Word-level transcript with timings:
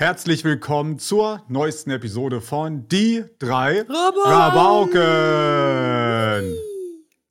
Herzlich 0.00 0.44
willkommen 0.44 0.98
zur 0.98 1.44
neuesten 1.48 1.90
Episode 1.90 2.40
von 2.40 2.88
Die 2.88 3.22
drei 3.38 3.82
Rabauken. 3.82 4.96
Rabauken. 4.96 6.56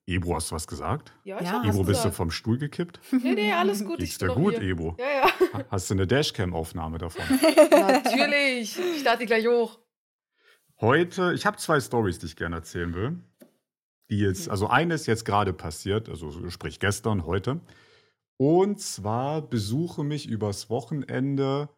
Ebro, 0.06 0.36
hast 0.36 0.52
du 0.52 0.56
was 0.56 0.68
gesagt? 0.68 1.12
Ja, 1.24 1.42
ich 1.42 1.48
Ja. 1.48 1.64
Ebro, 1.64 1.80
bist 1.80 2.02
du 2.02 2.10
gesagt. 2.10 2.14
vom 2.14 2.30
Stuhl 2.30 2.60
gekippt? 2.60 3.00
Nee, 3.12 3.34
nee, 3.34 3.52
alles 3.52 3.84
gut. 3.84 3.98
Geht's 3.98 4.20
dir 4.20 4.28
gut, 4.28 4.60
hier. 4.60 4.70
Ebro? 4.70 4.96
Ja, 5.00 5.06
ja. 5.10 5.32
Hast 5.72 5.90
du 5.90 5.96
eine 5.96 6.06
Dashcam-Aufnahme 6.06 7.00
davon? 7.00 7.24
Natürlich. 7.72 8.78
Ich 8.78 9.00
starte 9.00 9.22
die 9.22 9.26
gleich 9.26 9.48
hoch. 9.48 9.80
Heute, 10.80 11.34
ich 11.34 11.48
habe 11.48 11.58
zwei 11.58 11.80
Stories, 11.80 12.20
die 12.20 12.28
ich 12.28 12.36
gerne 12.36 12.58
erzählen 12.58 12.94
will. 12.94 13.18
Die 14.12 14.20
jetzt, 14.20 14.48
also 14.48 14.68
eine 14.68 14.94
ist 14.94 15.08
jetzt 15.08 15.26
gerade 15.26 15.54
passiert, 15.54 16.08
also 16.08 16.48
sprich 16.52 16.80
gestern, 16.80 17.26
heute. 17.26 17.62
Und 18.38 18.80
zwar 18.80 19.42
besuche 19.42 20.04
mich 20.04 20.28
übers 20.28 20.70
Wochenende 20.70 21.70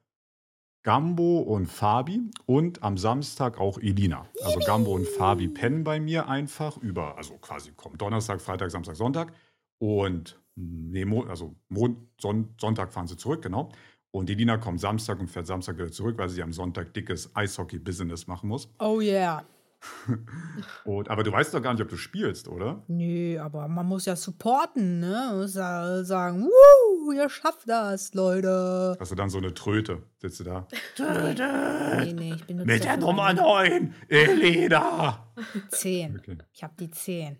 Gambo 0.84 1.40
und 1.40 1.68
Fabi 1.68 2.22
und 2.46 2.82
am 2.82 2.98
Samstag 2.98 3.60
auch 3.60 3.78
Elina. 3.78 4.28
Also 4.44 4.60
Gambo 4.60 4.94
und 4.96 5.08
Fabi 5.08 5.48
pennen 5.48 5.84
bei 5.84 6.00
mir 6.00 6.28
einfach 6.28 6.78
über, 6.78 7.18
also 7.18 7.38
quasi 7.38 7.72
kommen 7.72 7.98
Donnerstag, 7.98 8.42
Freitag, 8.42 8.72
Samstag, 8.72 8.96
Sonntag. 8.96 9.34
Und 9.78 10.40
nee, 10.56 11.06
also 11.28 11.56
Mon, 11.70 12.08
Son, 12.20 12.56
Sonntag 12.60 12.92
fahren 12.92 13.08
sie 13.08 13.18
zurück, 13.18 13.44
genau. 13.44 13.70
Und 14.12 14.30
Elina 14.30 14.58
kommt 14.58 14.80
Samstag 14.80 15.20
und 15.20 15.30
fährt 15.30 15.48
Samstag 15.48 15.78
wieder 15.78 15.92
zurück, 15.92 16.18
weil 16.18 16.30
sie 16.30 16.44
am 16.44 16.52
Sonntag 16.52 16.94
dickes 16.94 17.34
Eishockey-Business 17.36 18.28
machen 18.28 18.50
muss. 18.50 18.68
Oh 18.80 19.00
yeah. 19.00 19.46
Und, 20.86 21.10
aber 21.10 21.24
du 21.24 21.32
weißt 21.32 21.54
doch 21.54 21.62
gar 21.62 21.74
nicht, 21.74 21.82
ob 21.82 21.90
du 21.90 21.98
spielst, 21.98 22.48
oder? 22.48 22.84
Nö, 22.88 23.40
aber 23.40 23.68
man 23.68 23.86
muss 23.88 24.06
ja 24.06 24.16
supporten, 24.16 25.00
ne? 25.00 25.28
Man 25.30 25.40
muss 25.40 25.56
ja 25.56 26.04
sagen, 26.04 26.44
wuh, 26.44 27.12
ihr 27.12 27.30
schafft 27.30 27.68
das, 27.68 28.14
Leute. 28.14 28.96
Hast 29.00 29.12
du 29.12 29.16
dann 29.16 29.30
so 29.30 29.38
eine 29.40 29.54
Tröte, 29.54 30.04
sitzt 30.18 30.40
du 30.40 30.44
da. 30.44 30.68
Nee, 31.00 32.14
nee, 32.14 32.34
ich 32.36 32.46
bin 32.46 32.58
nur 32.58 32.66
Mit 32.66 32.84
der 32.84 32.98
Nummer 32.98 33.34
9, 33.34 33.94
Elina! 34.08 35.28
10. 35.70 36.20
Okay. 36.20 36.38
Ich 36.54 36.64
hab 36.64 36.78
die 36.78 36.90
10. 36.92 37.38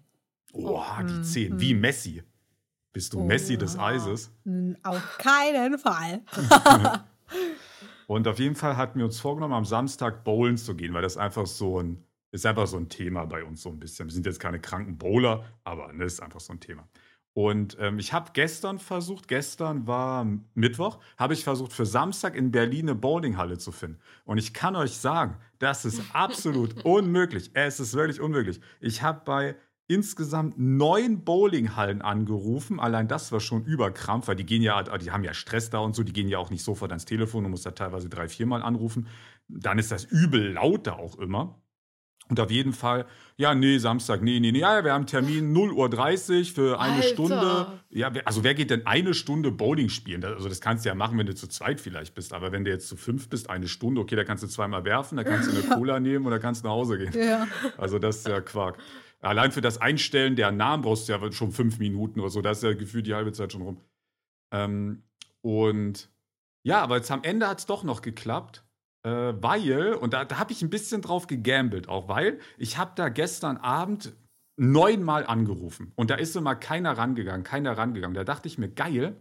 Oh, 0.54 0.82
die 1.08 1.14
mhm, 1.14 1.24
10, 1.24 1.60
wie 1.60 1.74
Messi. 1.74 2.24
Bist 2.94 3.14
du 3.14 3.20
Oh. 3.22 3.24
Messi 3.24 3.58
des 3.58 3.78
Eises? 3.80 4.32
Auf 4.84 5.18
keinen 5.18 5.78
Fall. 5.80 6.22
Und 8.08 8.28
auf 8.28 8.40
jeden 8.40 8.56
Fall 8.56 8.76
hatten 8.76 9.00
wir 9.00 9.06
uns 9.06 9.20
vorgenommen, 9.22 9.54
am 9.54 9.64
Samstag 9.64 10.26
bowlen 10.26 10.58
zu 10.58 10.76
gehen, 10.76 10.94
weil 10.94 11.02
das 11.02 11.16
einfach 11.16 11.46
so 11.48 11.80
ein, 11.82 12.04
ist 12.32 12.46
einfach 12.46 12.68
so 12.68 12.78
ein 12.78 12.90
Thema 12.90 13.26
bei 13.26 13.44
uns 13.44 13.62
so 13.62 13.70
ein 13.70 13.80
bisschen. 13.80 14.08
Wir 14.08 14.14
sind 14.14 14.26
jetzt 14.26 14.40
keine 14.40 14.60
kranken 14.60 14.98
Bowler, 14.98 15.46
aber 15.64 15.92
ne, 15.94 16.06
ist 16.06 16.22
einfach 16.22 16.40
so 16.40 16.54
ein 16.54 16.60
Thema. 16.60 16.88
Und 17.34 17.78
ähm, 17.80 17.98
ich 17.98 18.12
habe 18.12 18.32
gestern 18.34 18.78
versucht, 18.78 19.30
gestern 19.30 19.88
war 19.88 20.28
Mittwoch, 20.54 21.00
habe 21.18 21.34
ich 21.34 21.46
versucht, 21.46 21.72
für 21.72 21.86
Samstag 21.86 22.36
in 22.36 22.52
Berlin 22.52 22.90
eine 22.90 22.96
Bowlinghalle 22.96 23.58
zu 23.58 23.72
finden. 23.72 24.00
Und 24.26 24.38
ich 24.38 24.54
kann 24.54 24.76
euch 24.76 24.98
sagen, 24.98 25.38
das 25.58 25.86
ist 25.86 26.02
absolut 26.14 26.84
unmöglich. 26.86 27.52
Es 27.54 27.80
ist 27.80 27.94
wirklich 27.94 28.20
unmöglich. 28.20 28.60
Ich 28.82 29.02
habe 29.02 29.22
bei 29.24 29.56
insgesamt 29.88 30.58
neun 30.58 31.24
Bowlinghallen 31.24 32.02
angerufen. 32.02 32.80
Allein 32.80 33.08
das 33.08 33.32
war 33.32 33.40
schon 33.40 33.64
überkrampf, 33.64 34.28
weil 34.28 34.36
die 34.36 34.46
gehen 34.46 34.62
ja, 34.62 34.82
die 34.98 35.12
haben 35.12 35.24
ja 35.24 35.34
Stress 35.34 35.70
da 35.70 35.80
und 35.80 35.96
so, 35.96 36.04
die 36.04 36.14
gehen 36.14 36.28
ja 36.28 36.38
auch 36.38 36.50
nicht 36.50 36.64
sofort 36.64 36.92
ans 36.92 37.06
Telefon, 37.06 37.44
du 37.44 37.50
musst 37.50 37.66
da 37.66 37.72
teilweise 37.72 38.10
drei, 38.10 38.28
viermal 38.28 38.62
anrufen. 38.62 39.08
Dann 39.48 39.80
ist 39.80 39.92
das 39.92 40.06
übel 40.06 40.54
laut 40.54 40.88
da 40.88 40.94
auch 40.94 41.18
immer. 41.18 41.61
Und 42.30 42.40
auf 42.40 42.50
jeden 42.50 42.72
Fall, 42.72 43.06
ja, 43.36 43.54
nee, 43.54 43.78
Samstag, 43.78 44.22
nee, 44.22 44.40
nee, 44.40 44.54
nee, 44.54 44.60
ja, 44.60 44.84
wir 44.86 44.94
haben 44.94 45.06
Termin 45.06 45.54
0.30 45.54 46.40
Uhr 46.40 46.46
für 46.46 46.80
eine 46.80 46.96
Alter. 46.96 47.08
Stunde. 47.08 47.68
Ja, 47.90 48.10
also 48.24 48.44
wer 48.44 48.54
geht 48.54 48.70
denn 48.70 48.86
eine 48.86 49.14
Stunde 49.14 49.52
Bowling 49.52 49.90
spielen? 49.90 50.24
Also 50.24 50.48
das 50.48 50.62
kannst 50.62 50.86
du 50.86 50.90
ja 50.90 50.96
machen, 50.96 51.18
wenn 51.18 51.26
du 51.26 51.36
zu 51.36 51.48
zweit 51.48 51.82
vielleicht 51.82 52.16
bist. 52.16 52.32
Aber 52.32 52.54
wenn 52.54 52.64
du 52.64 52.72
jetzt 52.72 52.88
zu 52.88 52.96
fünf 52.96 53.28
bist, 53.28 53.50
eine 53.50 53.68
Stunde, 53.68 54.00
okay, 54.00 54.16
da 54.16 54.24
kannst 54.24 54.44
du 54.44 54.48
zweimal 54.48 54.86
werfen, 54.86 55.18
da 55.18 55.26
kannst 55.26 55.52
du 55.52 55.58
eine 55.58 55.62
Cola 55.76 56.00
nehmen 56.00 56.26
und 56.26 56.32
da 56.32 56.40
kannst 56.40 56.64
du 56.64 56.68
nach 56.70 56.76
Hause 56.76 56.98
gehen. 56.98 57.14
Ja. 57.14 57.48
Also 57.78 58.00
das 58.00 58.18
ist 58.18 58.28
ja 58.28 58.40
Quark. 58.40 58.78
Allein 59.20 59.52
für 59.52 59.62
das 59.62 59.80
Einstellen 59.80 60.36
der 60.36 60.52
Namen 60.52 60.84
brauchst 60.84 61.10
du 61.10 61.14
ja 61.14 61.32
schon 61.32 61.52
fünf 61.52 61.80
Minuten 61.80 62.20
oder 62.22 62.30
so. 62.30 62.42
Da 62.42 62.52
ist 62.52 62.64
ja 62.64 62.74
gefühlt 62.74 63.08
die 63.08 63.14
halbe 63.14 63.34
Zeit 63.34 63.52
schon 63.52 63.62
rum. 63.62 63.82
Ähm, 64.52 65.04
und 65.42 66.10
ja, 66.64 66.82
aber 66.82 66.98
jetzt 66.98 67.12
am 67.12 67.24
Ende 67.24 67.48
hat 67.48 67.60
es 67.60 67.66
doch 67.66 67.84
noch 67.84 68.02
geklappt. 68.02 68.64
Äh, 69.04 69.34
weil, 69.42 69.94
und 69.94 70.14
da, 70.14 70.26
da 70.26 70.38
habe 70.38 70.52
ich 70.52 70.62
ein 70.62 70.70
bisschen 70.70 71.02
drauf 71.02 71.28
gegambelt, 71.28 71.90
auch 71.90 72.08
weil 72.08 72.40
ich 72.58 72.78
habe 72.78 72.92
da 72.96 73.10
gestern 73.10 73.58
Abend 73.58 74.14
neunmal 74.58 75.26
angerufen 75.26 75.92
und 75.96 76.12
da 76.12 76.16
ist 76.16 76.36
immer 76.36 76.56
keiner 76.56 76.98
rangegangen, 76.98 77.44
keiner 77.44 77.78
rangegangen. 77.78 78.14
Da 78.14 78.24
dachte 78.24 78.48
ich 78.48 78.58
mir, 78.60 78.70
geil, 78.70 79.16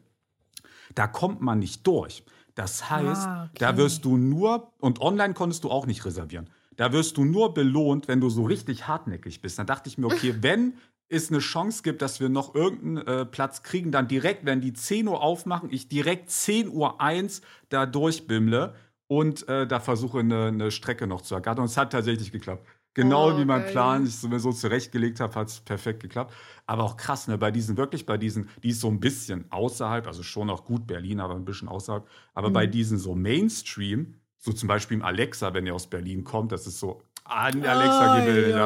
da 0.94 1.06
kommt 1.06 1.40
man 1.40 1.58
nicht 1.60 1.86
durch. 1.86 2.24
Das 2.54 2.90
heißt, 2.90 3.26
Ah, 3.26 3.44
okay. 3.44 3.54
da 3.58 3.76
wirst 3.78 4.04
du 4.04 4.18
nur, 4.18 4.72
und 4.80 5.00
online 5.00 5.32
konntest 5.34 5.64
du 5.64 5.70
auch 5.70 5.86
nicht 5.86 6.04
reservieren, 6.04 6.50
da 6.76 6.92
wirst 6.92 7.16
du 7.16 7.24
nur 7.24 7.54
belohnt, 7.54 8.08
wenn 8.08 8.20
du 8.20 8.28
so 8.28 8.44
richtig 8.44 8.86
hartnäckig 8.86 9.40
bist. 9.40 9.58
Dann 9.58 9.66
dachte 9.66 9.88
ich 9.88 9.96
mir, 9.98 10.06
okay, 10.06 10.34
wenn 10.42 10.74
es 11.08 11.30
eine 11.30 11.38
Chance 11.38 11.82
gibt, 11.82 12.02
dass 12.02 12.20
wir 12.20 12.28
noch 12.28 12.54
irgendeinen 12.54 13.06
äh, 13.06 13.24
Platz 13.24 13.62
kriegen, 13.62 13.92
dann 13.92 14.08
direkt, 14.08 14.44
wenn 14.44 14.60
die 14.60 14.72
10 14.72 15.08
Uhr 15.08 15.22
aufmachen, 15.22 15.72
ich 15.72 15.88
direkt 15.88 16.30
10 16.30 16.68
Uhr 16.68 17.00
1 17.00 17.40
da 17.68 17.86
durchbimmle 17.86 18.74
und 19.10 19.48
äh, 19.48 19.66
da 19.66 19.80
versuche, 19.80 20.20
eine, 20.20 20.46
eine 20.46 20.70
Strecke 20.70 21.08
noch 21.08 21.20
zu 21.22 21.34
ergattern. 21.34 21.62
Und 21.64 21.70
es 21.70 21.76
hat 21.76 21.90
tatsächlich 21.90 22.30
geklappt. 22.30 22.64
Genau 22.94 23.32
Oh, 23.32 23.38
wie 23.38 23.44
mein 23.44 23.62
geil. 23.62 23.72
Plan, 23.72 24.06
ich 24.06 24.22
mir 24.22 24.38
so 24.38 24.52
zurechtgelegt 24.52 25.18
habe, 25.18 25.34
hat 25.34 25.48
es 25.48 25.58
perfekt 25.58 26.00
geklappt. 26.00 26.32
Aber 26.64 26.84
auch 26.84 26.96
krass, 26.96 27.26
ne, 27.26 27.36
bei 27.36 27.50
diesen, 27.50 27.76
wirklich 27.76 28.06
bei 28.06 28.16
diesen, 28.16 28.48
die 28.62 28.68
ist 28.68 28.80
so 28.80 28.86
ein 28.88 29.00
bisschen 29.00 29.50
außerhalb, 29.50 30.06
also 30.06 30.22
schon 30.22 30.48
auch 30.48 30.64
gut 30.64 30.86
Berlin, 30.86 31.18
aber 31.18 31.34
ein 31.34 31.44
bisschen 31.44 31.66
außerhalb. 31.66 32.06
Aber 32.34 32.50
bei 32.50 32.68
diesen 32.68 32.98
so 32.98 33.16
Mainstream, 33.16 34.14
so 34.38 34.52
zum 34.52 34.68
Beispiel 34.68 34.98
im 34.98 35.02
Alexa, 35.04 35.54
wenn 35.54 35.66
ihr 35.66 35.74
aus 35.74 35.90
Berlin 35.90 36.22
kommt, 36.22 36.52
das 36.52 36.68
ist 36.68 36.78
so, 36.78 37.02
an 37.24 37.64
Alexa 37.64 38.14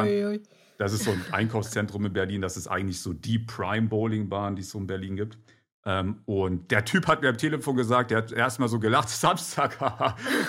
oi, 0.03 0.25
oi. 0.27 0.41
Das 0.77 0.93
ist 0.93 1.05
so 1.05 1.11
ein 1.11 1.25
Einkaufszentrum 1.31 2.05
in 2.05 2.13
Berlin. 2.13 2.41
Das 2.41 2.55
ist 2.55 2.67
eigentlich 2.67 3.01
so 3.01 3.13
die 3.13 3.39
Prime 3.39 3.87
Bowling 3.87 4.29
Bahn, 4.29 4.55
die 4.55 4.61
es 4.61 4.69
so 4.69 4.77
in 4.77 4.85
Berlin 4.85 5.15
gibt. 5.15 5.39
Ähm, 5.85 6.21
und 6.25 6.71
der 6.71 6.83
Typ 6.83 7.07
hat 7.07 7.21
mir 7.21 7.29
am 7.29 7.37
Telefon 7.37 7.75
gesagt, 7.75 8.11
der 8.11 8.17
hat 8.17 8.31
erstmal 8.31 8.69
so 8.69 8.79
gelacht, 8.79 9.09
Samstag, 9.09 9.77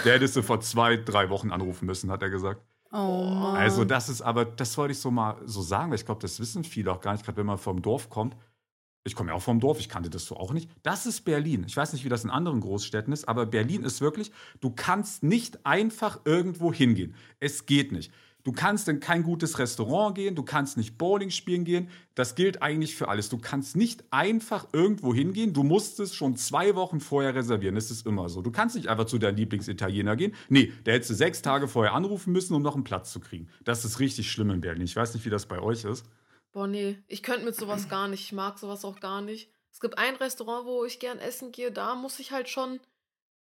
der 0.04 0.14
hättest 0.14 0.36
du 0.36 0.42
vor 0.42 0.60
zwei, 0.60 0.96
drei 0.96 1.28
Wochen 1.28 1.52
anrufen 1.52 1.86
müssen, 1.86 2.10
hat 2.10 2.22
er 2.22 2.30
gesagt. 2.30 2.62
Oh. 2.92 3.52
Also 3.54 3.84
das 3.84 4.08
ist 4.08 4.22
aber, 4.22 4.44
das 4.44 4.76
wollte 4.78 4.92
ich 4.92 4.98
so 4.98 5.10
mal 5.10 5.36
so 5.44 5.60
sagen, 5.60 5.90
weil 5.90 5.98
ich 5.98 6.06
glaube, 6.06 6.22
das 6.22 6.40
wissen 6.40 6.64
viele 6.64 6.90
auch 6.92 7.00
gar 7.00 7.12
nicht, 7.12 7.24
gerade 7.24 7.36
wenn 7.36 7.46
man 7.46 7.58
vom 7.58 7.82
Dorf 7.82 8.08
kommt. 8.08 8.36
Ich 9.04 9.14
komme 9.14 9.30
ja 9.30 9.36
auch 9.36 9.42
vom 9.42 9.60
Dorf, 9.60 9.78
ich 9.78 9.88
kannte 9.88 10.10
das 10.10 10.24
so 10.24 10.36
auch 10.36 10.52
nicht. 10.52 10.68
Das 10.82 11.06
ist 11.06 11.20
Berlin. 11.20 11.64
Ich 11.68 11.76
weiß 11.76 11.92
nicht, 11.92 12.04
wie 12.04 12.08
das 12.08 12.24
in 12.24 12.30
anderen 12.30 12.60
Großstädten 12.60 13.12
ist, 13.12 13.28
aber 13.28 13.46
Berlin 13.46 13.84
ist 13.84 14.00
wirklich, 14.00 14.32
du 14.60 14.70
kannst 14.70 15.22
nicht 15.22 15.64
einfach 15.64 16.20
irgendwo 16.24 16.72
hingehen. 16.72 17.14
Es 17.38 17.66
geht 17.66 17.92
nicht. 17.92 18.12
Du 18.46 18.52
kannst 18.52 18.86
in 18.86 19.00
kein 19.00 19.24
gutes 19.24 19.58
Restaurant 19.58 20.14
gehen, 20.14 20.36
du 20.36 20.44
kannst 20.44 20.76
nicht 20.76 20.96
Bowling 20.98 21.30
spielen 21.30 21.64
gehen. 21.64 21.90
Das 22.14 22.36
gilt 22.36 22.62
eigentlich 22.62 22.94
für 22.94 23.08
alles. 23.08 23.28
Du 23.28 23.38
kannst 23.38 23.74
nicht 23.74 24.04
einfach 24.12 24.68
irgendwo 24.72 25.12
hingehen. 25.12 25.52
Du 25.52 25.64
musst 25.64 25.98
es 25.98 26.14
schon 26.14 26.36
zwei 26.36 26.76
Wochen 26.76 27.00
vorher 27.00 27.34
reservieren. 27.34 27.74
Das 27.74 27.90
ist 27.90 28.06
immer 28.06 28.28
so. 28.28 28.42
Du 28.42 28.52
kannst 28.52 28.76
nicht 28.76 28.86
einfach 28.86 29.06
zu 29.06 29.18
deinem 29.18 29.34
Lieblingsitaliener 29.34 30.14
gehen. 30.14 30.32
Nee, 30.48 30.72
da 30.84 30.92
hättest 30.92 31.10
du 31.10 31.14
sechs 31.14 31.42
Tage 31.42 31.66
vorher 31.66 31.92
anrufen 31.92 32.32
müssen, 32.32 32.54
um 32.54 32.62
noch 32.62 32.76
einen 32.76 32.84
Platz 32.84 33.10
zu 33.10 33.18
kriegen. 33.18 33.48
Das 33.64 33.84
ist 33.84 33.98
richtig 33.98 34.30
schlimm 34.30 34.50
in 34.50 34.60
Berlin. 34.60 34.84
Ich 34.84 34.94
weiß 34.94 35.14
nicht, 35.14 35.26
wie 35.26 35.30
das 35.30 35.46
bei 35.46 35.58
euch 35.58 35.82
ist. 35.82 36.06
Boah, 36.52 36.68
nee. 36.68 36.98
Ich 37.08 37.24
könnte 37.24 37.44
mit 37.44 37.56
sowas 37.56 37.88
gar 37.88 38.06
nicht. 38.06 38.20
Ich 38.20 38.32
mag 38.32 38.60
sowas 38.60 38.84
auch 38.84 39.00
gar 39.00 39.22
nicht. 39.22 39.50
Es 39.72 39.80
gibt 39.80 39.98
ein 39.98 40.14
Restaurant, 40.14 40.66
wo 40.66 40.84
ich 40.84 41.00
gern 41.00 41.18
essen 41.18 41.50
gehe. 41.50 41.72
Da 41.72 41.96
muss 41.96 42.20
ich 42.20 42.30
halt 42.30 42.48
schon 42.48 42.74
ein 42.74 42.80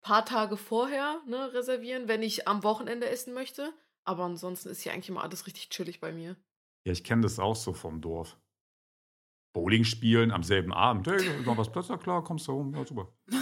paar 0.01 0.25
Tage 0.25 0.57
vorher 0.57 1.21
ne, 1.27 1.53
reservieren, 1.53 2.07
wenn 2.07 2.23
ich 2.23 2.47
am 2.47 2.63
Wochenende 2.63 3.09
essen 3.09 3.35
möchte. 3.35 3.73
Aber 4.05 4.25
ansonsten 4.25 4.69
ist 4.69 4.83
hier 4.83 4.93
eigentlich 4.93 5.09
immer 5.09 5.23
alles 5.23 5.47
richtig 5.47 5.71
chillig 5.71 6.01
bei 6.01 6.13
mir. 6.13 6.37
Ja, 6.85 6.93
ich 6.93 7.05
kenne 7.05 7.23
das 7.23 7.39
auch 7.39 7.57
so 7.57 7.73
vom 7.73 8.01
Dorf. 8.01 8.37
Bowling 9.53 9.85
spielen 9.85 10.31
am 10.31 10.43
selben 10.43 10.73
Abend. 10.73 11.07
Hey, 11.07 11.43
noch 11.45 11.59
was 11.59 11.71
Platz? 11.71 11.89
Ja, 11.89 11.99
klar, 11.99 12.25
kommst 12.25 12.49
du 12.49 12.53
rum. 12.53 12.75
Ja, 12.75 12.85
super. 12.85 13.09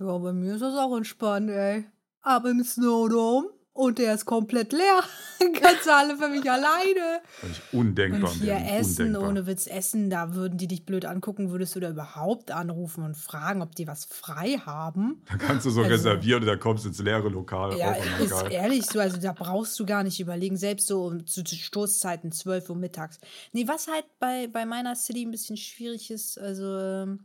Ja, 0.00 0.16
bei 0.16 0.32
mir 0.32 0.54
ist 0.54 0.62
das 0.62 0.74
auch 0.78 0.96
entspannt, 0.96 1.50
ey. 1.50 1.84
Ab 2.22 2.46
im 2.46 2.64
Snowdome 2.64 3.50
und 3.80 3.98
der 3.98 4.14
ist 4.14 4.26
komplett 4.26 4.72
leer. 4.72 5.02
Ganz 5.60 5.88
alle 5.88 6.16
für 6.18 6.28
mich 6.28 6.48
alleine. 6.50 7.22
Völlig 7.40 7.60
undenkbar. 7.72 8.30
Und 8.30 8.42
hier 8.42 8.56
essen, 8.56 9.06
undenkbar. 9.06 9.28
ohne 9.30 9.46
Witz 9.46 9.66
essen, 9.66 10.10
da 10.10 10.34
würden 10.34 10.58
die 10.58 10.66
dich 10.68 10.84
blöd 10.84 11.06
angucken, 11.06 11.50
würdest 11.50 11.74
du 11.74 11.80
da 11.80 11.88
überhaupt 11.88 12.50
anrufen 12.50 13.02
und 13.02 13.16
fragen, 13.16 13.62
ob 13.62 13.74
die 13.74 13.86
was 13.86 14.04
frei 14.04 14.58
haben. 14.64 15.22
Da 15.30 15.38
kannst 15.38 15.64
du 15.64 15.70
so 15.70 15.80
Also- 15.80 15.92
reservieren 15.92 16.42
und 16.42 16.46
dann 16.48 16.60
kommst 16.60 16.84
du 16.84 16.88
ins 16.90 16.98
leere 16.98 17.28
Lokal. 17.30 17.78
Ja, 17.78 17.92
ist 17.92 18.50
ehrlich 18.50 18.84
so, 18.84 19.00
also 19.00 19.18
da 19.18 19.32
brauchst 19.32 19.80
du 19.80 19.86
gar 19.86 20.02
nicht 20.02 20.20
überlegen, 20.20 20.56
selbst 20.58 20.86
so 20.86 21.04
um, 21.06 21.26
zu, 21.26 21.42
zu 21.42 21.56
Stoßzeiten, 21.56 22.32
12 22.32 22.68
Uhr 22.68 22.76
mittags. 22.76 23.18
Nee, 23.52 23.66
was 23.66 23.88
halt 23.88 24.04
bei, 24.18 24.46
bei 24.46 24.66
meiner 24.66 24.94
City 24.94 25.24
ein 25.24 25.30
bisschen 25.30 25.56
schwierig 25.56 26.10
ist, 26.10 26.38
also 26.38 26.78
ähm, 26.78 27.20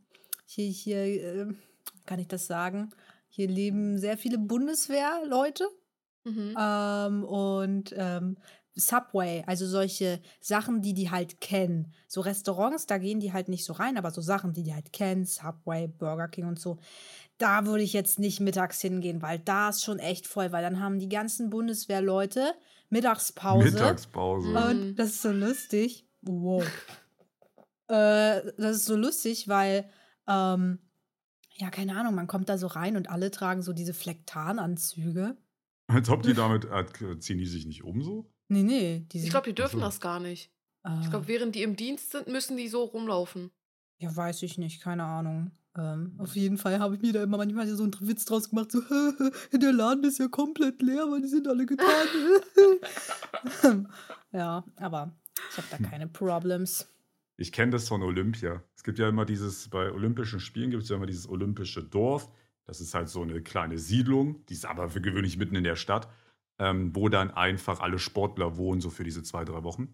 hier, 0.45 0.67
hier, 0.69 0.97
ähm, 1.03 1.57
kann 2.05 2.19
ich 2.19 2.27
das 2.27 2.47
sagen, 2.47 2.91
hier 3.27 3.49
leben 3.49 3.97
sehr 3.97 4.17
viele 4.17 4.37
Bundeswehrleute 4.37 5.67
Mhm. 6.25 6.55
ähm, 6.59 7.23
und 7.23 7.93
ähm, 7.97 8.37
Subway, 8.75 9.43
also 9.47 9.65
solche 9.65 10.19
Sachen, 10.41 10.81
die 10.81 10.93
die 10.93 11.09
halt 11.09 11.39
kennen. 11.39 11.93
So 12.07 12.21
Restaurants, 12.21 12.85
da 12.85 12.97
gehen 12.97 13.21
die 13.21 13.31
halt 13.31 13.47
nicht 13.47 13.63
so 13.63 13.73
rein, 13.73 13.97
aber 13.97 14.11
so 14.11 14.21
Sachen, 14.21 14.51
die 14.51 14.63
die 14.63 14.73
halt 14.73 14.91
kennen, 14.91 15.25
Subway, 15.25 15.87
Burger 15.87 16.27
King 16.27 16.47
und 16.47 16.59
so, 16.59 16.77
da 17.37 17.65
würde 17.65 17.83
ich 17.83 17.93
jetzt 17.93 18.19
nicht 18.19 18.41
mittags 18.41 18.81
hingehen, 18.81 19.21
weil 19.21 19.39
da 19.39 19.69
ist 19.69 19.83
schon 19.83 19.99
echt 19.99 20.27
voll, 20.27 20.51
weil 20.51 20.61
dann 20.61 20.81
haben 20.81 20.99
die 20.99 21.09
ganzen 21.09 21.49
Bundeswehrleute 21.49 22.53
Mittagspause. 22.89 23.71
Mittagspause. 23.71 24.49
Und 24.49 24.95
das 24.95 25.09
ist 25.09 25.21
so 25.21 25.31
lustig. 25.31 26.05
Wow. 26.21 26.63
äh, 27.87 28.41
das 28.57 28.77
ist 28.77 28.85
so 28.85 28.95
lustig, 28.95 29.47
weil, 29.47 29.89
ähm, 30.27 30.79
ja, 31.57 31.69
keine 31.69 31.95
Ahnung, 31.95 32.15
man 32.15 32.27
kommt 32.27 32.49
da 32.49 32.57
so 32.57 32.67
rein 32.67 32.97
und 32.97 33.09
alle 33.09 33.31
tragen 33.31 33.61
so 33.61 33.71
diese 33.71 33.93
Flektananzüge. 33.93 35.37
Als 35.87 36.09
ob 36.09 36.23
die 36.23 36.33
damit, 36.33 36.65
äh, 36.65 37.19
ziehen 37.19 37.37
die 37.37 37.45
sich 37.45 37.65
nicht 37.65 37.83
um 37.83 38.01
so? 38.03 38.31
Nee, 38.47 38.63
nee. 38.63 39.05
Die 39.11 39.19
Ich 39.19 39.29
glaube, 39.29 39.47
die 39.49 39.55
dürfen 39.55 39.79
so. 39.79 39.85
das 39.85 39.99
gar 39.99 40.19
nicht. 40.19 40.51
äh, 40.83 40.99
Ich 41.01 41.09
glaube, 41.09 41.27
während 41.27 41.55
die 41.55 41.63
im 41.63 41.75
Dienst 41.75 42.11
sind, 42.11 42.27
müssen 42.27 42.57
die 42.57 42.67
so 42.67 42.83
rumlaufen. 42.83 43.51
Ja, 43.99 44.15
weiß 44.15 44.43
ich 44.43 44.57
nicht, 44.57 44.81
keine 44.81 45.03
Ahnung. 45.03 45.51
Ähm, 45.77 46.15
auf 46.19 46.35
jeden 46.35 46.57
Fall 46.57 46.79
habe 46.79 46.95
ich 46.95 47.01
mir 47.01 47.11
da 47.13 47.23
immer 47.23 47.37
manchmal 47.37 47.67
so 47.67 47.83
einen 47.83 47.93
Witz 48.01 48.25
draus 48.25 48.49
gemacht, 48.49 48.71
so, 48.71 48.81
der 49.53 49.73
Laden 49.73 50.03
ist 50.05 50.19
ja 50.19 50.27
komplett 50.29 50.81
leer, 50.81 51.05
weil 51.11 51.21
die 51.21 51.27
sind 51.27 51.47
alle 51.47 51.65
getan. 51.65 51.87
ja, 54.31 54.63
aber 54.77 55.11
ich 55.51 55.57
habe 55.57 55.67
da 55.71 55.77
keine 55.89 56.07
Problems. 56.07 56.87
Ich 57.37 57.51
kenne 57.51 57.71
das 57.71 57.89
von 57.89 58.01
Olympia. 58.03 58.63
Es 58.75 58.83
gibt 58.83 58.99
ja 58.99 59.09
immer 59.09 59.25
dieses, 59.25 59.67
bei 59.69 59.91
Olympischen 59.91 60.39
Spielen 60.39 60.71
gibt 60.71 60.83
es 60.83 60.89
ja 60.89 60.95
immer 60.95 61.07
dieses 61.07 61.27
olympische 61.27 61.83
Dorf. 61.83 62.29
Das 62.65 62.81
ist 62.81 62.93
halt 62.93 63.09
so 63.09 63.21
eine 63.21 63.41
kleine 63.41 63.77
Siedlung, 63.77 64.45
die 64.47 64.53
ist 64.53 64.65
aber 64.65 64.89
für 64.89 65.01
gewöhnlich 65.01 65.37
mitten 65.37 65.55
in 65.55 65.63
der 65.63 65.75
Stadt, 65.75 66.09
ähm, 66.59 66.95
wo 66.95 67.09
dann 67.09 67.31
einfach 67.31 67.79
alle 67.79 67.99
Sportler 67.99 68.57
wohnen, 68.57 68.81
so 68.81 68.89
für 68.89 69.03
diese 69.03 69.23
zwei, 69.23 69.45
drei 69.45 69.63
Wochen. 69.63 69.93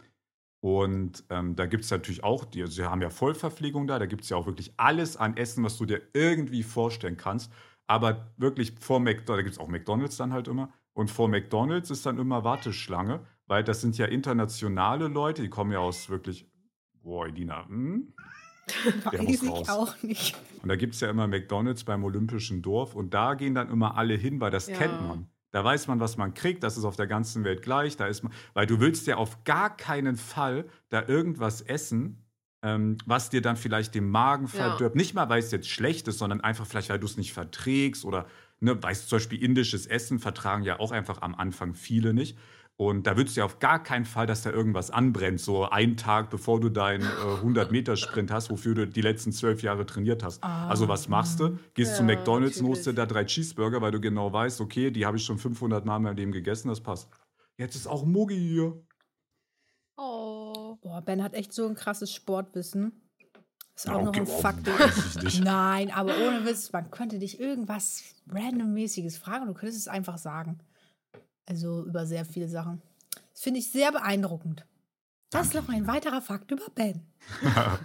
Und 0.63 1.23
ähm, 1.29 1.55
da 1.55 1.65
gibt 1.65 1.83
es 1.83 1.91
natürlich 1.91 2.23
auch, 2.23 2.45
die, 2.45 2.61
also 2.61 2.73
sie 2.73 2.85
haben 2.85 3.01
ja 3.01 3.09
Vollverpflegung 3.09 3.87
da, 3.87 3.97
da 3.97 4.05
gibt 4.05 4.23
es 4.23 4.29
ja 4.29 4.37
auch 4.37 4.45
wirklich 4.45 4.73
alles 4.77 5.17
an 5.17 5.35
Essen, 5.35 5.63
was 5.63 5.77
du 5.77 5.85
dir 5.85 6.01
irgendwie 6.13 6.63
vorstellen 6.63 7.17
kannst. 7.17 7.51
Aber 7.87 8.31
wirklich 8.37 8.73
vor 8.79 8.99
McDonalds, 8.99 9.25
da 9.25 9.41
gibt 9.41 9.53
es 9.53 9.59
auch 9.59 9.67
McDonalds 9.67 10.17
dann 10.17 10.31
halt 10.31 10.47
immer. 10.47 10.71
Und 10.93 11.09
vor 11.09 11.27
McDonalds 11.27 11.89
ist 11.89 12.05
dann 12.05 12.19
immer 12.19 12.43
Warteschlange, 12.43 13.25
weil 13.47 13.63
das 13.63 13.81
sind 13.81 13.97
ja 13.97 14.05
internationale 14.05 15.07
Leute, 15.07 15.41
die 15.41 15.49
kommen 15.49 15.71
ja 15.71 15.79
aus 15.79 16.09
wirklich, 16.09 16.47
boah, 17.01 17.27
Edina, 17.27 17.67
hm? 17.67 18.13
Weiß 19.05 19.41
ich 19.43 19.49
raus. 19.49 19.69
auch 19.69 20.01
nicht. 20.03 20.35
Und 20.61 20.69
da 20.69 20.75
gibt 20.75 20.93
es 20.95 21.01
ja 21.01 21.09
immer 21.09 21.27
McDonalds 21.27 21.83
beim 21.83 22.03
Olympischen 22.03 22.61
Dorf 22.61 22.95
und 22.95 23.13
da 23.13 23.33
gehen 23.33 23.55
dann 23.55 23.69
immer 23.69 23.97
alle 23.97 24.13
hin, 24.15 24.39
weil 24.39 24.51
das 24.51 24.67
Ja. 24.67 24.75
kennt 24.75 25.01
man. 25.01 25.27
Da 25.51 25.63
weiß 25.65 25.87
man, 25.87 25.99
was 25.99 26.15
man 26.15 26.33
kriegt, 26.33 26.63
das 26.63 26.77
ist 26.77 26.85
auf 26.85 26.95
der 26.95 27.07
ganzen 27.07 27.43
Welt 27.43 27.61
gleich. 27.61 27.97
Da 27.97 28.07
ist 28.07 28.23
man, 28.23 28.31
weil 28.53 28.67
du 28.67 28.79
willst 28.79 29.05
ja 29.07 29.17
auf 29.17 29.43
gar 29.43 29.75
keinen 29.75 30.15
Fall 30.15 30.65
da 30.89 31.05
irgendwas 31.07 31.61
essen, 31.61 32.23
ähm, 32.63 32.97
was 33.05 33.29
dir 33.29 33.41
dann 33.41 33.57
vielleicht 33.57 33.93
den 33.95 34.09
Magen 34.09 34.45
Ja. 34.45 34.49
verdirbt. 34.49 34.95
Nicht 34.95 35.13
mal, 35.13 35.27
weil 35.29 35.39
es 35.39 35.51
jetzt 35.51 35.67
schlecht 35.67 36.07
ist, 36.07 36.19
sondern 36.19 36.39
einfach 36.41 36.65
vielleicht, 36.65 36.89
weil 36.89 36.99
du 36.99 37.05
es 37.07 37.17
nicht 37.17 37.33
verträgst 37.33 38.05
oder, 38.05 38.27
ne, 38.61 38.81
weißt 38.81 39.03
du, 39.03 39.07
zum 39.09 39.15
Beispiel 39.17 39.43
indisches 39.43 39.87
Essen 39.87 40.19
vertragen 40.19 40.63
ja 40.63 40.79
auch 40.79 40.91
einfach 40.91 41.21
am 41.21 41.35
Anfang 41.35 41.73
viele 41.73 42.13
nicht. 42.13 42.37
Und 42.77 43.05
da 43.05 43.15
willst 43.15 43.35
du 43.35 43.41
ja 43.41 43.45
auf 43.45 43.59
gar 43.59 43.83
keinen 43.83 44.05
Fall, 44.05 44.25
dass 44.25 44.41
da 44.41 44.49
irgendwas 44.49 44.89
anbrennt, 44.89 45.39
so 45.39 45.65
einen 45.69 45.97
Tag 45.97 46.31
bevor 46.31 46.59
du 46.59 46.69
deinen 46.69 47.03
äh, 47.03 47.05
100-Meter-Sprint 47.45 48.31
hast, 48.31 48.49
wofür 48.49 48.73
du 48.73 48.87
die 48.87 49.01
letzten 49.01 49.31
zwölf 49.31 49.61
Jahre 49.61 49.85
trainiert 49.85 50.23
hast. 50.23 50.43
Ah, 50.43 50.67
also 50.67 50.87
was 50.87 51.07
machst 51.07 51.39
du? 51.39 51.59
Gehst 51.75 51.95
zu 51.95 52.01
Ja, 52.01 52.07
McDonalds 52.07 52.59
und 52.59 52.67
holst 52.69 52.87
dir 52.87 52.93
da 52.93 53.05
drei 53.05 53.25
Cheeseburger, 53.25 53.81
weil 53.81 53.91
du 53.91 54.01
genau 54.01 54.33
weißt, 54.33 54.61
okay, 54.61 54.89
die 54.89 55.05
habe 55.05 55.17
ich 55.17 55.23
schon 55.25 55.37
500 55.37 55.85
Mal 55.85 55.97
in 55.97 56.03
meinem 56.03 56.15
Leben 56.17 56.31
gegessen, 56.31 56.69
das 56.69 56.81
passt. 56.81 57.07
Jetzt 57.57 57.75
ist 57.75 57.85
auch 57.85 58.03
Muggi 58.03 58.35
hier. 58.39 58.81
Oh. 59.97 60.77
Boah, 60.81 61.01
Ben 61.01 61.21
hat 61.21 61.33
echt 61.35 61.53
so 61.53 61.67
ein 61.67 61.75
krasses 61.75 62.11
Sportwissen. 62.11 62.93
Ist 63.75 63.87
auch 63.87 63.93
Ja, 63.97 64.01
noch 64.01 64.07
okay, 64.09 64.21
ein 64.21 64.27
oh, 64.27 64.39
Fakt. 64.39 64.67
weiß 64.67 65.15
ich 65.17 65.23
nicht. 65.23 65.43
Nein, 65.43 65.91
aber 65.91 66.13
ohne 66.17 66.45
Witz, 66.45 66.71
man 66.71 66.89
könnte 66.89 67.19
dich 67.19 67.39
irgendwas 67.39 68.03
randommäßiges 68.27 69.17
fragen 69.17 69.43
und 69.43 69.47
du 69.49 69.53
könntest 69.53 69.79
es 69.81 69.87
einfach 69.87 70.17
sagen. 70.17 70.59
Also 71.51 71.83
über 71.83 72.05
sehr 72.05 72.23
viele 72.23 72.47
Sachen. 72.47 72.81
Das 73.33 73.41
finde 73.41 73.59
ich 73.59 73.69
sehr 73.69 73.91
beeindruckend. 73.91 74.65
Das 75.31 75.47
ist 75.47 75.53
noch 75.53 75.67
ein 75.67 75.85
weiterer 75.85 76.21
Fakt 76.21 76.49
über 76.49 76.69
Ben. 76.73 77.01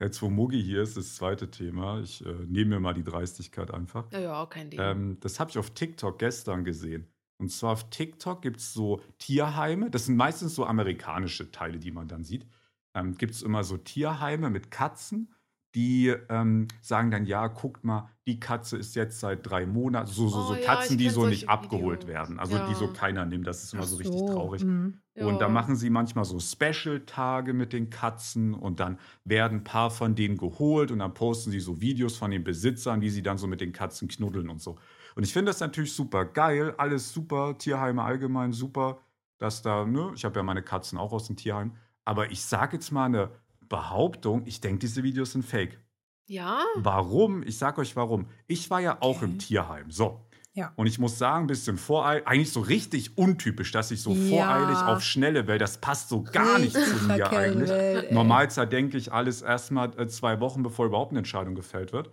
Jetzt, 0.00 0.22
wo 0.22 0.30
Muggi 0.30 0.62
hier 0.62 0.82
ist, 0.82 0.96
das 0.96 1.16
zweite 1.16 1.50
Thema. 1.50 1.98
Ich 1.98 2.24
äh, 2.24 2.32
nehme 2.46 2.76
mir 2.76 2.80
mal 2.80 2.94
die 2.94 3.02
Dreistigkeit 3.02 3.72
einfach. 3.72 4.12
Ja, 4.12 4.20
ja, 4.20 4.46
kein 4.46 4.70
Ding. 4.70 4.78
Ähm, 4.80 5.16
das 5.18 5.40
habe 5.40 5.50
ich 5.50 5.58
auf 5.58 5.70
TikTok 5.70 6.20
gestern 6.20 6.62
gesehen. 6.62 7.08
Und 7.38 7.50
zwar 7.50 7.72
auf 7.72 7.90
TikTok 7.90 8.42
gibt 8.42 8.58
es 8.58 8.72
so 8.72 9.00
Tierheime. 9.18 9.90
Das 9.90 10.06
sind 10.06 10.14
meistens 10.14 10.54
so 10.54 10.64
amerikanische 10.64 11.50
Teile, 11.50 11.80
die 11.80 11.90
man 11.90 12.06
dann 12.06 12.22
sieht. 12.22 12.46
Ähm, 12.94 13.16
gibt 13.16 13.34
es 13.34 13.42
immer 13.42 13.64
so 13.64 13.76
Tierheime 13.76 14.50
mit 14.50 14.70
Katzen, 14.70 15.34
die 15.74 16.08
ähm, 16.28 16.68
sagen 16.82 17.10
dann, 17.10 17.24
ja, 17.24 17.46
guckt 17.48 17.84
mal, 17.84 18.08
die 18.26 18.38
Katze 18.40 18.76
ist 18.76 18.94
jetzt 18.94 19.20
seit 19.20 19.48
drei 19.48 19.66
Monaten. 19.66 20.06
So, 20.06 20.28
so, 20.28 20.42
so 20.42 20.52
Oh 20.52 20.56
ja, 20.56 20.64
Katzen, 20.66 20.96
ich 20.96 20.98
die 20.98 21.08
so 21.08 21.26
nicht 21.26 21.48
abgeholt 21.48 22.02
Videos. 22.02 22.08
werden. 22.14 22.38
Also 22.38 22.58
die 22.58 22.74
so 22.74 22.88
Ja. 22.88 22.92
keiner 22.92 23.24
nimmt. 23.26 23.46
Das 23.46 23.62
ist 23.64 23.72
immer 23.72 23.82
Ach 23.82 23.86
so 23.86 23.96
richtig 23.96 24.20
so, 24.20 24.26
traurig. 24.26 24.62
mhm. 24.62 25.00
Und 25.16 25.40
da 25.40 25.46
Ja. 25.46 25.52
machen 25.52 25.76
sie 25.76 25.90
manchmal 25.90 26.24
so 26.24 26.38
Special-Tage 26.40 27.52
mit 27.52 27.72
den 27.72 27.90
Katzen 27.90 28.54
und 28.54 28.80
dann 28.80 28.98
werden 29.24 29.58
ein 29.58 29.64
paar 29.64 29.90
von 29.90 30.14
denen 30.14 30.36
geholt 30.36 30.90
und 30.90 30.98
dann 31.00 31.14
posten 31.14 31.50
sie 31.50 31.60
so 31.60 31.80
Videos 31.80 32.16
von 32.16 32.30
den 32.30 32.44
Besitzern, 32.44 33.00
wie 33.02 33.10
sie 33.10 33.22
dann 33.22 33.38
so 33.38 33.46
mit 33.46 33.60
den 33.60 33.72
Katzen 33.72 34.08
knuddeln 34.08 34.48
und 34.48 34.60
so. 34.60 34.78
Und 35.14 35.22
ich 35.24 35.32
finde 35.32 35.50
das 35.50 35.60
natürlich 35.60 35.92
super 35.94 36.24
geil, 36.24 36.74
alles 36.78 37.12
super, 37.12 37.56
Tierheime 37.58 38.02
allgemein 38.02 38.52
super, 38.52 39.00
dass 39.38 39.62
da, 39.62 39.84
ne, 39.84 40.12
ich 40.14 40.24
habe 40.24 40.38
ja 40.38 40.42
meine 40.42 40.62
Katzen 40.62 40.98
auch 40.98 41.12
aus 41.12 41.26
dem 41.26 41.36
Tierheim, 41.36 41.74
aber 42.04 42.30
ich 42.30 42.42
sage 42.44 42.76
jetzt 42.76 42.90
mal 42.92 43.04
eine 43.06 43.30
Behauptung, 43.72 44.42
ich 44.46 44.60
denke, 44.60 44.78
diese 44.80 45.02
Videos 45.02 45.32
sind 45.32 45.44
fake. 45.44 45.80
Ja? 46.28 46.62
Warum? 46.76 47.42
Ich 47.42 47.58
sage 47.58 47.80
euch 47.80 47.96
warum. 47.96 48.28
Ich 48.46 48.70
war 48.70 48.80
ja 48.80 48.98
auch 49.00 49.22
im 49.22 49.30
Okay. 49.30 49.38
Tierheim. 49.38 49.90
So. 49.90 50.20
Ja. 50.54 50.72
Und 50.76 50.86
ich 50.86 50.98
muss 50.98 51.16
sagen, 51.18 51.44
ein 51.44 51.46
bisschen 51.46 51.78
voreilig, 51.78 52.26
eigentlich 52.26 52.52
so 52.52 52.60
richtig 52.60 53.16
untypisch, 53.16 53.72
dass 53.72 53.90
ich 53.90 54.02
so 54.02 54.12
Ja. 54.12 54.28
voreilig 54.36 54.76
auf 54.78 55.02
Schnelle 55.02 55.46
will. 55.46 55.56
Das 55.58 55.78
passt 55.78 56.10
so 56.10 56.22
gar 56.22 56.58
nicht 56.58 56.74
zu 56.76 57.04
mir 57.06 57.28
eigentlich. 57.30 58.10
Normalzeit 58.12 58.70
denke 58.70 58.98
ich 58.98 59.12
alles 59.12 59.40
erstmal 59.42 59.98
äh, 59.98 60.06
zwei 60.08 60.38
Wochen, 60.40 60.62
bevor 60.62 60.86
überhaupt 60.86 61.10
eine 61.12 61.20
Entscheidung 61.20 61.54
gefällt 61.54 61.92
wird. 61.92 62.10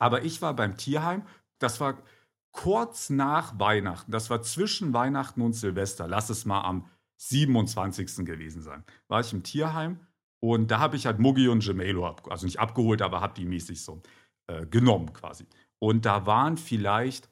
Aber 0.00 0.24
ich 0.24 0.42
war 0.42 0.54
beim 0.54 0.76
Tierheim, 0.76 1.22
das 1.60 1.80
war 1.80 2.02
kurz 2.50 3.08
nach 3.08 3.58
Weihnachten, 3.60 4.10
das 4.10 4.28
war 4.30 4.42
zwischen 4.42 4.92
Weihnachten 4.92 5.40
und 5.40 5.52
Silvester, 5.54 6.08
lass 6.08 6.30
es 6.30 6.44
mal 6.44 6.62
am 6.62 6.86
27. 7.18 8.24
gewesen 8.26 8.60
sein, 8.62 8.82
war 9.08 9.20
ich 9.20 9.32
im 9.32 9.44
Tierheim 9.44 10.00
und 10.44 10.70
da 10.70 10.78
habe 10.78 10.96
ich 10.96 11.06
halt 11.06 11.18
Muggi 11.20 11.48
und 11.48 11.64
Gemelo, 11.64 12.04
also 12.28 12.44
nicht 12.44 12.60
abgeholt, 12.60 13.00
aber 13.00 13.22
habe 13.22 13.32
die 13.32 13.46
mäßig 13.46 13.82
so 13.82 14.02
äh, 14.46 14.66
genommen 14.66 15.10
quasi. 15.14 15.46
Und 15.78 16.04
da 16.04 16.26
waren 16.26 16.58
vielleicht 16.58 17.30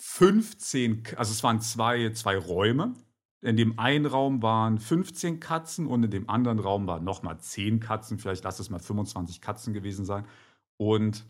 15, 0.00 1.02
K- 1.02 1.16
also 1.16 1.32
es 1.32 1.42
waren 1.42 1.60
zwei, 1.60 2.10
zwei 2.10 2.38
Räume. 2.38 2.94
In 3.42 3.56
dem 3.56 3.80
einen 3.80 4.06
Raum 4.06 4.42
waren 4.42 4.78
15 4.78 5.40
Katzen 5.40 5.88
und 5.88 6.04
in 6.04 6.10
dem 6.12 6.30
anderen 6.30 6.60
Raum 6.60 6.86
waren 6.86 7.02
nochmal 7.02 7.40
10 7.40 7.80
Katzen, 7.80 8.20
vielleicht 8.20 8.44
lass 8.44 8.60
es 8.60 8.70
mal 8.70 8.78
25 8.78 9.40
Katzen 9.40 9.74
gewesen 9.74 10.04
sein. 10.04 10.24
Und 10.76 11.26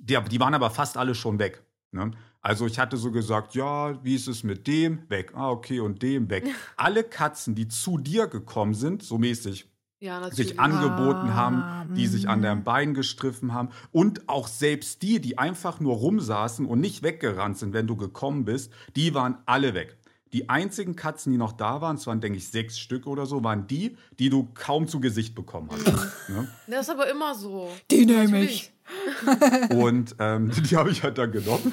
die, 0.00 0.18
die 0.30 0.40
waren 0.40 0.54
aber 0.54 0.70
fast 0.70 0.96
alle 0.96 1.14
schon 1.14 1.38
weg. 1.38 1.64
Ne? 1.92 2.10
Also 2.40 2.66
ich 2.66 2.80
hatte 2.80 2.96
so 2.96 3.12
gesagt, 3.12 3.54
ja, 3.54 4.02
wie 4.04 4.16
ist 4.16 4.26
es 4.26 4.42
mit 4.42 4.66
dem? 4.66 5.08
Weg. 5.08 5.32
Ah, 5.36 5.50
okay, 5.50 5.78
und 5.78 6.02
dem 6.02 6.28
weg. 6.28 6.44
Alle 6.76 7.04
Katzen, 7.04 7.54
die 7.54 7.68
zu 7.68 7.98
dir 7.98 8.26
gekommen 8.26 8.74
sind, 8.74 9.02
so 9.04 9.16
mäßig, 9.16 9.70
Ja, 10.00 10.30
sich 10.30 10.60
angeboten 10.60 11.30
Ah, 11.30 11.34
haben, 11.34 11.94
die 11.94 12.06
sich 12.06 12.28
an 12.28 12.40
mhm. 12.40 12.42
deinem 12.42 12.64
Bein 12.64 12.94
gestriffen 12.94 13.54
haben 13.54 13.70
und 13.90 14.28
auch 14.28 14.48
selbst 14.48 15.02
die, 15.02 15.20
die 15.20 15.38
einfach 15.38 15.80
nur 15.80 15.96
rumsaßen 15.96 16.66
und 16.66 16.80
nicht 16.80 17.02
weggerannt 17.02 17.56
sind, 17.58 17.72
wenn 17.72 17.86
du 17.86 17.96
gekommen 17.96 18.44
bist, 18.44 18.72
die 18.96 19.14
waren 19.14 19.38
alle 19.46 19.72
weg. 19.72 19.96
Die 20.34 20.48
einzigen 20.48 20.96
Katzen, 20.96 21.30
die 21.30 21.38
noch 21.38 21.52
da 21.52 21.80
waren, 21.80 21.94
es 21.94 22.08
waren, 22.08 22.20
denke 22.20 22.38
ich, 22.38 22.48
sechs 22.48 22.76
Stück 22.76 23.06
oder 23.06 23.24
so, 23.24 23.44
waren 23.44 23.68
die, 23.68 23.96
die 24.18 24.30
du 24.30 24.48
kaum 24.52 24.88
zu 24.88 24.98
Gesicht 24.98 25.36
bekommen 25.36 25.70
hast. 25.70 25.86
ne? 26.28 26.48
Das 26.66 26.88
ist 26.88 26.90
aber 26.90 27.08
immer 27.08 27.36
so. 27.36 27.70
Die 27.88 28.04
nehme 28.04 28.24
Natürlich. 28.24 28.72
ich. 29.70 29.70
Und 29.76 30.16
ähm, 30.18 30.50
die 30.68 30.76
habe 30.76 30.90
ich 30.90 31.04
halt 31.04 31.18
dann 31.18 31.30
genommen. 31.30 31.72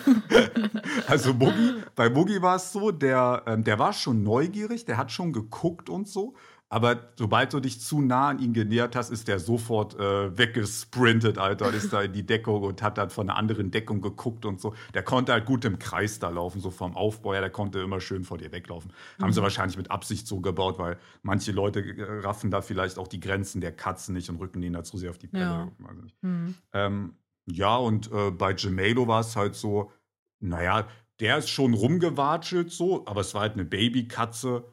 also 1.08 1.34
Boogie, 1.34 1.82
bei 1.96 2.10
Boogie 2.10 2.42
war 2.44 2.58
es 2.58 2.72
so, 2.72 2.92
der, 2.92 3.42
ähm, 3.48 3.64
der 3.64 3.80
war 3.80 3.94
schon 3.94 4.22
neugierig, 4.22 4.86
der 4.86 4.98
hat 4.98 5.12
schon 5.12 5.34
geguckt 5.34 5.90
und 5.90 6.08
so. 6.08 6.36
Aber 6.72 7.10
sobald 7.18 7.52
du 7.52 7.60
dich 7.60 7.82
zu 7.82 8.00
nah 8.00 8.30
an 8.30 8.40
ihn 8.40 8.54
genähert 8.54 8.96
hast, 8.96 9.10
ist 9.10 9.28
der 9.28 9.40
sofort 9.40 10.00
äh, 10.00 10.38
weggesprintet, 10.38 11.38
Alter, 11.38 11.68
und 11.68 11.76
ist 11.76 11.92
da 11.92 12.02
in 12.02 12.14
die 12.14 12.26
Deckung 12.26 12.64
und 12.64 12.82
hat 12.82 12.98
dann 12.98 13.10
von 13.10 13.30
einer 13.30 13.38
anderen 13.38 13.72
Deckung 13.72 14.00
geguckt 14.00 14.46
und 14.46 14.62
so. 14.62 14.74
Der 14.94 15.04
konnte 15.04 15.34
halt 15.34 15.46
gut 15.46 15.66
im 15.66 15.80
Kreis 15.80 16.20
da 16.20 16.30
laufen, 16.30 16.62
so 16.62 16.72
vom 16.72 16.96
Aufbau 16.96 17.34
her, 17.34 17.42
der 17.42 17.50
konnte 17.50 17.80
immer 17.80 18.00
schön 18.00 18.24
vor 18.24 18.38
dir 18.38 18.54
weglaufen. 18.54 18.94
Haben 19.22 19.34
sie 19.34 19.42
wahrscheinlich 19.42 19.76
mit 19.76 19.92
Absicht 19.92 20.28
so 20.28 20.40
gebaut, 20.40 20.80
weil 20.80 20.98
manche 21.24 21.52
Leute 21.52 21.82
äh, 21.82 22.22
raffen 22.22 22.52
da 22.52 22.62
vielleicht 22.62 22.98
auch 22.98 23.10
die 23.10 23.20
Grenzen 23.20 23.60
der 23.60 23.74
Katzen 23.74 24.16
nicht 24.16 24.30
und 24.30 24.38
rücken 24.38 24.62
denen 24.62 24.76
dazu 24.76 24.98
sehr 24.98 25.10
auf 25.10 25.18
die 25.18 25.28
Pelle. 25.28 25.44
Ja. 25.44 25.72
Weiß 25.78 25.98
ich 25.98 26.04
nicht. 26.04 26.16
Hm. 26.22 26.56
Ähm, 26.72 27.16
ja, 27.48 27.76
und 27.76 28.10
äh, 28.14 28.32
bei 28.32 28.54
Gemelo 28.54 29.10
war 29.10 29.20
es 29.20 29.36
halt 29.36 29.56
so, 29.56 29.92
naja, 30.40 30.88
der 31.20 31.40
ist 31.40 31.50
schon 31.50 31.74
rumgewatschelt 31.74 32.72
so, 32.72 33.06
aber 33.08 33.20
es 33.20 33.34
war 33.34 33.42
halt 33.42 33.54
eine 33.54 33.66
Babykatze. 33.66 34.64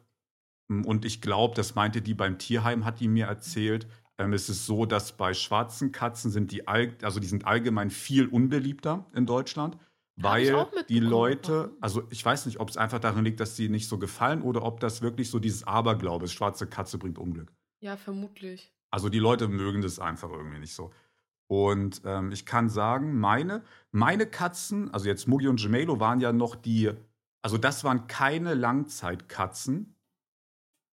Mm, 0.69 0.83
Und 0.85 1.05
ich 1.05 1.21
glaube, 1.21 1.55
das 1.55 1.75
meinte 1.75 2.01
die 2.01 2.13
beim 2.13 2.37
Tierheim, 2.37 2.85
hat 2.85 2.99
die 3.01 3.07
mir 3.09 3.25
erzählt. 3.27 3.87
ähm, 4.17 4.33
ist 4.33 4.49
es 4.49 4.65
so, 4.65 4.85
dass 4.85 5.13
bei 5.15 5.33
schwarzen 5.33 5.91
Katzen 5.93 6.29
sind 6.31 6.51
die, 6.51 6.67
all, 6.67 6.93
also 7.03 7.19
die 7.21 7.27
sind 7.27 7.45
allgemein 7.45 7.89
viel 7.89 8.27
unbeliebter 8.27 9.05
in 9.15 9.25
Deutschland, 9.25 9.77
weil 10.17 10.67
die 10.89 10.99
Leute, 10.99 11.71
also 11.79 12.03
ich 12.09 12.25
weiß 12.25 12.45
nicht, 12.45 12.59
ob 12.59 12.69
es 12.69 12.75
einfach 12.75 12.99
daran 12.99 13.23
liegt, 13.23 13.39
dass 13.39 13.55
sie 13.55 13.69
nicht 13.69 13.87
so 13.87 13.97
gefallen 13.97 14.41
oder 14.41 14.63
ob 14.63 14.81
das 14.81 15.01
wirklich 15.01 15.29
so 15.29 15.39
dieses 15.39 15.63
Aberglaube 15.65 16.25
ist, 16.25 16.33
schwarze 16.33 16.67
Katze 16.67 16.97
bringt 16.97 17.17
Unglück. 17.17 17.53
Ja, 17.79 17.95
vermutlich. 17.95 18.73
Also 18.91 19.07
die 19.07 19.19
Leute 19.19 19.47
mögen 19.47 19.81
das 19.81 19.99
einfach 19.99 20.29
irgendwie 20.29 20.59
nicht 20.59 20.73
so. 20.73 20.91
Und 21.47 22.01
ähm, 22.03 22.31
ich 22.33 22.45
kann 22.45 22.67
sagen, 22.69 23.17
meine, 23.19 23.63
meine 23.91 24.25
Katzen, 24.27 24.93
also 24.93 25.07
jetzt 25.07 25.27
Mugi 25.29 25.47
und 25.47 25.61
Gemelo 25.61 26.01
waren 26.01 26.19
ja 26.19 26.33
noch 26.33 26.55
die, 26.55 26.91
also 27.41 27.57
das 27.57 27.85
waren 27.85 28.07
keine 28.07 28.53
Langzeitkatzen, 28.53 29.95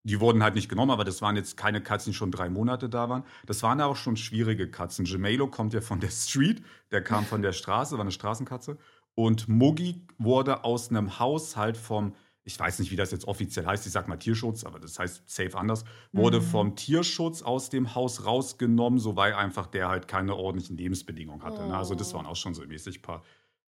die 0.06 0.20
wurden 0.20 0.42
halt 0.44 0.54
nicht 0.54 0.68
genommen, 0.68 0.92
aber 0.92 1.04
das 1.04 1.20
waren 1.20 1.34
jetzt 1.34 1.56
keine 1.56 1.82
Katzen, 1.82 2.12
die 2.12 2.16
schon 2.16 2.30
drei 2.30 2.48
Monate 2.48 2.88
da 2.88 3.08
waren. 3.08 3.24
Das 3.44 3.64
waren 3.64 3.80
auch 3.80 3.96
schon 3.96 4.16
schwierige 4.16 4.70
Katzen. 4.70 5.04
Gemelo 5.04 5.48
kommt 5.48 5.74
ja 5.74 5.80
von 5.80 5.98
der 5.98 6.10
Street, 6.10 6.62
der 6.92 7.02
kam 7.02 7.24
von 7.24 7.42
der 7.42 7.52
Straße, 7.52 7.94
war 7.94 8.02
eine 8.02 8.12
Straßenkatze. 8.12 8.78
Und 9.16 9.48
Muggi 9.48 10.06
wurde 10.18 10.62
aus 10.62 10.90
einem 10.90 11.18
Haushalt 11.18 11.76
vom, 11.76 12.14
ich 12.44 12.58
weiß 12.58 12.78
nicht, 12.78 12.92
wie 12.92 12.96
das 12.96 13.10
jetzt 13.10 13.26
offiziell 13.26 13.66
heißt, 13.66 13.84
ich 13.84 13.92
sag 13.92 14.06
mal 14.06 14.16
Tierschutz, 14.16 14.62
aber 14.62 14.78
das 14.78 14.96
heißt 14.96 15.28
safe 15.28 15.58
anders, 15.58 15.84
wurde 16.12 16.38
mhm. 16.38 16.44
vom 16.44 16.76
Tierschutz 16.76 17.42
aus 17.42 17.68
dem 17.68 17.96
Haus 17.96 18.24
rausgenommen, 18.24 19.00
so 19.00 19.16
weil 19.16 19.34
einfach 19.34 19.66
der 19.66 19.88
halt 19.88 20.06
keine 20.06 20.36
ordentlichen 20.36 20.76
Lebensbedingungen 20.76 21.42
hatte. 21.42 21.66
Oh. 21.66 21.72
Also 21.72 21.96
das 21.96 22.12
oh. 22.12 22.18
waren 22.18 22.26
auch 22.26 22.36
schon 22.36 22.54
so 22.54 22.64
mäßig 22.64 23.02
paar 23.02 23.24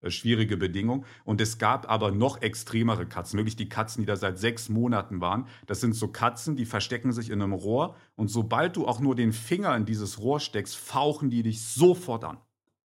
schwierige 0.07 0.57
Bedingungen. 0.57 1.05
Und 1.25 1.41
es 1.41 1.57
gab 1.57 1.89
aber 1.89 2.11
noch 2.11 2.41
extremere 2.41 3.05
Katzen, 3.05 3.37
wirklich 3.37 3.55
die 3.55 3.69
Katzen, 3.69 4.01
die 4.01 4.05
da 4.05 4.15
seit 4.15 4.39
sechs 4.39 4.69
Monaten 4.69 5.21
waren. 5.21 5.47
Das 5.67 5.81
sind 5.81 5.93
so 5.93 6.07
Katzen, 6.07 6.55
die 6.55 6.65
verstecken 6.65 7.11
sich 7.11 7.29
in 7.29 7.41
einem 7.41 7.53
Rohr 7.53 7.95
und 8.15 8.29
sobald 8.29 8.75
du 8.75 8.87
auch 8.87 8.99
nur 8.99 9.15
den 9.15 9.33
Finger 9.33 9.75
in 9.75 9.85
dieses 9.85 10.19
Rohr 10.19 10.39
steckst, 10.39 10.77
fauchen 10.77 11.29
die 11.29 11.43
dich 11.43 11.61
sofort 11.61 12.23
an. 12.23 12.37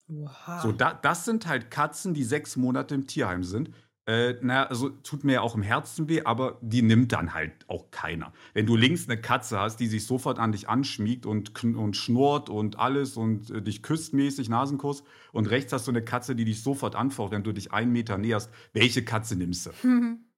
Wow. 0.09 0.63
So, 0.63 0.73
da, 0.73 0.93
das 0.93 1.25
sind 1.25 1.47
halt 1.47 1.71
Katzen, 1.71 2.15
die 2.15 2.25
sechs 2.25 2.57
Monate 2.57 2.95
im 2.95 3.07
Tierheim 3.07 3.45
sind. 3.45 3.71
Äh, 4.07 4.35
naja, 4.41 4.65
also 4.65 4.89
tut 4.89 5.25
mir 5.25 5.35
ja 5.35 5.41
auch 5.43 5.55
im 5.55 5.63
Herzen 5.63 6.09
weh, 6.09 6.23
aber 6.25 6.59
die 6.63 6.83
nimmt 6.83 7.13
dann 7.13 7.35
halt 7.35 7.53
auch 7.69 7.91
keiner. 7.91 8.33
Wenn 8.55 8.67
du 8.67 8.75
links 8.75 9.09
eine 9.09 9.21
Katze 9.21 9.61
hast, 9.61 9.77
die 9.77 9.87
sich 9.87 10.07
sofort 10.07 10.39
an 10.39 10.53
dich 10.53 10.69
anschmiegt 10.69 11.27
und, 11.27 11.63
und 11.63 11.97
schnurrt 11.97 12.49
und 12.49 12.79
alles 12.79 13.17
und 13.17 13.51
äh, 13.51 13.63
dich 13.63 13.83
küsst 13.83 14.15
mäßig, 14.15 14.49
Nasenkuss, 14.49 15.05
und 15.33 15.51
rechts 15.51 15.73
hast 15.73 15.87
du 15.87 15.93
eine 15.93 16.03
Katze, 16.03 16.35
die 16.35 16.45
dich 16.45 16.63
sofort 16.63 16.97
anfaucht, 16.97 17.31
wenn 17.31 17.45
du 17.45 17.53
dich 17.53 17.73
einen 17.73 17.93
Meter 17.93 18.19
näherst, 18.19 18.51
welche 18.73 19.05
Katze 19.05 19.37
nimmst 19.37 19.67
du? 19.67 19.71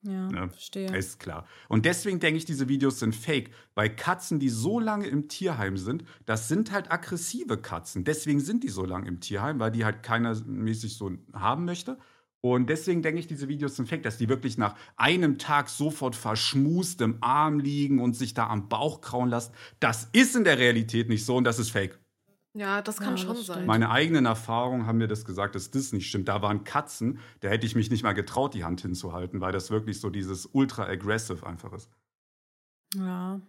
ja, 0.03 0.29
ne? 0.29 0.49
verstehe. 0.51 0.97
Ist 0.97 1.21
klar. 1.21 1.47
Und 1.69 1.87
deswegen 1.87 2.21
denke 2.21 2.39
ich, 2.39 2.45
diese 2.45 2.69
Videos 2.69 2.99
sind 2.99 3.15
fake, 3.15 3.51
weil 3.75 3.95
Katzen, 3.95 4.41
die 4.41 4.49
so 4.49 4.81
lange 4.81 5.07
im 5.07 5.29
Tierheim 5.29 5.77
sind, 5.77 6.05
das 6.27 6.49
sind 6.49 6.73
halt 6.73 6.91
aggressive 6.91 7.57
Katzen. 7.59 8.05
Deswegen 8.05 8.41
sind 8.41 8.65
die 8.65 8.69
so 8.69 8.85
lange 8.85 9.09
im 9.09 9.21
Tierheim, 9.21 9.61
weil 9.61 9.71
die 9.71 9.85
halt 9.85 10.03
keiner 10.03 10.37
mäßig 10.45 10.97
so 10.97 11.13
haben 11.33 11.65
möchte. 11.65 11.99
Und 12.45 12.69
deswegen 12.69 13.03
denke 13.03 13.21
ich, 13.21 13.29
diese 13.29 13.47
Videos 13.47 13.77
sind 13.77 13.89
fake, 13.89 14.03
dass 14.03 14.19
die 14.19 14.29
wirklich 14.29 14.59
nach 14.59 14.75
einem 14.97 15.39
Tag 15.39 15.69
sofort 15.69 16.17
verschmust 16.17 17.01
im 17.01 17.19
Arm 17.21 17.61
liegen 17.61 18.01
und 18.01 18.17
sich 18.17 18.35
da 18.35 18.49
am 18.49 18.69
Bauch 18.69 19.01
krauen 19.01 19.29
lassen. 19.29 19.53
Das 19.79 20.09
ist 20.13 20.35
in 20.35 20.43
der 20.43 20.59
Realität 20.59 21.09
nicht 21.09 21.25
so 21.25 21.37
und 21.37 21.45
das 21.45 21.61
ist 21.61 21.71
fake. 21.71 22.01
Ja, 22.55 22.83
das 22.83 22.99
kann 22.99 23.17
ja, 23.17 23.17
schon 23.17 23.37
das 23.37 23.47
sein. 23.47 23.65
Meine 23.65 23.91
eigenen 23.91 24.27
Erfahrungen 24.27 24.87
haben 24.87 24.99
mir 24.99 25.07
das 25.07 25.25
gesagt, 25.25 25.55
dass 25.55 25.71
das 25.71 25.93
nicht 25.93 26.09
stimmt. 26.09 26.29
Da 26.29 26.43
waren 26.43 26.65
Katzen, 26.65 27.21
da 27.41 27.49
hätte 27.49 27.65
ich 27.65 27.77
mich 27.77 27.91
nicht 27.91 28.03
mal 28.03 28.13
getraut, 28.13 28.55
die 28.55 28.65
Hand 28.65 28.81
hinzuhalten, 28.83 29.41
weil 29.41 29.53
das 29.53 29.71
wirklich 29.71 30.01
so 30.01 30.11
dieses 30.11 30.47
ultra 30.47 30.85
aggressive 30.85 31.47
einfach 31.47 31.73
ist. 31.73 31.89
Ja. 32.97 33.41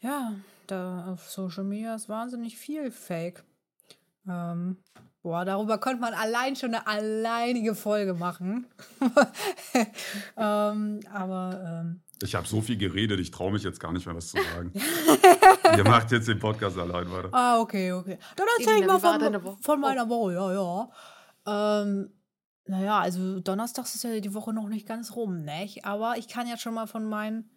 Ja, 0.00 0.34
da 0.66 1.12
auf 1.12 1.28
Social 1.30 1.64
Media 1.64 1.94
ist 1.94 2.08
wahnsinnig 2.08 2.58
viel 2.58 2.90
Fake. 2.90 3.42
Ähm, 4.28 4.76
Boah, 5.26 5.44
darüber 5.44 5.78
könnte 5.78 6.00
man 6.00 6.14
allein 6.14 6.54
schon 6.54 6.72
eine 6.72 6.86
alleinige 6.86 7.74
Folge 7.74 8.14
machen. 8.14 8.68
ähm, 10.36 11.00
aber. 11.12 11.82
Ähm, 11.84 12.00
ich 12.22 12.36
habe 12.36 12.46
so 12.46 12.60
viel 12.60 12.76
geredet, 12.76 13.18
ich 13.18 13.32
traue 13.32 13.50
mich 13.50 13.64
jetzt 13.64 13.80
gar 13.80 13.92
nicht 13.92 14.06
mehr, 14.06 14.14
was 14.14 14.28
zu 14.28 14.36
sagen. 14.36 14.72
Ihr 15.76 15.82
macht 15.82 16.12
jetzt 16.12 16.28
den 16.28 16.38
Podcast 16.38 16.78
allein 16.78 17.10
weiter. 17.10 17.30
Ah, 17.32 17.58
okay, 17.58 17.90
okay. 17.90 18.18
Dann 18.36 18.46
erzähl 18.56 18.78
ich 18.80 18.86
mal 18.86 19.00
von, 19.00 19.56
von 19.60 19.80
meiner 19.80 20.08
Woche, 20.08 20.34
ja, 20.34 20.52
ja. 20.52 21.80
Ähm, 21.82 22.12
naja, 22.66 23.00
also 23.00 23.40
Donnerstags 23.40 23.96
ist 23.96 24.04
ja 24.04 24.20
die 24.20 24.32
Woche 24.32 24.52
noch 24.52 24.68
nicht 24.68 24.86
ganz 24.86 25.16
rum, 25.16 25.42
ne? 25.42 25.68
Aber 25.82 26.18
ich 26.18 26.28
kann 26.28 26.46
ja 26.46 26.56
schon 26.56 26.74
mal 26.74 26.86
von 26.86 27.04
meinen 27.04 27.50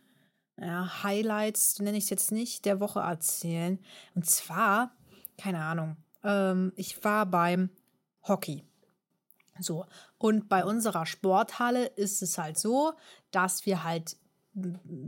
ja, 0.57 1.03
Highlights, 1.03 1.77
nenne 1.77 1.99
ich 1.99 2.05
es 2.05 2.09
jetzt 2.09 2.31
nicht, 2.31 2.65
der 2.65 2.79
Woche 2.79 3.01
erzählen. 3.01 3.77
Und 4.15 4.25
zwar, 4.25 4.89
keine 5.37 5.63
Ahnung, 5.63 5.97
ähm, 6.23 6.73
ich 6.75 7.03
war 7.03 7.25
beim 7.25 7.69
Hockey. 8.23 8.63
So, 9.59 9.85
und 10.17 10.47
bei 10.47 10.63
unserer 10.63 11.05
Sporthalle 11.05 11.85
ist 11.85 12.21
es 12.21 12.37
halt 12.37 12.57
so, 12.57 12.93
dass 13.31 13.65
wir 13.65 13.83
halt 13.83 14.17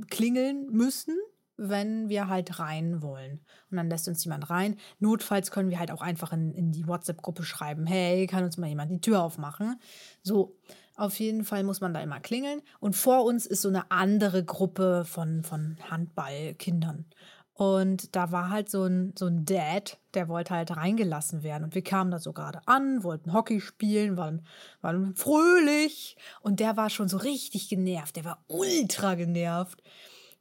klingeln 0.10 0.68
müssen, 0.72 1.18
wenn 1.58 2.10
wir 2.10 2.27
halt 2.27 2.60
rein 2.60 3.01
wollen. 3.01 3.39
Und 3.70 3.77
dann 3.77 3.89
lässt 3.89 4.08
uns 4.08 4.24
jemand 4.24 4.50
rein. 4.50 4.77
Notfalls 5.00 5.51
können 5.51 5.70
wir 5.70 5.80
halt 5.80 5.91
auch 5.91 6.01
einfach 6.01 6.34
in, 6.34 6.53
in 6.53 6.72
die 6.72 6.88
WhatsApp-Gruppe 6.88 7.44
schreiben, 7.44 7.86
hey, 7.86 8.27
kann 8.27 8.44
uns 8.44 8.58
mal 8.58 8.68
jemand 8.68 8.91
die 8.91 9.01
Tür 9.01 9.22
aufmachen? 9.22 9.80
So, 10.24 10.58
auf 10.96 11.20
jeden 11.20 11.44
Fall 11.44 11.63
muss 11.63 11.82
man 11.82 11.94
da 11.94 12.01
immer 12.01 12.20
klingeln. 12.20 12.62
Und 12.80 12.96
vor 12.96 13.25
uns 13.25 13.46
ist 13.46 13.62
so 13.62 13.70
eine 13.70 13.89
andere 13.91 14.44
Gruppe 14.44 15.06
von, 15.06 15.44
von 15.44 15.77
Handballkindern. 15.89 17.06
Und 17.53 18.15
da 18.15 18.31
war 18.31 18.50
halt 18.50 18.70
so 18.70 18.86
ein, 18.86 19.13
so 19.17 19.27
ein 19.27 19.46
Dad, 19.46 20.00
der 20.13 20.27
wollte 20.27 20.55
halt 20.55 20.75
reingelassen 20.75 21.43
werden. 21.43 21.65
Und 21.65 21.75
wir 21.75 21.84
kamen 21.84 22.10
da 22.10 22.20
so 22.20 22.34
gerade 22.34 22.62
an, 22.65 23.03
wollten 23.03 23.34
Hockey 23.34 23.62
spielen, 23.62 24.17
waren, 24.17 24.46
waren 24.81 25.15
fröhlich. 25.15 26.15
Und 26.41 26.60
der 26.60 26.77
war 26.77 26.89
schon 26.89 27.10
so 27.10 27.17
richtig 27.17 27.70
genervt. 27.70 28.15
Der 28.15 28.25
war 28.25 28.43
ultra 28.48 29.15
genervt. 29.15 29.84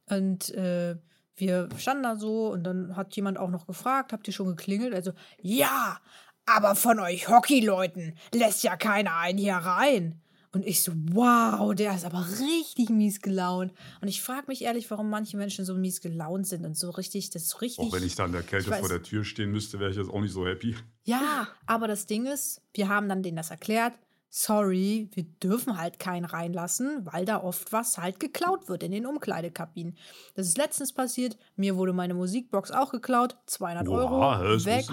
Und 0.08 0.50
äh, 0.54 0.96
wir 1.36 1.68
standen 1.76 2.02
da 2.04 2.16
so 2.16 2.52
und 2.52 2.64
dann 2.64 2.96
hat 2.96 3.16
jemand 3.16 3.38
auch 3.38 3.50
noch 3.50 3.66
gefragt, 3.66 4.12
habt 4.12 4.26
ihr 4.28 4.34
schon 4.34 4.48
geklingelt? 4.48 4.94
Also, 4.94 5.12
ja, 5.40 5.98
aber 6.46 6.74
von 6.74 7.00
euch 7.00 7.28
Hockeyleuten 7.28 8.16
lässt 8.32 8.62
ja 8.62 8.76
keiner 8.76 9.16
einen 9.16 9.38
hier 9.38 9.54
rein. 9.54 10.20
Und 10.52 10.66
ich 10.66 10.82
so, 10.82 10.92
wow, 11.12 11.74
der 11.74 11.94
ist 11.94 12.04
aber 12.04 12.26
richtig 12.40 12.90
mies 12.90 13.20
gelaunt. 13.20 13.72
Und 14.00 14.08
ich 14.08 14.20
frage 14.20 14.46
mich 14.48 14.62
ehrlich, 14.62 14.90
warum 14.90 15.08
manche 15.08 15.36
Menschen 15.36 15.64
so 15.64 15.74
mies 15.74 16.00
gelaunt 16.00 16.46
sind 16.46 16.64
und 16.64 16.76
so 16.76 16.90
richtig, 16.90 17.30
das 17.30 17.44
ist 17.44 17.60
richtig. 17.60 17.86
Auch 17.86 17.92
wenn 17.92 18.02
ich 18.02 18.16
da 18.16 18.26
in 18.26 18.32
der 18.32 18.42
Kälte 18.42 18.72
vor 18.72 18.88
der 18.88 19.02
Tür 19.02 19.24
stehen 19.24 19.52
müsste, 19.52 19.78
wäre 19.78 19.90
ich 19.90 19.96
jetzt 19.96 20.10
auch 20.10 20.20
nicht 20.20 20.32
so 20.32 20.46
happy. 20.46 20.74
Ja, 21.04 21.48
aber 21.66 21.86
das 21.86 22.06
Ding 22.06 22.26
ist, 22.26 22.62
wir 22.74 22.88
haben 22.88 23.08
dann 23.08 23.22
denen 23.22 23.36
das 23.36 23.50
erklärt 23.50 23.94
sorry, 24.30 25.10
wir 25.12 25.24
dürfen 25.24 25.76
halt 25.76 25.98
keinen 25.98 26.24
reinlassen, 26.24 27.04
weil 27.04 27.24
da 27.24 27.42
oft 27.42 27.72
was 27.72 27.98
halt 27.98 28.20
geklaut 28.20 28.68
wird 28.68 28.84
in 28.84 28.92
den 28.92 29.04
Umkleidekabinen. 29.04 29.96
Das 30.34 30.46
ist 30.46 30.56
letztens 30.56 30.92
passiert, 30.92 31.36
mir 31.56 31.76
wurde 31.76 31.92
meine 31.92 32.14
Musikbox 32.14 32.70
auch 32.70 32.92
geklaut, 32.92 33.36
200 33.46 33.86
Boah, 33.86 34.40
Euro, 34.40 34.52
das 34.54 34.64
weg. 34.64 34.86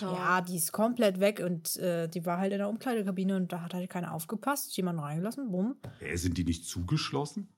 Ja, 0.00 0.42
die 0.42 0.56
ist 0.56 0.72
komplett 0.72 1.20
weg 1.20 1.42
und 1.44 1.76
äh, 1.78 2.06
die 2.08 2.24
war 2.26 2.38
halt 2.38 2.52
in 2.52 2.58
der 2.58 2.68
Umkleidekabine 2.68 3.34
und 3.36 3.50
da 3.50 3.62
hat 3.62 3.72
halt 3.72 3.88
keiner 3.88 4.12
aufgepasst, 4.12 4.76
jemand 4.76 5.00
reingelassen, 5.00 5.50
bumm. 5.50 5.76
Hä, 5.98 6.14
sind 6.16 6.36
die 6.36 6.44
nicht 6.44 6.66
zugeschlossen? 6.66 7.48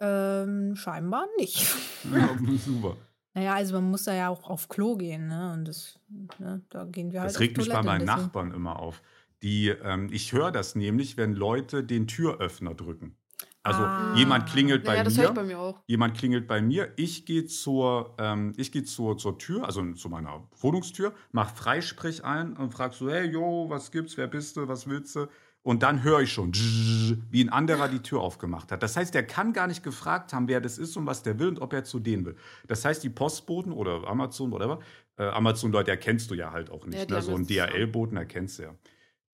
Ähm, 0.00 0.74
scheinbar 0.76 1.26
nicht. 1.38 1.66
Ja, 2.10 2.30
super. 2.56 2.96
Naja, 3.34 3.54
also 3.54 3.74
man 3.74 3.90
muss 3.90 4.04
da 4.04 4.14
ja 4.14 4.30
auch 4.30 4.48
auf 4.48 4.70
Klo 4.70 4.96
gehen, 4.96 5.28
ne? 5.28 5.52
Und 5.52 5.68
das, 5.68 6.00
ne, 6.38 6.62
da 6.70 6.84
gehen 6.86 7.12
wir 7.12 7.20
halt. 7.20 7.30
Das 7.30 7.40
regt 7.40 7.58
mich 7.58 7.68
bei 7.68 7.82
meinen 7.82 8.06
Nachbarn 8.06 8.52
immer 8.52 8.78
auf. 8.78 9.02
Die, 9.42 9.68
ähm, 9.68 10.08
ich 10.12 10.32
höre 10.32 10.52
das 10.52 10.74
nämlich, 10.74 11.16
wenn 11.16 11.34
Leute 11.34 11.82
den 11.84 12.06
Türöffner 12.06 12.74
drücken. 12.74 13.16
Also 13.62 13.82
ah. 13.82 14.14
jemand 14.16 14.48
klingelt 14.48 14.84
bei, 14.84 14.96
ja, 14.96 15.04
mir, 15.04 15.32
bei 15.32 15.42
mir 15.42 15.74
Jemand 15.86 16.16
klingelt 16.16 16.46
bei 16.46 16.62
mir. 16.62 16.92
Ich 16.96 17.26
gehe 17.26 17.44
zur, 17.44 18.14
ähm, 18.18 18.54
ich 18.56 18.72
gehe 18.72 18.84
zur, 18.84 19.18
zur 19.18 19.38
Tür, 19.38 19.64
also 19.64 19.92
zu 19.92 20.08
meiner 20.08 20.48
Wohnungstür, 20.60 21.12
mach 21.32 21.54
Freisprech 21.54 22.24
ein 22.24 22.56
und 22.56 22.72
frag 22.72 22.94
so, 22.94 23.10
hey, 23.10 23.30
yo, 23.30 23.66
was 23.68 23.90
gibt's, 23.90 24.16
wer 24.16 24.28
bist 24.28 24.56
du, 24.56 24.66
was 24.66 24.88
willst 24.88 25.14
du? 25.16 25.26
Und 25.62 25.82
dann 25.82 26.02
höre 26.02 26.20
ich 26.20 26.32
schon, 26.32 26.52
wie 26.54 27.44
ein 27.44 27.50
anderer 27.50 27.88
die 27.88 27.98
Tür 27.98 28.20
aufgemacht 28.20 28.72
hat. 28.72 28.82
Das 28.82 28.96
heißt, 28.96 29.12
der 29.12 29.26
kann 29.26 29.52
gar 29.52 29.66
nicht 29.66 29.82
gefragt 29.82 30.32
haben, 30.32 30.48
wer 30.48 30.62
das 30.62 30.78
ist 30.78 30.96
und 30.96 31.04
was 31.04 31.22
der 31.22 31.38
will 31.38 31.48
und 31.48 31.60
ob 31.60 31.74
er 31.74 31.84
zu 31.84 31.98
denen 31.98 32.24
will. 32.24 32.36
Das 32.66 32.86
heißt, 32.86 33.04
die 33.04 33.10
Postboten 33.10 33.72
oder 33.72 34.08
Amazon, 34.08 34.52
whatever, 34.52 34.78
äh, 35.18 35.24
Amazon-Leute 35.24 35.90
erkennst 35.90 36.30
du 36.30 36.34
ja 36.34 36.50
halt 36.50 36.70
auch 36.70 36.86
nicht. 36.86 37.10
Ja, 37.10 37.16
ne? 37.16 37.22
So 37.22 37.34
ein 37.34 37.46
DHL-Boten 37.46 38.16
erkennst 38.16 38.58
du 38.58 38.62
ja 38.62 38.74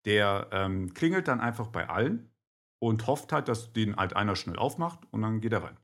der 0.07 0.49
ähm, 0.53 0.95
klingelt 0.95 1.29
dann 1.29 1.41
einfach 1.41 1.69
bei 1.69 1.89
allen 1.89 2.31
und 2.79 3.07
hofft 3.07 3.33
halt, 3.33 3.49
dass 3.49 3.73
den 3.73 3.97
halt 3.97 4.17
einer 4.17 4.37
schnell 4.37 4.57
aufmacht 4.57 5.01
und 5.11 5.23
dann 5.23 5.41
geht 5.41 5.53
er 5.53 5.65
rein. 5.65 5.77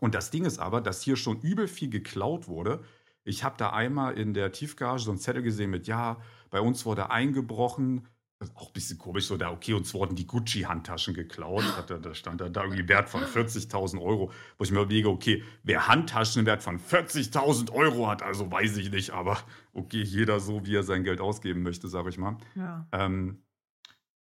Und 0.00 0.14
das 0.14 0.30
Ding 0.30 0.44
ist 0.44 0.58
aber, 0.58 0.80
dass 0.80 1.02
hier 1.02 1.16
schon 1.16 1.40
übel 1.40 1.68
viel 1.68 1.90
geklaut 1.90 2.48
wurde. 2.48 2.82
Ich 3.24 3.44
habe 3.44 3.56
da 3.56 3.70
einmal 3.70 4.18
in 4.18 4.34
der 4.34 4.50
Tiefgarage 4.50 5.04
so 5.04 5.10
einen 5.12 5.20
Zettel 5.20 5.42
gesehen 5.42 5.70
mit, 5.70 5.86
ja, 5.86 6.20
bei 6.50 6.60
uns 6.60 6.84
wurde 6.84 7.10
eingebrochen, 7.10 8.08
auch 8.54 8.68
ein 8.68 8.72
bisschen 8.72 8.98
komisch, 8.98 9.26
so 9.26 9.36
da, 9.36 9.50
okay, 9.52 9.74
uns 9.74 9.94
wurden 9.94 10.16
die 10.16 10.26
Gucci-Handtaschen 10.26 11.14
geklaut. 11.14 11.64
Hatte, 11.76 12.00
da 12.00 12.14
stand 12.14 12.40
da, 12.40 12.48
da 12.48 12.64
irgendwie 12.64 12.88
Wert 12.88 13.08
von 13.08 13.22
40.000 13.22 14.00
Euro, 14.02 14.32
wo 14.58 14.64
ich 14.64 14.72
mir 14.72 14.80
überlege, 14.80 15.08
okay, 15.08 15.44
wer 15.62 15.86
Handtaschen 15.86 16.44
Wert 16.46 16.62
von 16.62 16.80
40.000 16.80 17.70
Euro 17.70 18.08
hat, 18.08 18.22
also 18.22 18.50
weiß 18.50 18.76
ich 18.78 18.90
nicht, 18.90 19.10
aber 19.10 19.38
okay, 19.72 20.02
jeder 20.02 20.40
so, 20.40 20.64
wie 20.66 20.76
er 20.76 20.82
sein 20.82 21.04
Geld 21.04 21.20
ausgeben 21.20 21.62
möchte, 21.62 21.88
sage 21.88 22.08
ich 22.08 22.18
mal. 22.18 22.36
Ja. 22.54 22.86
Ähm, 22.92 23.42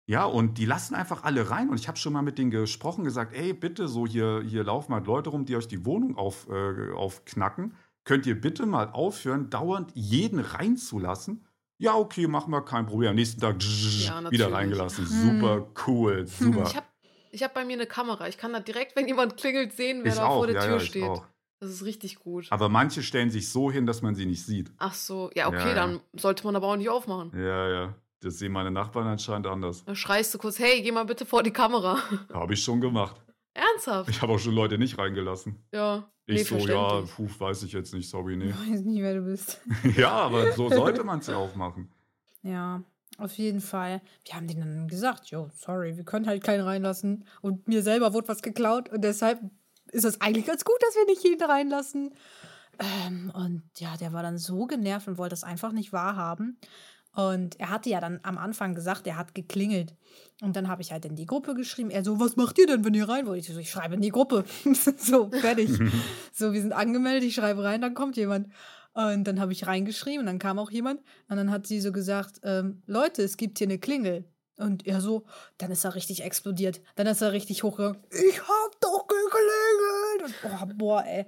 ja, 0.06 0.24
und 0.24 0.58
die 0.58 0.66
lassen 0.66 0.94
einfach 0.94 1.22
alle 1.22 1.50
rein. 1.50 1.68
Und 1.70 1.78
ich 1.78 1.88
habe 1.88 1.96
schon 1.96 2.12
mal 2.12 2.22
mit 2.22 2.38
denen 2.38 2.50
gesprochen, 2.50 3.04
gesagt, 3.04 3.34
ey, 3.34 3.52
bitte, 3.52 3.86
so 3.88 4.06
hier, 4.06 4.42
hier 4.44 4.64
laufen 4.64 4.90
mal 4.92 5.04
Leute 5.04 5.30
rum, 5.30 5.44
die 5.44 5.56
euch 5.56 5.68
die 5.68 5.84
Wohnung 5.84 6.16
auf, 6.16 6.48
äh, 6.48 6.90
aufknacken. 6.92 7.74
Könnt 8.04 8.26
ihr 8.26 8.40
bitte 8.40 8.66
mal 8.66 8.90
aufhören, 8.90 9.48
dauernd 9.48 9.92
jeden 9.94 10.40
reinzulassen? 10.40 11.46
Ja, 11.78 11.94
okay, 11.96 12.26
machen 12.26 12.52
wir, 12.52 12.62
kein 12.64 12.86
Problem. 12.86 13.10
Am 13.10 13.16
nächsten 13.16 13.40
Tag 13.40 13.56
Ja, 13.60 14.30
wieder 14.30 14.52
reingelassen. 14.52 15.08
Hm. 15.08 15.40
Super 15.40 15.68
cool, 15.86 16.26
super. 16.26 16.64
Ich 16.64 16.76
habe 16.76 16.86
ich 17.30 17.42
hab 17.42 17.54
bei 17.54 17.64
mir 17.64 17.74
eine 17.74 17.86
Kamera. 17.86 18.28
Ich 18.28 18.36
kann 18.36 18.52
da 18.52 18.60
direkt, 18.60 18.94
wenn 18.94 19.08
jemand 19.08 19.36
klingelt, 19.36 19.72
sehen, 19.72 20.00
wer 20.02 20.12
Ich 20.12 20.18
da 20.18 20.26
auch, 20.26 20.36
vor 20.36 20.46
der 20.46 20.56
ja, 20.56 20.62
Tür 20.62 20.76
ja, 20.76 20.82
ich 20.82 20.88
steht. 20.88 21.04
auch. 21.04 21.26
Das 21.62 21.70
ist 21.70 21.84
richtig 21.84 22.16
gut. 22.16 22.48
Aber 22.50 22.68
manche 22.68 23.04
stellen 23.04 23.30
sich 23.30 23.48
so 23.48 23.70
hin, 23.70 23.86
dass 23.86 24.02
man 24.02 24.16
sie 24.16 24.26
nicht 24.26 24.44
sieht. 24.44 24.72
Ach 24.78 24.94
so, 24.94 25.30
ja, 25.36 25.46
okay, 25.46 25.58
Ja, 25.58 25.68
ja. 25.68 25.74
dann 25.74 26.00
sollte 26.12 26.44
man 26.44 26.56
aber 26.56 26.66
auch 26.66 26.76
nicht 26.76 26.88
aufmachen. 26.88 27.30
Ja, 27.36 27.68
ja. 27.68 27.94
Das 28.18 28.40
sehen 28.40 28.50
meine 28.50 28.72
Nachbarn 28.72 29.06
anscheinend 29.06 29.46
anders. 29.46 29.84
Dann 29.84 29.94
schreist 29.94 30.34
du 30.34 30.38
kurz, 30.38 30.58
hey, 30.58 30.82
geh 30.82 30.90
mal 30.90 31.04
bitte 31.04 31.24
vor 31.24 31.44
die 31.44 31.52
Kamera. 31.52 31.98
Habe 32.34 32.54
ich 32.54 32.64
schon 32.64 32.80
gemacht. 32.80 33.14
Ernsthaft? 33.54 34.10
Ich 34.10 34.20
habe 34.20 34.32
auch 34.32 34.40
schon 34.40 34.54
Leute 34.54 34.76
nicht 34.76 34.98
reingelassen. 34.98 35.54
Ja. 35.70 36.10
Ich 36.26 36.50
nee, 36.50 36.58
so, 36.58 36.66
ja, 36.66 37.02
puh, 37.02 37.28
weiß 37.38 37.62
ich 37.62 37.72
jetzt 37.72 37.94
nicht, 37.94 38.08
sorry, 38.10 38.36
nee. 38.36 38.48
Ich 38.48 38.58
weiß 38.72 38.80
nicht, 38.80 39.00
wer 39.00 39.14
du 39.14 39.20
bist. 39.22 39.60
ja, 39.96 40.10
aber 40.10 40.50
so 40.52 40.68
sollte 40.68 41.04
man 41.04 41.20
es 41.20 41.28
ja 41.28 41.36
auch 41.36 41.54
machen. 41.54 41.92
Ja, 42.42 42.82
auf 43.18 43.34
jeden 43.34 43.60
Fall. 43.60 44.02
Wir 44.24 44.34
haben 44.34 44.48
denen 44.48 44.62
dann 44.62 44.88
gesagt, 44.88 45.26
jo, 45.26 45.48
sorry, 45.54 45.96
wir 45.96 46.04
können 46.04 46.26
halt 46.26 46.42
keinen 46.42 46.62
reinlassen. 46.62 47.24
Und 47.40 47.68
mir 47.68 47.84
selber 47.84 48.14
wurde 48.14 48.26
was 48.26 48.42
geklaut 48.42 48.88
und 48.88 49.04
deshalb 49.04 49.38
ist 49.92 50.04
es 50.04 50.20
eigentlich 50.20 50.46
ganz 50.46 50.64
gut, 50.64 50.76
dass 50.80 50.94
wir 50.94 51.06
nicht 51.06 51.22
jeden 51.22 51.42
reinlassen. 51.42 52.12
Ähm, 52.78 53.30
und 53.34 53.62
ja, 53.78 53.96
der 53.96 54.12
war 54.12 54.22
dann 54.22 54.38
so 54.38 54.66
genervt 54.66 55.06
und 55.06 55.18
wollte 55.18 55.32
das 55.32 55.44
einfach 55.44 55.72
nicht 55.72 55.92
wahrhaben. 55.92 56.58
Und 57.14 57.60
er 57.60 57.68
hatte 57.68 57.90
ja 57.90 58.00
dann 58.00 58.20
am 58.22 58.38
Anfang 58.38 58.74
gesagt, 58.74 59.06
er 59.06 59.18
hat 59.18 59.34
geklingelt. 59.34 59.94
Und 60.40 60.56
dann 60.56 60.68
habe 60.68 60.80
ich 60.80 60.92
halt 60.92 61.04
in 61.04 61.14
die 61.14 61.26
Gruppe 61.26 61.54
geschrieben. 61.54 61.90
Er 61.90 62.04
so, 62.04 62.18
was 62.18 62.36
macht 62.36 62.58
ihr 62.58 62.66
denn, 62.66 62.84
wenn 62.84 62.94
ihr 62.94 63.08
rein 63.08 63.26
wollt? 63.26 63.40
Ich 63.40 63.54
so, 63.54 63.58
ich 63.58 63.70
schreibe 63.70 63.94
in 63.94 64.00
die 64.00 64.08
Gruppe. 64.08 64.44
so, 64.96 65.30
fertig. 65.30 65.70
so, 66.32 66.54
wir 66.54 66.60
sind 66.60 66.72
angemeldet, 66.72 67.24
ich 67.24 67.34
schreibe 67.34 67.62
rein, 67.62 67.82
dann 67.82 67.94
kommt 67.94 68.16
jemand. 68.16 68.48
Und 68.94 69.24
dann 69.24 69.40
habe 69.40 69.52
ich 69.52 69.66
reingeschrieben 69.66 70.20
und 70.20 70.26
dann 70.26 70.38
kam 70.38 70.58
auch 70.58 70.70
jemand. 70.70 71.00
Und 71.28 71.36
dann 71.36 71.50
hat 71.50 71.66
sie 71.66 71.80
so 71.80 71.92
gesagt, 71.92 72.40
ähm, 72.44 72.82
Leute, 72.86 73.22
es 73.22 73.36
gibt 73.36 73.58
hier 73.58 73.66
eine 73.66 73.78
Klingel. 73.78 74.24
Und 74.62 74.86
er 74.86 75.00
so, 75.00 75.24
dann 75.58 75.70
ist 75.70 75.84
er 75.84 75.94
richtig 75.94 76.22
explodiert. 76.22 76.80
Dann 76.96 77.06
ist 77.06 77.20
er 77.20 77.32
richtig 77.32 77.62
hochgegangen. 77.62 77.98
Ich 78.10 78.40
hab 78.40 78.80
doch 78.80 79.06
geklingelt. 79.06 80.34
Oh, 80.44 80.66
boah, 80.76 81.04
ey. 81.04 81.26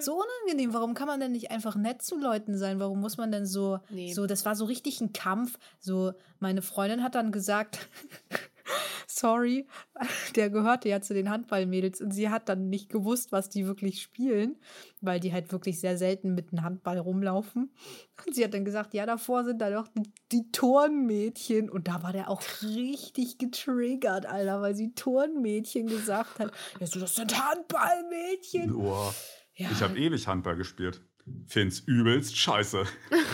So 0.00 0.14
unangenehm. 0.44 0.72
Warum 0.74 0.94
kann 0.94 1.06
man 1.06 1.20
denn 1.20 1.32
nicht 1.32 1.50
einfach 1.50 1.76
nett 1.76 2.02
zu 2.02 2.18
Leuten 2.18 2.56
sein? 2.58 2.78
Warum 2.80 3.00
muss 3.00 3.16
man 3.16 3.32
denn 3.32 3.46
so, 3.46 3.78
Nee. 3.90 4.12
so, 4.12 4.26
das 4.26 4.44
war 4.44 4.54
so 4.54 4.64
richtig 4.66 5.00
ein 5.00 5.12
Kampf. 5.12 5.58
So, 5.80 6.12
meine 6.40 6.62
Freundin 6.62 7.02
hat 7.02 7.14
dann 7.14 7.32
gesagt, 7.32 7.78
sorry, 9.06 9.66
der 10.36 10.50
gehörte 10.50 10.88
ja 10.88 11.00
zu 11.00 11.14
den 11.14 11.30
Handballmädels 11.30 12.00
und 12.00 12.10
sie 12.12 12.28
hat 12.30 12.48
dann 12.48 12.68
nicht 12.68 12.88
gewusst, 12.88 13.32
was 13.32 13.48
die 13.48 13.66
wirklich 13.66 14.00
spielen, 14.02 14.56
weil 15.00 15.20
die 15.20 15.32
halt 15.32 15.52
wirklich 15.52 15.80
sehr 15.80 15.98
selten 15.98 16.34
mit 16.34 16.52
einem 16.52 16.64
Handball 16.64 16.98
rumlaufen. 16.98 17.70
Und 18.26 18.34
sie 18.34 18.44
hat 18.44 18.54
dann 18.54 18.64
gesagt, 18.64 18.94
ja, 18.94 19.06
davor 19.06 19.44
sind 19.44 19.60
da 19.60 19.70
doch 19.70 19.88
die, 20.32 20.50
Turnmädchen. 20.52 21.68
Und 21.70 21.88
da 21.88 22.02
war 22.02 22.12
der 22.12 22.28
auch 22.30 22.42
richtig 22.62 23.38
getriggert, 23.38 24.26
Alter, 24.26 24.60
weil 24.60 24.74
sie 24.74 24.94
Turnmädchen 24.94 25.86
gesagt 25.86 26.38
hat. 26.38 26.52
Ja, 26.80 26.86
so, 26.86 27.00
das 27.00 27.14
sind 27.16 27.36
Handballmädchen. 27.38 28.72
Boah. 28.72 29.14
Ja, 29.54 29.68
Ich 29.70 29.82
habe 29.82 29.98
ewig 29.98 30.26
Handball 30.26 30.56
gespielt. 30.56 31.02
Find's 31.46 31.80
übelst 31.80 32.36
scheiße. 32.36 32.84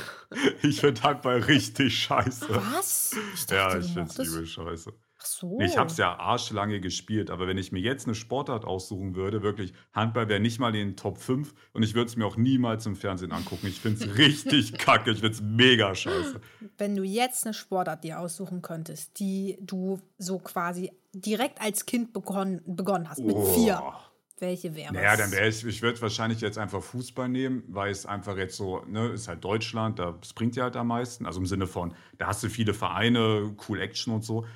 ich 0.63 0.81
find 0.81 1.03
Handball 1.03 1.41
richtig 1.41 1.97
scheiße. 1.99 2.47
was? 2.51 3.17
Ich 3.35 3.47
dachte, 3.47 3.55
Ja, 3.55 3.79
ich 3.85 3.93
find's 3.93 4.17
mochtest- 4.19 4.33
übel 4.35 4.47
scheiße. 4.47 4.93
Ach 5.23 5.27
so. 5.27 5.59
Ich 5.61 5.77
hab's 5.77 5.97
ja 5.99 6.19
arschlange 6.19 6.81
gespielt, 6.81 7.31
aber 7.31 7.47
wenn 7.47 7.59
ich 7.59 7.73
mir 7.73 7.81
jetzt 7.81 8.07
eine 8.07 8.15
Sportart 8.15 8.65
aussuchen 8.65 9.15
würde, 9.15 9.43
wirklich, 9.43 9.73
Handball 9.93 10.29
wäre 10.29 10.41
nicht 10.41 10.59
mal 10.59 10.69
in 10.75 10.89
den 10.89 10.97
Top 10.97 11.19
5 11.19 11.53
und 11.75 11.83
ich 11.83 11.95
würde 11.95 12.09
es 12.09 12.17
mir 12.17 12.25
auch 12.25 12.37
niemals 12.37 12.87
im 12.87 12.97
Fernsehen 12.97 13.33
angucken. 13.33 13.67
Ich 13.67 13.81
find's 13.81 14.07
richtig 14.17 14.79
kacke, 14.79 15.11
ich 15.11 15.21
find's 15.21 15.41
mega 15.43 15.95
scheiße. 15.95 16.41
Wenn 16.79 16.97
du 16.97 17.03
jetzt 17.03 17.45
eine 17.45 17.53
Sportart 17.55 18.03
dir 18.05 18.19
aussuchen 18.21 18.63
könntest, 18.63 19.19
die 19.21 19.59
du 19.61 20.01
so 20.19 20.39
quasi 20.39 20.91
direkt 21.13 21.61
als 21.61 21.85
Kind 21.87 22.13
begonnen, 22.13 22.63
begonnen 22.67 23.09
hast, 23.11 23.19
mit 23.21 23.37
vier, 23.55 23.83
Oh. 23.85 23.93
welche 24.39 24.75
wäre 24.75 24.95
Naja, 24.95 25.13
es? 25.15 25.19
dann 25.19 25.33
wäre 25.33 25.49
ich, 25.49 25.65
ich 25.67 25.83
würde 25.83 26.01
wahrscheinlich 26.01 26.41
jetzt 26.41 26.57
einfach 26.57 26.83
Fußball 26.83 27.29
nehmen, 27.29 27.63
weil 27.69 27.91
es 27.91 28.07
einfach 28.07 28.39
jetzt 28.39 28.57
so, 28.57 28.83
ne, 28.87 29.09
ist 29.09 29.29
halt 29.29 29.45
Deutschland, 29.45 29.99
da 29.99 30.19
springt 30.25 30.57
ja 30.57 30.63
halt 30.65 30.77
am 30.77 30.87
meisten. 30.87 31.27
Also 31.27 31.41
im 31.41 31.47
Sinne 31.47 31.67
von, 31.67 31.93
da 32.17 32.29
hast 32.29 32.43
du 32.43 32.49
viele 32.49 32.73
Vereine, 32.73 33.55
cool 33.69 33.81
Action 33.81 34.15
und 34.15 34.25
so. 34.25 34.47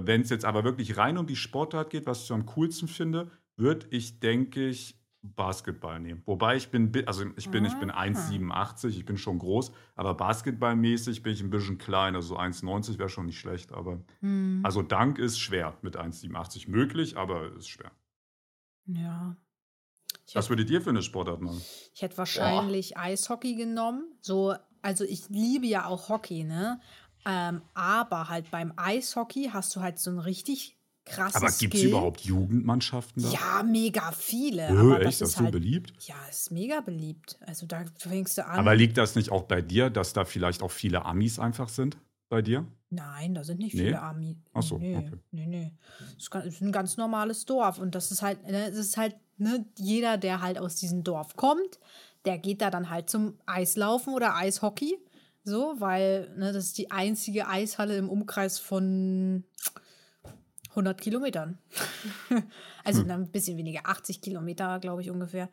Wenn 0.00 0.22
es 0.22 0.30
jetzt 0.30 0.44
aber 0.44 0.64
wirklich 0.64 0.96
rein 0.96 1.18
um 1.18 1.26
die 1.26 1.36
Sportart 1.36 1.90
geht, 1.90 2.06
was 2.06 2.24
ich 2.24 2.32
am 2.32 2.46
coolsten 2.46 2.88
finde, 2.88 3.30
würde 3.56 3.86
ich, 3.90 4.20
denke 4.20 4.68
ich, 4.68 4.98
Basketball 5.24 6.00
nehmen. 6.00 6.22
Wobei 6.26 6.56
ich 6.56 6.70
bin, 6.70 6.90
bi- 6.90 7.04
also 7.06 7.24
ich 7.36 7.48
bin, 7.50 7.64
ich 7.64 7.78
bin 7.78 7.90
Ah. 7.92 8.00
1,87, 8.00 8.88
ich 8.88 9.04
bin 9.04 9.16
schon 9.16 9.38
groß, 9.38 9.70
aber 9.94 10.14
basketballmäßig 10.14 11.22
bin 11.22 11.32
ich 11.32 11.42
ein 11.42 11.50
bisschen 11.50 11.78
klein, 11.78 12.16
also 12.16 12.36
1,90 12.36 12.98
wäre 12.98 13.08
schon 13.08 13.26
nicht 13.26 13.38
schlecht, 13.38 13.70
aber 13.72 14.02
Hm, 14.20 14.62
also 14.64 14.82
Dank 14.82 15.18
ist 15.18 15.38
schwer 15.38 15.76
mit 15.82 15.96
1,87 15.96 16.68
möglich, 16.68 17.16
aber 17.16 17.52
ist 17.54 17.68
schwer. 17.68 17.92
ja. 18.86 19.36
Ich 20.26 20.36
Was 20.36 20.48
würdet 20.48 20.70
ihr 20.70 20.80
für 20.80 20.90
eine 20.90 21.02
Sportart 21.02 21.40
machen? 21.40 21.60
ich 21.94 22.00
hätte 22.02 22.16
wahrscheinlich 22.16 22.96
Eishockey 22.96 23.54
genommen. 23.54 24.04
So, 24.20 24.54
also 24.80 25.04
ich 25.04 25.28
liebe 25.28 25.66
ja 25.66 25.86
auch 25.86 26.08
Hockey, 26.08 26.44
ne? 26.44 26.80
Ähm, 27.24 27.62
aber 27.74 28.28
halt 28.28 28.50
beim 28.50 28.72
Eishockey 28.76 29.50
hast 29.52 29.74
du 29.76 29.80
halt 29.80 29.98
so 29.98 30.10
ein 30.10 30.18
richtig 30.18 30.76
krasses 31.04 31.36
Aber 31.36 31.50
gibt 31.52 31.74
es 31.74 31.82
überhaupt 31.82 32.20
Jugendmannschaften 32.22 33.22
da? 33.22 33.30
Ja, 33.30 33.62
mega 33.62 34.12
viele. 34.12 34.68
Ö, 34.70 34.80
aber 34.80 35.00
echt, 35.00 35.06
das 35.06 35.18
das 35.18 35.28
ist 35.30 35.36
so 35.36 35.44
halt, 35.44 35.52
beliebt? 35.52 35.92
ja, 36.06 36.14
ist 36.30 36.50
mega 36.50 36.80
beliebt. 36.80 37.38
Also 37.46 37.66
da 37.66 37.84
fängst 37.96 38.38
du 38.38 38.46
an. 38.46 38.58
Aber 38.58 38.74
liegt 38.74 38.96
das 38.98 39.14
nicht 39.14 39.30
auch 39.30 39.42
bei 39.44 39.62
dir, 39.62 39.90
dass 39.90 40.12
da 40.12 40.24
vielleicht 40.24 40.62
auch 40.62 40.70
viele 40.70 41.04
Amis 41.04 41.38
einfach 41.38 41.68
sind 41.68 41.96
bei 42.28 42.42
dir? 42.42 42.66
Nein, 42.90 43.34
da 43.34 43.44
sind 43.44 43.58
nicht 43.58 43.74
Nee? 43.74 43.84
viele 43.84 44.02
Army. 44.02 44.36
Ach 44.52 44.62
so, 44.62 44.78
nee, 44.78 44.96
okay. 44.96 45.18
nee, 45.30 45.46
nee. 45.46 45.72
Es 46.18 46.28
ist 46.46 46.60
ein 46.60 46.72
ganz 46.72 46.96
normales 46.96 47.44
Dorf. 47.46 47.78
Und 47.78 47.94
das 47.94 48.10
ist 48.10 48.22
halt, 48.22 48.42
ne, 48.46 48.68
es 48.68 48.76
ist 48.76 48.96
halt, 48.96 49.16
ne, 49.38 49.64
jeder, 49.78 50.18
der 50.18 50.40
halt 50.42 50.58
aus 50.58 50.76
diesem 50.76 51.02
Dorf 51.04 51.36
kommt, 51.36 51.78
der 52.24 52.38
geht 52.38 52.60
da 52.60 52.70
dann 52.70 52.90
halt 52.90 53.08
zum 53.10 53.38
Eislaufen 53.46 54.12
oder 54.14 54.36
Eishockey. 54.36 54.98
So, 55.44 55.74
weil, 55.78 56.30
ne, 56.36 56.52
das 56.52 56.66
ist 56.66 56.78
die 56.78 56.90
einzige 56.90 57.48
Eishalle 57.48 57.96
im 57.96 58.08
Umkreis 58.08 58.58
von 58.58 59.44
100 60.70 61.00
Kilometern. 61.00 61.58
also 62.84 63.02
Hm. 63.02 63.10
ein 63.10 63.30
bisschen 63.30 63.58
weniger, 63.58 63.80
80 63.84 64.20
Kilometer, 64.20 64.78
glaube 64.78 65.02
ich, 65.02 65.10
ungefähr. 65.10 65.50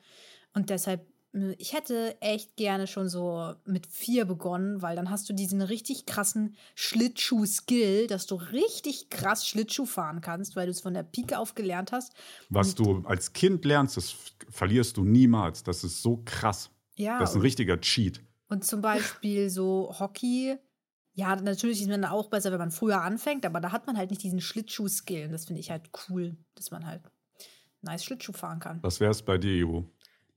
Und 0.53 0.69
deshalb, 0.69 1.05
äh, 1.33 1.53
ich 1.57 1.73
hätte 1.73 2.15
echt 2.21 2.55
gerne 2.55 2.87
schon 2.87 3.09
so 3.09 3.53
mit 3.65 3.87
vier 3.87 4.25
begonnen, 4.25 4.81
weil 4.81 4.95
dann 4.95 5.09
hast 5.09 5.27
du 5.27 5.33
diesen 5.33 5.61
richtig 5.61 6.05
krassen 6.05 6.55
Schlittschuh-Skill, 6.75 8.07
dass 8.07 8.27
du 8.27 8.35
richtig 8.35 9.09
krass 9.09 9.47
Schlittschuh 9.47 9.85
fahren 9.85 10.21
kannst, 10.21 10.55
weil 10.55 10.67
du 10.67 10.71
es 10.71 10.81
von 10.81 10.93
der 10.93 11.03
Pike 11.03 11.37
auf 11.37 11.55
gelernt 11.55 11.91
hast. 11.91 12.13
Was 12.49 12.75
du 12.75 13.03
als 13.05 13.33
Kind 13.33 13.65
lernst, 13.65 13.97
das 13.97 14.15
verlierst 14.49 14.97
du 14.97 15.03
niemals. 15.03 15.63
Das 15.63 15.83
ist 15.83 16.01
so 16.01 16.21
krass. 16.23 16.69
Ja, 16.95 17.19
Das 17.19 17.31
ist 17.31 17.35
ein 17.37 17.41
richtiger 17.41 17.79
Cheat. 17.81 18.21
Und 18.49 18.65
zum 18.65 18.81
Beispiel 18.81 19.49
so 19.49 19.95
Hockey. 19.99 20.57
Ja, 21.13 21.35
natürlich 21.35 21.81
ist 21.81 21.87
man 21.89 22.05
auch 22.05 22.29
besser, 22.29 22.51
wenn 22.51 22.59
man 22.59 22.71
früher 22.71 23.01
anfängt, 23.01 23.45
aber 23.45 23.59
da 23.59 23.71
hat 23.71 23.87
man 23.87 23.97
halt 23.97 24.09
nicht 24.09 24.23
diesen 24.23 24.41
Schlittschuh-Skill. 24.41 25.25
Und 25.25 25.31
das 25.31 25.45
finde 25.45 25.59
ich 25.59 25.69
halt 25.69 25.89
cool, 26.09 26.37
dass 26.55 26.71
man 26.71 26.85
halt 26.85 27.03
nice 27.81 28.03
Schlittschuh 28.03 28.33
fahren 28.33 28.59
kann. 28.59 28.79
Was 28.83 28.99
wäre 28.99 29.11
es 29.11 29.21
bei 29.21 29.37
dir, 29.37 29.51
Ivo? 29.53 29.85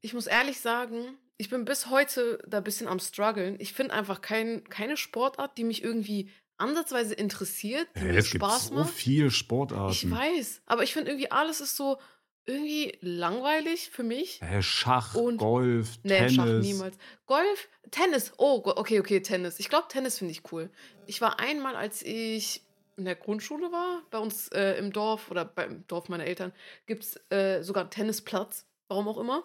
Ich 0.01 0.15
muss 0.15 0.27
ehrlich 0.27 0.61
sagen, 0.61 1.17
ich 1.37 1.49
bin 1.51 1.65
bis 1.65 1.89
heute 1.89 2.39
da 2.47 2.59
ein 2.59 2.65
bisschen 2.65 2.89
am 2.89 2.99
struggeln. 2.99 3.57
Ich 3.61 3.73
finde 3.73 3.95
einfach 3.95 4.21
kein, 4.21 4.65
keine 4.65 4.97
Sportart, 4.97 5.57
die 5.57 5.65
mich 5.65 5.83
irgendwie 5.83 6.31
ansatzweise 6.59 7.15
interessiert, 7.15 7.89
die 7.97 8.01
Hey, 8.01 8.13
mir 8.13 8.19
es 8.19 8.31
gibt 8.31 8.45
Spaß 8.45 8.69
so 8.69 8.75
macht. 8.75 8.91
viel 8.93 9.27
Ich 9.27 9.37
Sportarten. 9.37 10.11
weiß, 10.11 10.63
aber 10.67 10.83
ich 10.83 10.93
finde 10.93 11.11
irgendwie 11.11 11.31
alles 11.31 11.61
ist 11.61 11.77
so 11.77 11.99
irgendwie 12.47 12.97
langweilig 13.01 13.91
für 13.91 14.03
mich. 14.03 14.41
Schach, 14.61 15.15
Und- 15.15 15.39
Golf, 15.39 15.99
Nee, 16.03 16.19
Tennis. 16.19 16.35
Schach 16.35 16.47
niemals. 16.61 16.97
Golf, 17.27 17.69
Tennis. 17.91 18.33
Oh, 18.39 18.63
okay, 18.65 19.01
okay, 19.01 19.21
Tennis. 19.21 19.61
Ich 19.61 19.69
glaube, 19.69 19.87
Tennis 19.89 20.19
finde 20.19 20.33
ich 20.33 20.53
cool. 20.53 20.71
Ich 21.07 21.21
war 21.21 21.39
einmal, 21.41 21.77
als 21.77 22.03
ich 22.03 22.63
in 22.97 23.05
der 23.05 23.15
Grundschule 23.17 23.73
war, 23.73 24.03
bei 24.11 24.19
uns 24.19 24.49
äh, 24.49 24.73
im 24.79 24.93
Dorf 24.93 25.31
oder 25.31 25.45
beim 25.45 25.85
Dorf 25.87 26.09
meiner 26.09 26.25
Eltern, 26.25 26.53
gibt 26.87 27.05
es 27.05 27.21
äh, 27.31 27.63
sogar 27.63 27.85
einen 27.85 27.91
Tennisplatz. 27.91 28.67
Warum 28.89 29.09
auch 29.09 29.19
immer. 29.19 29.45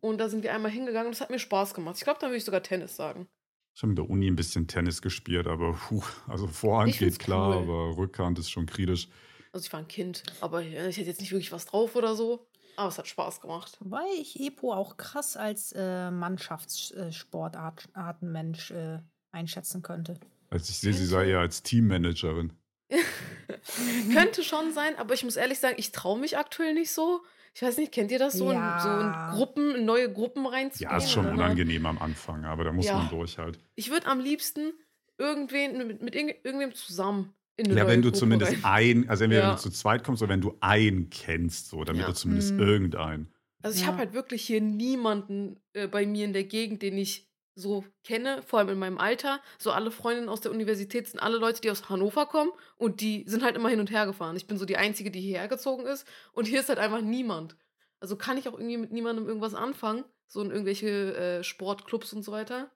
Und 0.00 0.18
da 0.18 0.28
sind 0.28 0.42
wir 0.42 0.54
einmal 0.54 0.70
hingegangen 0.70 1.06
und 1.06 1.14
das 1.14 1.20
hat 1.22 1.30
mir 1.30 1.38
Spaß 1.38 1.74
gemacht. 1.74 1.96
Ich 1.96 2.04
glaube, 2.04 2.18
da 2.20 2.26
würde 2.26 2.36
ich 2.36 2.44
sogar 2.44 2.62
Tennis 2.62 2.94
sagen. 2.94 3.26
Ich 3.74 3.82
habe 3.82 3.90
in 3.90 3.96
der 3.96 4.08
Uni 4.08 4.28
ein 4.28 4.36
bisschen 4.36 4.68
Tennis 4.68 5.02
gespielt, 5.02 5.48
aber 5.48 5.72
puh, 5.72 6.02
also 6.28 6.46
Vorhand 6.46 6.96
geht 6.98 7.18
klar, 7.18 7.56
cool. 7.56 7.62
aber 7.62 7.96
Rückhand 7.96 8.38
ist 8.38 8.50
schon 8.50 8.66
kritisch. 8.66 9.08
Also 9.54 9.66
ich 9.66 9.72
war 9.72 9.78
ein 9.80 9.88
Kind, 9.88 10.22
aber 10.40 10.62
äh, 10.62 10.88
ich 10.88 10.96
hätte 10.96 11.08
jetzt 11.08 11.20
nicht 11.20 11.30
wirklich 11.30 11.52
was 11.52 11.66
drauf 11.66 11.94
oder 11.94 12.16
so. 12.16 12.44
Aber 12.76 12.88
es 12.88 12.98
hat 12.98 13.06
Spaß 13.06 13.40
gemacht. 13.40 13.76
Wobei 13.80 14.02
ich 14.18 14.40
Epo 14.40 14.72
auch 14.74 14.96
krass 14.96 15.36
als 15.36 15.70
äh, 15.76 16.10
Mannschaftssportartenmensch 16.10 18.72
äh, 18.72 18.98
einschätzen 19.30 19.82
könnte. 19.82 20.18
Also 20.50 20.70
ich 20.70 20.78
sehe 20.78 20.92
sie 20.92 21.06
sei 21.06 21.28
eher 21.30 21.38
als 21.38 21.62
Teammanagerin. 21.62 22.52
Könnte 24.12 24.42
schon 24.42 24.72
sein, 24.72 24.96
aber 24.98 25.14
ich 25.14 25.22
muss 25.24 25.36
ehrlich 25.36 25.60
sagen, 25.60 25.76
ich 25.78 25.92
traue 25.92 26.18
mich 26.18 26.36
aktuell 26.36 26.74
nicht 26.74 26.90
so. 26.92 27.22
Ich 27.54 27.62
weiß 27.62 27.76
nicht, 27.76 27.92
kennt 27.92 28.10
ihr 28.10 28.18
das 28.18 28.32
so, 28.34 28.50
Ja. 28.50 28.76
in, 28.76 28.82
so 28.82 28.88
in 29.00 29.12
Gruppen, 29.36 29.76
in 29.76 29.84
neue 29.84 30.12
Gruppen 30.12 30.44
reinzugehen? 30.46 30.90
Ja, 30.90 30.96
ist 30.96 31.12
schon 31.12 31.26
oder? 31.26 31.34
unangenehm 31.34 31.86
am 31.86 31.98
Anfang, 31.98 32.44
aber 32.44 32.64
da 32.64 32.72
muss 32.72 32.86
Ja. 32.86 32.98
man 32.98 33.08
durch 33.10 33.38
halt. 33.38 33.60
Ich 33.76 33.90
würde 33.90 34.08
am 34.08 34.18
liebsten 34.18 34.72
irgendwen 35.18 35.86
mit, 35.86 36.02
mit 36.02 36.16
irgend- 36.16 36.44
irgendwem 36.44 36.74
zusammen 36.74 37.32
Ja, 37.58 37.66
neue 37.74 37.86
wenn 37.88 38.02
du 38.02 38.08
Gruppe 38.08 38.18
zumindest 38.18 38.52
rein. 38.64 39.00
ein, 39.02 39.08
also 39.08 39.24
entweder 39.24 39.42
Ja. 39.42 39.48
wenn 39.50 39.56
du 39.56 39.62
zu 39.62 39.70
zweit 39.70 40.02
kommst 40.04 40.22
oder 40.22 40.30
wenn 40.32 40.40
du 40.40 40.56
einen 40.60 41.10
kennst, 41.10 41.68
so, 41.68 41.84
damit 41.84 42.02
Ja. 42.02 42.08
du 42.08 42.14
zumindest 42.14 42.54
Mhm. 42.54 42.60
irgendeinen. 42.60 43.28
Also 43.62 43.76
ich 43.76 43.82
Ja. 43.82 43.88
habe 43.88 43.98
halt 43.98 44.12
wirklich 44.12 44.44
hier 44.44 44.60
niemanden 44.60 45.60
äh, 45.72 45.86
bei 45.86 46.04
mir 46.06 46.24
in 46.24 46.32
der 46.32 46.44
Gegend, 46.44 46.82
den 46.82 46.98
ich 46.98 47.30
so 47.56 47.84
kenne, 48.02 48.42
vor 48.42 48.58
allem 48.58 48.70
in 48.70 48.78
meinem 48.78 48.98
Alter. 48.98 49.40
So 49.58 49.70
alle 49.70 49.92
Freundinnen 49.92 50.28
aus 50.28 50.40
der 50.40 50.50
Universität 50.50 51.06
sind 51.06 51.20
alle 51.20 51.38
Leute, 51.38 51.60
die 51.60 51.70
aus 51.70 51.88
Hannover 51.88 52.26
kommen 52.26 52.50
und 52.76 53.00
die 53.00 53.24
sind 53.28 53.44
halt 53.44 53.54
immer 53.54 53.68
hin 53.68 53.78
und 53.78 53.92
her 53.92 54.06
gefahren. 54.06 54.34
Ich 54.36 54.48
bin 54.48 54.58
so 54.58 54.64
die 54.64 54.76
Einzige, 54.76 55.12
die 55.12 55.20
hierher 55.20 55.46
gezogen 55.46 55.86
ist 55.86 56.04
und 56.32 56.46
hier 56.48 56.60
ist 56.60 56.68
halt 56.68 56.80
einfach 56.80 57.00
niemand. 57.00 57.56
Also 58.00 58.16
kann 58.16 58.36
ich 58.36 58.48
auch 58.48 58.54
irgendwie 58.54 58.76
mit 58.76 58.90
niemandem 58.92 59.26
irgendwas 59.28 59.54
anfangen, 59.54 60.04
so 60.26 60.42
in 60.42 60.50
irgendwelche 60.50 61.14
äh, 61.16 61.44
Sportclubs 61.44 62.12
und 62.12 62.24
so 62.24 62.32
weiter. 62.32 62.70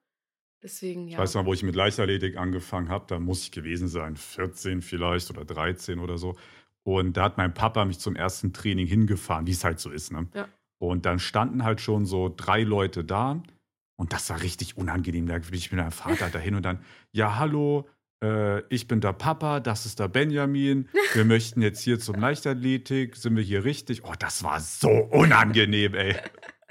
Deswegen, 0.61 1.07
ja. 1.07 1.13
Ich 1.13 1.17
weiß 1.17 1.35
noch, 1.35 1.45
wo 1.45 1.53
ich 1.53 1.63
mit 1.63 1.75
Leichtathletik 1.75 2.37
angefangen 2.37 2.89
habe, 2.89 3.05
da 3.07 3.19
muss 3.19 3.43
ich 3.43 3.51
gewesen 3.51 3.87
sein, 3.87 4.17
14 4.17 4.81
vielleicht 4.81 5.29
oder 5.29 5.45
13 5.45 5.99
oder 5.99 6.17
so. 6.17 6.35
Und 6.83 7.17
da 7.17 7.23
hat 7.23 7.37
mein 7.37 7.53
Papa 7.53 7.85
mich 7.85 7.99
zum 7.99 8.15
ersten 8.15 8.51
Training 8.51 8.87
hingefahren, 8.87 9.47
wie 9.47 9.51
es 9.51 9.63
halt 9.63 9.79
so 9.79 9.89
ist. 9.89 10.11
Ne? 10.11 10.27
Ja. 10.33 10.47
Und 10.79 11.05
dann 11.05 11.19
standen 11.19 11.63
halt 11.63 11.81
schon 11.81 12.05
so 12.05 12.33
drei 12.35 12.63
Leute 12.63 13.03
da 13.03 13.41
und 13.97 14.13
das 14.13 14.29
war 14.29 14.41
richtig 14.41 14.77
unangenehm. 14.77 15.27
Da 15.27 15.37
bin 15.37 15.53
ich 15.53 15.71
mit 15.71 15.79
meinem 15.79 15.91
Vater 15.91 16.29
dahin 16.29 16.55
und 16.55 16.63
dann, 16.63 16.79
ja, 17.11 17.37
hallo, 17.37 17.87
äh, 18.23 18.61
ich 18.73 18.87
bin 18.87 19.01
der 19.01 19.13
Papa, 19.13 19.59
das 19.59 19.85
ist 19.85 19.99
der 19.99 20.07
Benjamin. 20.07 20.87
Wir 21.13 21.25
möchten 21.25 21.61
jetzt 21.61 21.81
hier 21.81 21.99
zum 21.99 22.15
Leichtathletik. 22.15 23.15
Sind 23.15 23.35
wir 23.35 23.43
hier 23.43 23.65
richtig? 23.65 24.03
Oh, 24.05 24.13
das 24.17 24.43
war 24.43 24.59
so 24.59 24.89
unangenehm, 24.89 25.95
ey. 25.95 26.15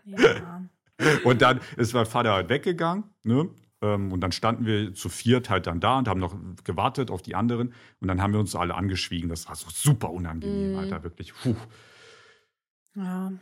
Ja. 0.04 0.62
Und 1.24 1.42
dann 1.42 1.60
ist 1.76 1.92
mein 1.92 2.06
Vater 2.06 2.32
halt 2.32 2.48
weggegangen, 2.48 3.04
ne? 3.22 3.50
Ähm, 3.80 4.12
Und 4.12 4.20
dann 4.20 4.32
standen 4.32 4.66
wir 4.66 4.92
zu 4.94 5.08
viert 5.08 5.50
halt 5.50 5.66
dann 5.66 5.78
da 5.80 5.98
und 5.98 6.08
haben 6.08 6.20
noch 6.20 6.36
gewartet 6.64 7.10
auf 7.10 7.22
die 7.22 7.34
anderen. 7.34 7.72
Und 8.00 8.08
dann 8.08 8.20
haben 8.20 8.32
wir 8.32 8.40
uns 8.40 8.54
alle 8.56 8.74
angeschwiegen. 8.74 9.28
Das 9.28 9.46
war 9.48 9.54
so 9.54 9.68
super 9.70 10.10
unangenehm, 10.10 10.72
Mm. 10.74 10.78
Alter, 10.78 11.04
wirklich. 11.04 11.32
Puh. 11.34 11.54
ja. 12.96 13.32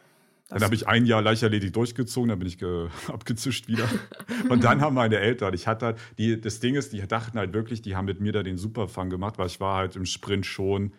Dann 0.48 0.62
habe 0.62 0.76
ich 0.76 0.86
ein 0.86 1.06
Jahr 1.06 1.22
Leichtathletik 1.22 1.72
durchgezogen, 1.72 2.28
dann 2.28 2.38
bin 2.38 2.46
ich 2.46 2.58
ge 2.58 2.88
abgezischt 3.08 3.66
wieder. 3.66 3.88
Und 4.48 4.62
dann 4.62 4.80
haben 4.80 4.94
meine 4.94 5.18
Eltern, 5.18 5.52
ich 5.54 5.66
hatte 5.66 5.86
halt, 5.86 5.98
die, 6.18 6.40
das 6.40 6.60
Ding 6.60 6.76
ist, 6.76 6.92
die 6.92 7.00
dachten 7.06 7.36
halt 7.36 7.52
wirklich, 7.52 7.82
die 7.82 7.96
haben 7.96 8.04
mit 8.04 8.20
mir 8.20 8.30
da 8.30 8.44
den 8.44 8.56
Superfang 8.56 9.10
gemacht, 9.10 9.38
weil 9.38 9.48
ich 9.48 9.58
war 9.58 9.76
halt 9.78 9.96
im 9.96 10.06
Sprint 10.06 10.46
schon 10.46 10.92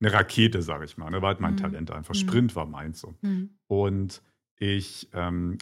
eine 0.00 0.12
Rakete, 0.12 0.62
sage 0.62 0.84
ich 0.84 0.96
mal. 0.96 1.10
Ne? 1.10 1.22
War 1.22 1.28
halt 1.28 1.40
mein 1.40 1.52
Mhm. 1.52 1.58
Talent 1.58 1.90
einfach. 1.92 2.14
Mhm. 2.14 2.18
Sprint 2.18 2.56
war 2.56 2.66
meins 2.66 3.00
so. 3.00 3.14
Hm. 3.22 3.50
Und 3.68 4.20
ich, 4.56 5.08
ähm, 5.12 5.58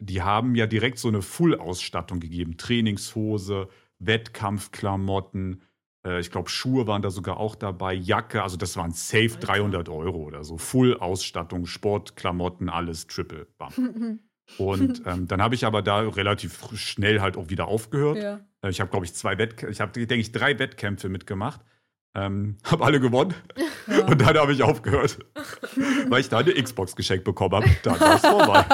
die 0.00 0.22
haben 0.22 0.54
ja 0.54 0.66
direkt 0.66 0.98
so 0.98 1.08
eine 1.08 1.22
Full-Ausstattung 1.22 2.18
gegeben. 2.20 2.56
Trainingshose, 2.56 3.68
Wettkampfklamotten, 3.98 5.62
äh, 6.06 6.20
ich 6.20 6.30
glaube 6.30 6.48
Schuhe 6.48 6.86
waren 6.86 7.02
da 7.02 7.10
sogar 7.10 7.38
auch 7.38 7.54
dabei, 7.54 7.94
Jacke, 7.94 8.42
also 8.42 8.56
das 8.56 8.76
waren 8.76 8.92
safe 8.92 9.34
Alter. 9.34 9.46
300 9.46 9.88
Euro 9.88 10.18
oder 10.18 10.44
so. 10.44 10.56
Full-Ausstattung, 10.58 11.66
Sportklamotten, 11.66 12.68
alles 12.68 13.06
triple. 13.06 13.46
Bam. 13.58 14.18
Und 14.58 15.02
ähm, 15.06 15.28
dann 15.28 15.40
habe 15.40 15.54
ich 15.54 15.64
aber 15.64 15.80
da 15.80 16.00
relativ 16.00 16.58
schnell 16.74 17.20
halt 17.20 17.36
auch 17.36 17.50
wieder 17.50 17.68
aufgehört. 17.68 18.16
ja. 18.18 18.40
Äh, 18.62 18.70
Ich 18.70 18.80
habe, 18.80 18.90
glaube 18.90 19.06
ich, 19.06 19.14
zwei 19.14 19.38
Wettkämpfe, 19.38 19.70
ich 19.72 19.80
habe, 19.80 19.92
denke 19.92 20.16
ich, 20.16 20.32
drei 20.32 20.58
Wettkämpfe 20.58 21.08
mitgemacht. 21.08 21.60
Ähm, 22.16 22.56
habe 22.64 22.84
alle 22.84 22.98
gewonnen 22.98 23.32
Ja. 23.86 24.06
und 24.06 24.20
dann 24.20 24.36
habe 24.36 24.52
ich 24.52 24.64
aufgehört, 24.64 25.20
weil 26.08 26.20
ich 26.20 26.28
da 26.28 26.38
eine 26.38 26.52
Xbox 26.52 26.96
geschenkt 26.96 27.22
bekommen 27.24 27.54
habe. 27.54 27.70
Dann 27.84 28.00
war 28.00 28.16
es 28.16 28.22
vorbei. 28.22 28.64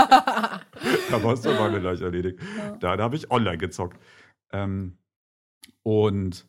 da 1.10 1.22
war 1.22 1.34
es 1.34 1.40
vorbei 1.40 1.70
mit 1.70 1.82
gleich 1.82 2.00
erledigt. 2.00 2.40
Ja. 2.56 2.76
Dann 2.76 3.00
habe 3.00 3.16
ich 3.16 3.30
online 3.30 3.58
gezockt. 3.58 3.98
Ähm, 4.52 4.98
und 5.82 6.46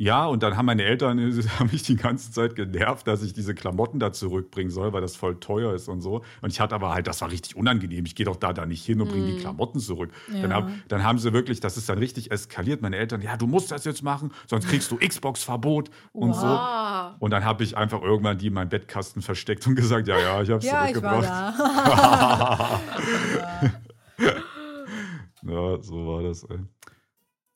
ja, 0.00 0.26
und 0.26 0.44
dann 0.44 0.56
haben 0.56 0.66
meine 0.66 0.84
Eltern 0.84 1.18
haben 1.58 1.70
mich 1.72 1.82
die 1.82 1.96
ganze 1.96 2.30
Zeit 2.30 2.54
genervt, 2.54 3.08
dass 3.08 3.22
ich 3.24 3.32
diese 3.32 3.52
Klamotten 3.54 3.98
da 3.98 4.12
zurückbringen 4.12 4.70
soll, 4.70 4.92
weil 4.92 5.00
das 5.00 5.16
voll 5.16 5.40
teuer 5.40 5.74
ist 5.74 5.88
und 5.88 6.00
so. 6.00 6.22
Und 6.40 6.50
ich 6.52 6.60
hatte 6.60 6.76
aber 6.76 6.94
halt, 6.94 7.08
das 7.08 7.20
war 7.20 7.32
richtig 7.32 7.56
unangenehm. 7.56 8.06
Ich 8.06 8.14
gehe 8.14 8.24
doch 8.24 8.36
da, 8.36 8.52
da 8.52 8.64
nicht 8.64 8.84
hin 8.84 9.00
und 9.00 9.08
bringe 9.08 9.26
die 9.26 9.32
Mm. 9.32 9.38
Klamotten 9.38 9.80
zurück. 9.80 10.12
Dann, 10.28 10.50
Ja. 10.50 10.56
hab, 10.58 10.70
dann 10.88 11.02
haben 11.02 11.18
sie 11.18 11.32
wirklich, 11.32 11.58
das 11.58 11.76
ist 11.76 11.88
dann 11.88 11.98
richtig 11.98 12.30
eskaliert. 12.30 12.80
Meine 12.80 12.96
Eltern, 12.96 13.22
ja, 13.22 13.36
du 13.36 13.48
musst 13.48 13.72
das 13.72 13.84
jetzt 13.84 14.04
machen, 14.04 14.30
sonst 14.46 14.68
kriegst 14.68 14.88
du 14.92 14.96
Xbox-Verbot 14.98 15.90
und 16.12 16.32
so. 16.34 16.46
Ah, 16.46 17.16
Und 17.18 17.32
dann 17.32 17.44
habe 17.44 17.64
ich 17.64 17.76
einfach 17.76 18.00
irgendwann 18.00 18.38
die 18.38 18.46
in 18.46 18.52
meinen 18.52 18.68
Bettkasten 18.68 19.20
versteckt 19.20 19.66
und 19.66 19.74
gesagt, 19.74 20.06
ja, 20.06 20.16
ja, 20.18 20.42
ich 20.42 20.50
habe 20.50 20.60
es 20.60 20.64
Ja, 20.64 20.86
zurückgebracht. 20.86 21.24
ja. 24.18 24.32
ja, 25.42 25.82
so 25.82 26.06
war 26.06 26.22
das. 26.22 26.44
Ey. 26.44 26.58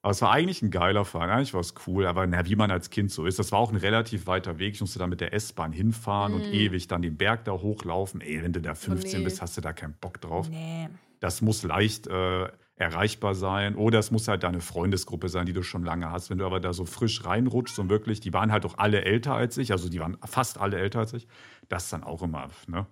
Aber 0.04 0.10
es 0.10 0.20
war 0.20 0.32
eigentlich 0.32 0.62
ein 0.62 0.72
geiler 0.72 1.04
Verein, 1.04 1.30
eigentlich 1.30 1.54
war 1.54 1.60
es 1.60 1.74
cool, 1.86 2.06
aber 2.06 2.26
na, 2.26 2.44
wie 2.44 2.56
man 2.56 2.72
als 2.72 2.90
Kind 2.90 3.12
so 3.12 3.24
ist, 3.24 3.38
das 3.38 3.52
war 3.52 3.60
auch 3.60 3.70
ein 3.70 3.76
relativ 3.76 4.26
weiter 4.26 4.58
Weg. 4.58 4.74
Ich 4.74 4.80
musste 4.80 4.98
da 4.98 5.06
mit 5.06 5.20
der 5.20 5.32
S-Bahn 5.32 5.72
hinfahren 5.72 6.34
und 6.34 6.48
Mm. 6.50 6.54
ewig 6.54 6.88
dann 6.88 7.02
den 7.02 7.16
Berg 7.16 7.44
da 7.44 7.52
hochlaufen. 7.52 8.20
Ey, 8.20 8.42
wenn 8.42 8.52
du 8.52 8.60
da 8.60 8.74
15 8.74 9.20
nee. 9.20 9.24
bist, 9.24 9.40
hast 9.40 9.56
du 9.56 9.60
da 9.60 9.72
keinen 9.72 9.94
Bock 9.94 10.20
drauf. 10.20 10.48
Nee. 10.48 10.88
Das 11.20 11.40
muss 11.40 11.62
leicht 11.62 12.08
äh, 12.08 12.48
erreichbar 12.74 13.36
sein 13.36 13.76
oder 13.76 14.00
es 14.00 14.10
muss 14.10 14.26
halt 14.26 14.42
deine 14.42 14.60
Freundesgruppe 14.60 15.28
sein, 15.28 15.46
die 15.46 15.52
du 15.52 15.62
schon 15.62 15.84
lange 15.84 16.10
hast. 16.10 16.30
Wenn 16.30 16.38
du 16.38 16.46
aber 16.46 16.58
da 16.58 16.72
so 16.72 16.84
frisch 16.84 17.24
reinrutschst 17.24 17.78
und 17.78 17.88
wirklich, 17.88 18.18
die 18.18 18.32
waren 18.32 18.50
halt 18.50 18.66
auch 18.66 18.78
alle 18.78 19.04
älter 19.04 19.34
als 19.34 19.56
ich, 19.56 19.70
also 19.70 19.88
die 19.88 20.00
waren 20.00 20.18
fast 20.24 20.58
alle 20.58 20.78
älter 20.78 20.98
als 20.98 21.12
ich, 21.12 21.28
das 21.68 21.88
dann 21.90 22.02
auch 22.02 22.22
immer, 22.22 22.48
ne? 22.66 22.86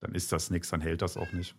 Dann 0.00 0.14
ist 0.14 0.32
das 0.32 0.50
nichts, 0.50 0.68
dann 0.68 0.82
hält 0.82 1.00
das 1.00 1.16
auch 1.16 1.32
nicht. 1.32 1.54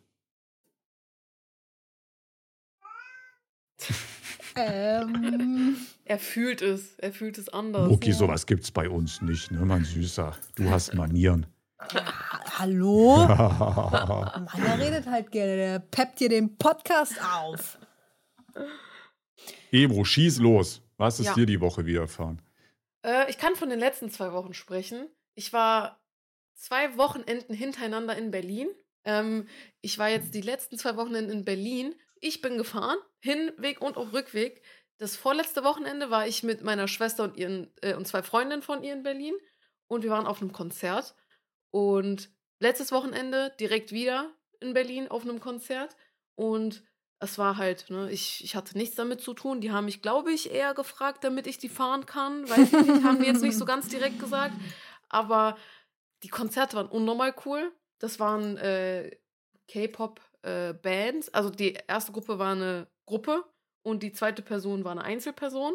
Ähm, 4.56 5.78
er 6.06 6.20
fühlt 6.20 6.62
es. 6.62 6.96
Er 7.00 7.12
fühlt 7.14 7.38
es 7.38 7.50
anders. 7.50 7.90
Mucki, 7.90 8.10
ja. 8.10 8.16
sowas 8.16 8.46
gibt's 8.46 8.72
bei 8.72 8.90
uns 8.90 9.22
nicht, 9.22 9.52
ne, 9.52 9.66
mein 9.66 9.84
Süßer. 9.84 10.36
Du 10.56 10.70
hast 10.70 10.94
Manieren. 10.94 11.46
ha- 11.80 12.60
hallo? 12.60 13.18
Mann, 13.28 14.48
der 14.66 14.80
redet 14.80 15.08
halt 15.08 15.32
gerne. 15.32 15.56
Der 15.56 15.80
peppt 15.80 16.20
dir 16.20 16.30
den 16.30 16.58
Podcast 16.58 17.14
auf. 17.24 17.78
Ebro, 19.72 20.04
schieß 20.04 20.40
los. 20.40 20.82
Was 20.98 21.20
ist 21.20 21.28
Ja. 21.28 21.34
dir 21.34 21.46
die 21.46 21.62
Woche 21.62 21.86
widerfahren? 21.86 22.42
Äh, 23.04 23.30
ich 23.30 23.38
kann 23.38 23.56
von 23.56 23.70
den 23.70 23.80
letzten 23.80 24.12
zwei 24.12 24.34
Wochen 24.34 24.54
sprechen. 24.54 25.08
Ich 25.34 25.54
war 25.54 26.00
zwei 26.54 26.98
Wochenenden 26.98 27.54
hintereinander 27.56 28.16
in 28.18 28.30
Berlin. 28.32 28.68
Ähm, 29.06 29.48
ich 29.82 29.98
war 29.98 30.10
jetzt 30.10 30.36
die 30.36 30.42
letzten 30.42 30.78
zwei 30.78 30.96
Wochenenden 30.98 31.32
in 31.40 31.46
Berlin. 31.46 31.96
Ich 32.20 32.42
bin 32.42 32.58
gefahren, 32.58 32.98
Hinweg 33.22 33.82
und 33.82 33.98
auch 33.98 34.14
Rückweg. 34.14 34.62
Das 34.98 35.16
vorletzte 35.16 35.64
Wochenende 35.64 36.10
war 36.10 36.28
ich 36.28 36.44
mit 36.44 36.64
meiner 36.64 36.88
Schwester 36.88 37.24
und, 37.24 37.38
ihren, 37.38 37.72
äh, 37.82 37.96
und 37.96 38.08
zwei 38.08 38.22
Freundinnen 38.22 38.62
von 38.62 38.84
ihr 38.84 38.94
in 38.94 39.04
Berlin. 39.04 39.34
Und 39.88 40.04
wir 40.04 40.12
waren 40.12 40.28
auf 40.28 40.42
einem 40.42 40.52
Konzert. 40.52 41.16
Und 41.72 42.30
letztes 42.60 42.92
Wochenende 42.92 43.54
direkt 43.60 43.92
wieder 43.92 44.32
in 44.60 44.74
Berlin 44.74 45.08
auf 45.08 45.24
einem 45.24 45.40
Konzert. 45.40 45.96
Und 46.36 46.84
es 47.20 47.38
war 47.38 47.58
halt, 47.58 47.90
ne, 47.90 48.12
ich, 48.12 48.44
ich 48.44 48.56
hatte 48.56 48.78
nichts 48.78 48.96
damit 48.96 49.22
zu 49.22 49.34
tun. 49.34 49.62
Die 49.62 49.72
haben 49.72 49.86
mich, 49.86 50.02
glaube 50.02 50.32
ich, 50.32 50.52
eher 50.52 50.74
gefragt, 50.74 51.24
damit 51.24 51.46
ich 51.46 51.58
die 51.58 51.70
fahren 51.70 52.06
kann. 52.06 52.46
Ich 52.46 52.72
nicht, 52.72 53.04
haben 53.04 53.20
die 53.20 53.28
jetzt 53.28 53.44
nicht 53.44 53.58
so 53.58 53.66
ganz 53.66 53.88
direkt 53.88 54.20
gesagt. 54.20 54.56
Aber 55.10 55.58
die 56.24 56.30
Konzerte 56.30 56.78
waren 56.78 56.88
unnormal 56.88 57.34
cool. 57.46 57.72
Das 58.00 58.20
waren 58.20 58.58
äh, 58.58 59.12
K-Pop-Bands. 59.68 61.30
also 61.30 61.50
die 61.50 61.78
erste 61.88 62.12
Gruppe 62.12 62.40
war 62.40 62.54
eine 62.54 62.88
Gruppe 63.12 63.44
und 63.84 64.04
die 64.04 64.14
zweite 64.14 64.42
Person 64.42 64.86
war 64.86 64.94
eine 64.94 65.04
Einzelperson. 65.04 65.74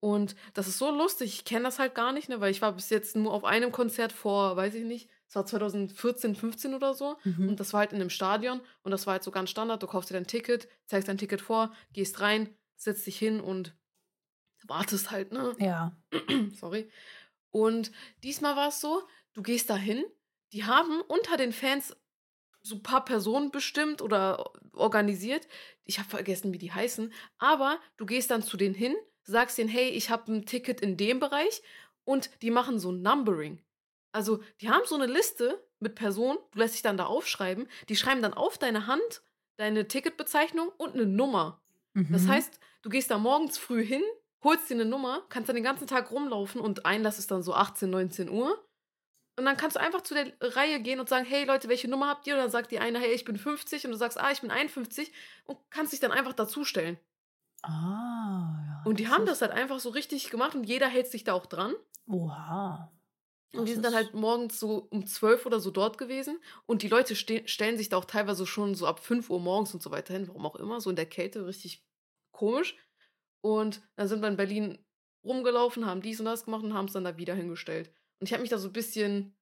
Und 0.00 0.34
das 0.52 0.66
ist 0.66 0.78
so 0.78 0.90
lustig. 0.90 1.32
Ich 1.32 1.44
kenne 1.44 1.64
das 1.64 1.78
halt 1.78 1.94
gar 1.94 2.12
nicht, 2.12 2.28
ne, 2.28 2.40
weil 2.40 2.50
ich 2.50 2.60
war 2.60 2.72
bis 2.72 2.90
jetzt 2.90 3.14
nur 3.14 3.32
auf 3.32 3.44
einem 3.44 3.70
Konzert 3.70 4.12
vor, 4.12 4.56
weiß 4.56 4.74
ich 4.74 4.84
nicht, 4.84 5.08
es 5.28 5.36
war 5.36 5.46
2014, 5.46 6.34
15 6.34 6.74
oder 6.74 6.92
so. 6.92 7.16
Mhm. 7.24 7.48
Und 7.48 7.60
das 7.60 7.72
war 7.72 7.80
halt 7.80 7.92
in 7.92 8.00
einem 8.00 8.10
Stadion 8.10 8.60
und 8.82 8.90
das 8.90 9.06
war 9.06 9.12
halt 9.12 9.22
so 9.22 9.30
ganz 9.30 9.50
Standard. 9.50 9.82
Du 9.82 9.86
kaufst 9.86 10.10
dir 10.10 10.14
dein 10.14 10.26
Ticket, 10.26 10.68
zeigst 10.86 11.08
dein 11.08 11.18
Ticket 11.18 11.40
vor, 11.40 11.72
gehst 11.92 12.20
rein, 12.20 12.50
setzt 12.76 13.06
dich 13.06 13.18
hin 13.18 13.40
und 13.40 13.76
wartest 14.66 15.10
halt, 15.12 15.32
ne? 15.32 15.54
Ja. 15.58 15.96
Sorry. 16.54 16.90
Und 17.50 17.92
diesmal 18.24 18.56
war 18.56 18.68
es 18.68 18.80
so, 18.80 19.02
du 19.34 19.42
gehst 19.42 19.70
da 19.70 19.76
hin, 19.76 20.04
die 20.52 20.64
haben 20.64 21.00
unter 21.02 21.36
den 21.36 21.52
Fans 21.52 21.96
so 22.66 22.76
ein 22.76 22.82
paar 22.82 23.04
Personen 23.04 23.50
bestimmt 23.50 24.02
oder 24.02 24.52
organisiert. 24.72 25.46
Ich 25.84 25.98
habe 25.98 26.08
vergessen, 26.08 26.52
wie 26.52 26.58
die 26.58 26.72
heißen. 26.72 27.12
Aber 27.38 27.78
du 27.96 28.06
gehst 28.06 28.30
dann 28.30 28.42
zu 28.42 28.56
denen 28.56 28.74
hin, 28.74 28.94
sagst 29.22 29.58
denen, 29.58 29.68
hey, 29.68 29.88
ich 29.90 30.10
habe 30.10 30.32
ein 30.32 30.46
Ticket 30.46 30.80
in 30.80 30.96
dem 30.96 31.20
Bereich 31.20 31.62
und 32.04 32.30
die 32.42 32.50
machen 32.50 32.78
so 32.78 32.90
ein 32.90 33.02
Numbering. 33.02 33.60
Also 34.12 34.42
die 34.60 34.70
haben 34.70 34.82
so 34.86 34.94
eine 34.94 35.06
Liste 35.06 35.62
mit 35.78 35.94
Personen, 35.94 36.38
du 36.52 36.58
lässt 36.58 36.74
dich 36.74 36.82
dann 36.82 36.96
da 36.96 37.04
aufschreiben, 37.04 37.68
die 37.88 37.96
schreiben 37.96 38.22
dann 38.22 38.34
auf 38.34 38.58
deine 38.58 38.86
Hand 38.86 39.22
deine 39.56 39.88
Ticketbezeichnung 39.88 40.70
und 40.76 40.94
eine 40.94 41.06
Nummer. 41.06 41.60
Mhm. 41.94 42.08
Das 42.12 42.26
heißt, 42.26 42.60
du 42.82 42.88
gehst 42.88 43.10
da 43.10 43.18
morgens 43.18 43.58
früh 43.58 43.84
hin, 43.84 44.02
holst 44.42 44.70
dir 44.70 44.74
eine 44.74 44.84
Nummer, 44.84 45.22
kannst 45.28 45.48
dann 45.48 45.56
den 45.56 45.64
ganzen 45.64 45.86
Tag 45.86 46.10
rumlaufen 46.10 46.60
und 46.60 46.86
Einlass 46.86 47.18
ist 47.18 47.30
dann 47.30 47.42
so 47.42 47.54
18, 47.54 47.90
19 47.90 48.30
Uhr. 48.30 48.62
Und 49.38 49.44
dann 49.44 49.56
kannst 49.56 49.76
du 49.76 49.80
einfach 49.80 50.00
zu 50.00 50.14
der 50.14 50.32
Reihe 50.40 50.80
gehen 50.80 50.98
und 50.98 51.08
sagen, 51.08 51.26
hey 51.26 51.44
Leute, 51.44 51.68
welche 51.68 51.88
Nummer 51.88 52.08
habt 52.08 52.26
ihr? 52.26 52.34
Und 52.34 52.40
dann 52.40 52.50
sagt 52.50 52.70
die 52.70 52.78
eine, 52.78 52.98
hey, 52.98 53.12
ich 53.12 53.24
bin 53.24 53.36
50 53.36 53.84
und 53.84 53.90
du 53.90 53.96
sagst, 53.96 54.18
ah, 54.18 54.30
ich 54.30 54.40
bin 54.40 54.50
51 54.50 55.12
und 55.44 55.58
kannst 55.70 55.92
dich 55.92 56.00
dann 56.00 56.12
einfach 56.12 56.32
dazustellen. 56.32 56.98
Ah. 57.62 58.64
Ja, 58.66 58.82
und 58.84 58.98
die 58.98 59.08
haben 59.08 59.26
das 59.26 59.42
halt 59.42 59.52
einfach 59.52 59.78
so 59.78 59.90
richtig 59.90 60.30
gemacht 60.30 60.54
und 60.54 60.64
jeder 60.64 60.88
hält 60.88 61.08
sich 61.08 61.24
da 61.24 61.34
auch 61.34 61.46
dran. 61.46 61.74
Oha. 62.08 62.90
Und 63.52 63.66
die 63.66 63.72
sind 63.72 63.84
dann 63.84 63.94
halt 63.94 64.14
morgens 64.14 64.60
so 64.60 64.86
um 64.90 65.06
12 65.06 65.46
oder 65.46 65.60
so 65.60 65.70
dort 65.70 65.98
gewesen. 65.98 66.38
Und 66.66 66.82
die 66.82 66.88
Leute 66.88 67.16
stellen 67.16 67.78
sich 67.78 67.88
da 67.88 67.96
auch 67.96 68.04
teilweise 68.04 68.46
schon 68.46 68.74
so 68.74 68.86
ab 68.86 69.00
5 69.00 69.30
Uhr 69.30 69.40
morgens 69.40 69.72
und 69.74 69.82
so 69.82 69.90
weiter 69.90 70.14
hin, 70.14 70.28
warum 70.28 70.46
auch 70.46 70.56
immer, 70.56 70.80
so 70.80 70.90
in 70.90 70.96
der 70.96 71.06
Kälte, 71.06 71.46
richtig 71.46 71.84
komisch. 72.32 72.76
Und 73.40 73.82
dann 73.96 74.08
sind 74.08 74.20
wir 74.20 74.28
in 74.28 74.36
Berlin 74.36 74.78
rumgelaufen, 75.24 75.86
haben 75.86 76.02
dies 76.02 76.20
und 76.20 76.26
das 76.26 76.44
gemacht 76.44 76.64
und 76.64 76.74
haben 76.74 76.86
es 76.86 76.92
dann 76.92 77.04
da 77.04 77.16
wieder 77.16 77.34
hingestellt. 77.34 77.90
Und 78.18 78.26
ich 78.26 78.32
habe 78.32 78.42
mich 78.42 78.50
da 78.50 78.58
so 78.58 78.68
ein 78.68 78.72
bisschen 78.72 79.36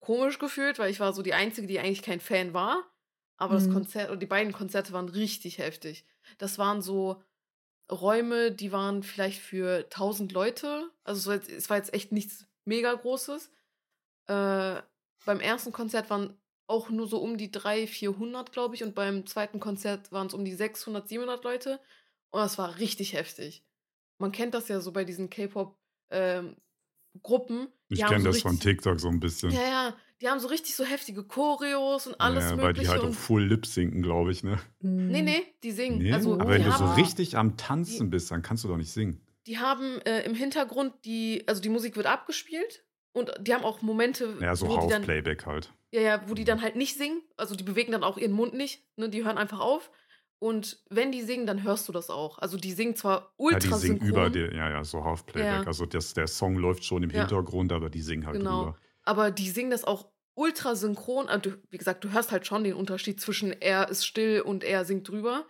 komisch 0.00 0.38
gefühlt, 0.38 0.78
weil 0.78 0.90
ich 0.90 1.00
war 1.00 1.12
so 1.12 1.22
die 1.22 1.34
Einzige, 1.34 1.66
die 1.66 1.78
eigentlich 1.78 2.02
kein 2.02 2.20
Fan 2.20 2.54
war. 2.54 2.84
Aber 3.36 3.54
mhm. 3.54 3.58
das 3.58 3.70
Konzert, 3.72 4.10
oder 4.10 4.18
die 4.18 4.26
beiden 4.26 4.52
Konzerte 4.52 4.92
waren 4.92 5.08
richtig 5.08 5.58
heftig. 5.58 6.04
Das 6.38 6.58
waren 6.58 6.82
so 6.82 7.22
Räume, 7.90 8.52
die 8.52 8.72
waren 8.72 9.02
vielleicht 9.02 9.40
für 9.40 9.84
1000 9.84 10.32
Leute. 10.32 10.90
Also 11.04 11.32
es 11.32 11.70
war 11.70 11.76
jetzt 11.76 11.94
echt 11.94 12.12
nichts 12.12 12.46
mega 12.64 12.92
großes. 12.92 13.50
Äh, 14.26 14.82
beim 15.24 15.40
ersten 15.40 15.72
Konzert 15.72 16.10
waren 16.10 16.36
auch 16.66 16.90
nur 16.90 17.06
so 17.06 17.18
um 17.18 17.38
die 17.38 17.50
300, 17.50 17.88
400, 17.88 18.52
glaube 18.52 18.74
ich. 18.74 18.82
Und 18.82 18.94
beim 18.94 19.26
zweiten 19.26 19.60
Konzert 19.60 20.12
waren 20.12 20.26
es 20.26 20.34
um 20.34 20.44
die 20.44 20.54
600, 20.54 21.08
700 21.08 21.44
Leute. 21.44 21.80
Und 22.30 22.40
das 22.40 22.58
war 22.58 22.78
richtig 22.78 23.14
heftig. 23.14 23.64
Man 24.18 24.32
kennt 24.32 24.52
das 24.52 24.68
ja 24.68 24.80
so 24.80 24.92
bei 24.92 25.04
diesen 25.04 25.30
K-Pop-Gruppen. 25.30 25.78
Ähm, 26.10 26.56
ich 27.88 28.00
kenne 28.00 28.20
so 28.20 28.26
das 28.26 28.36
richtig, 28.36 28.42
von 28.42 28.60
TikTok 28.60 29.00
so 29.00 29.08
ein 29.08 29.20
bisschen. 29.20 29.50
Ja, 29.50 29.62
ja. 29.62 29.94
Die 30.20 30.28
haben 30.28 30.40
so 30.40 30.48
richtig 30.48 30.74
so 30.74 30.84
heftige 30.84 31.22
Choreos 31.22 32.08
und 32.08 32.20
alles 32.20 32.50
ja, 32.50 32.56
Mögliche. 32.56 32.66
Weil 32.66 32.74
die 32.74 32.88
halt 32.88 33.02
auch 33.02 33.14
full 33.14 33.44
lip 33.44 33.66
sinken, 33.66 34.02
glaube 34.02 34.32
ich, 34.32 34.42
ne? 34.42 34.58
Nee, 34.80 35.22
nee, 35.22 35.42
die 35.62 35.70
singen. 35.70 35.98
Nee? 35.98 36.12
Also, 36.12 36.34
aber 36.34 36.48
wenn 36.50 36.64
du 36.64 36.72
so 36.72 36.92
richtig 36.94 37.36
am 37.36 37.56
Tanzen 37.56 38.06
die, 38.06 38.10
bist, 38.10 38.30
dann 38.32 38.42
kannst 38.42 38.64
du 38.64 38.68
doch 38.68 38.76
nicht 38.76 38.90
singen 38.90 39.20
die 39.48 39.58
haben 39.58 40.00
äh, 40.02 40.20
im 40.24 40.34
Hintergrund 40.34 40.92
die, 41.06 41.42
also 41.46 41.62
die 41.62 41.70
Musik 41.70 41.96
wird 41.96 42.06
abgespielt 42.06 42.84
und 43.12 43.32
die 43.40 43.54
haben 43.54 43.64
auch 43.64 43.80
Momente. 43.80 44.36
Ja, 44.40 44.54
so 44.54 44.68
Half-Playback 44.68 45.46
halt. 45.46 45.72
Ja, 45.90 46.02
ja, 46.02 46.22
wo 46.28 46.34
die 46.34 46.44
dann 46.44 46.60
halt 46.60 46.76
nicht 46.76 46.98
singen. 46.98 47.22
Also 47.38 47.54
die 47.54 47.64
bewegen 47.64 47.90
dann 47.92 48.04
auch 48.04 48.18
ihren 48.18 48.32
Mund 48.32 48.52
nicht, 48.52 48.84
ne? 48.96 49.08
Die 49.08 49.24
hören 49.24 49.38
einfach 49.38 49.60
auf. 49.60 49.90
Und 50.40 50.78
wenn 50.88 51.10
die 51.10 51.22
singen, 51.22 51.46
dann 51.46 51.64
hörst 51.64 51.88
du 51.88 51.92
das 51.92 52.10
auch. 52.10 52.38
Also 52.38 52.56
die 52.56 52.72
singen 52.72 52.94
zwar 52.94 53.32
ultra 53.36 53.58
Ja, 53.58 53.74
die 53.74 53.74
singen 53.74 54.00
über 54.00 54.30
die, 54.30 54.40
ja, 54.40 54.70
ja, 54.70 54.84
so 54.84 55.04
Half-Playback. 55.04 55.62
Ja. 55.62 55.66
Also 55.66 55.84
das, 55.84 56.14
der 56.14 56.28
Song 56.28 56.56
läuft 56.56 56.84
schon 56.84 57.02
im 57.02 57.10
ja. 57.10 57.20
Hintergrund, 57.20 57.72
aber 57.72 57.90
die 57.90 58.02
singen 58.02 58.26
halt 58.26 58.38
genau. 58.38 58.64
drüber. 58.64 58.76
Aber 59.02 59.30
die 59.30 59.50
singen 59.50 59.70
das 59.70 59.84
auch 59.84 60.06
ultra 60.34 60.76
synchron. 60.76 61.28
Also, 61.28 61.52
wie 61.70 61.78
gesagt, 61.78 62.04
du 62.04 62.12
hörst 62.12 62.30
halt 62.30 62.46
schon 62.46 62.62
den 62.62 62.74
Unterschied 62.74 63.20
zwischen 63.20 63.52
er 63.52 63.88
ist 63.88 64.06
still 64.06 64.40
und 64.42 64.62
er 64.62 64.84
singt 64.84 65.08
drüber. 65.08 65.44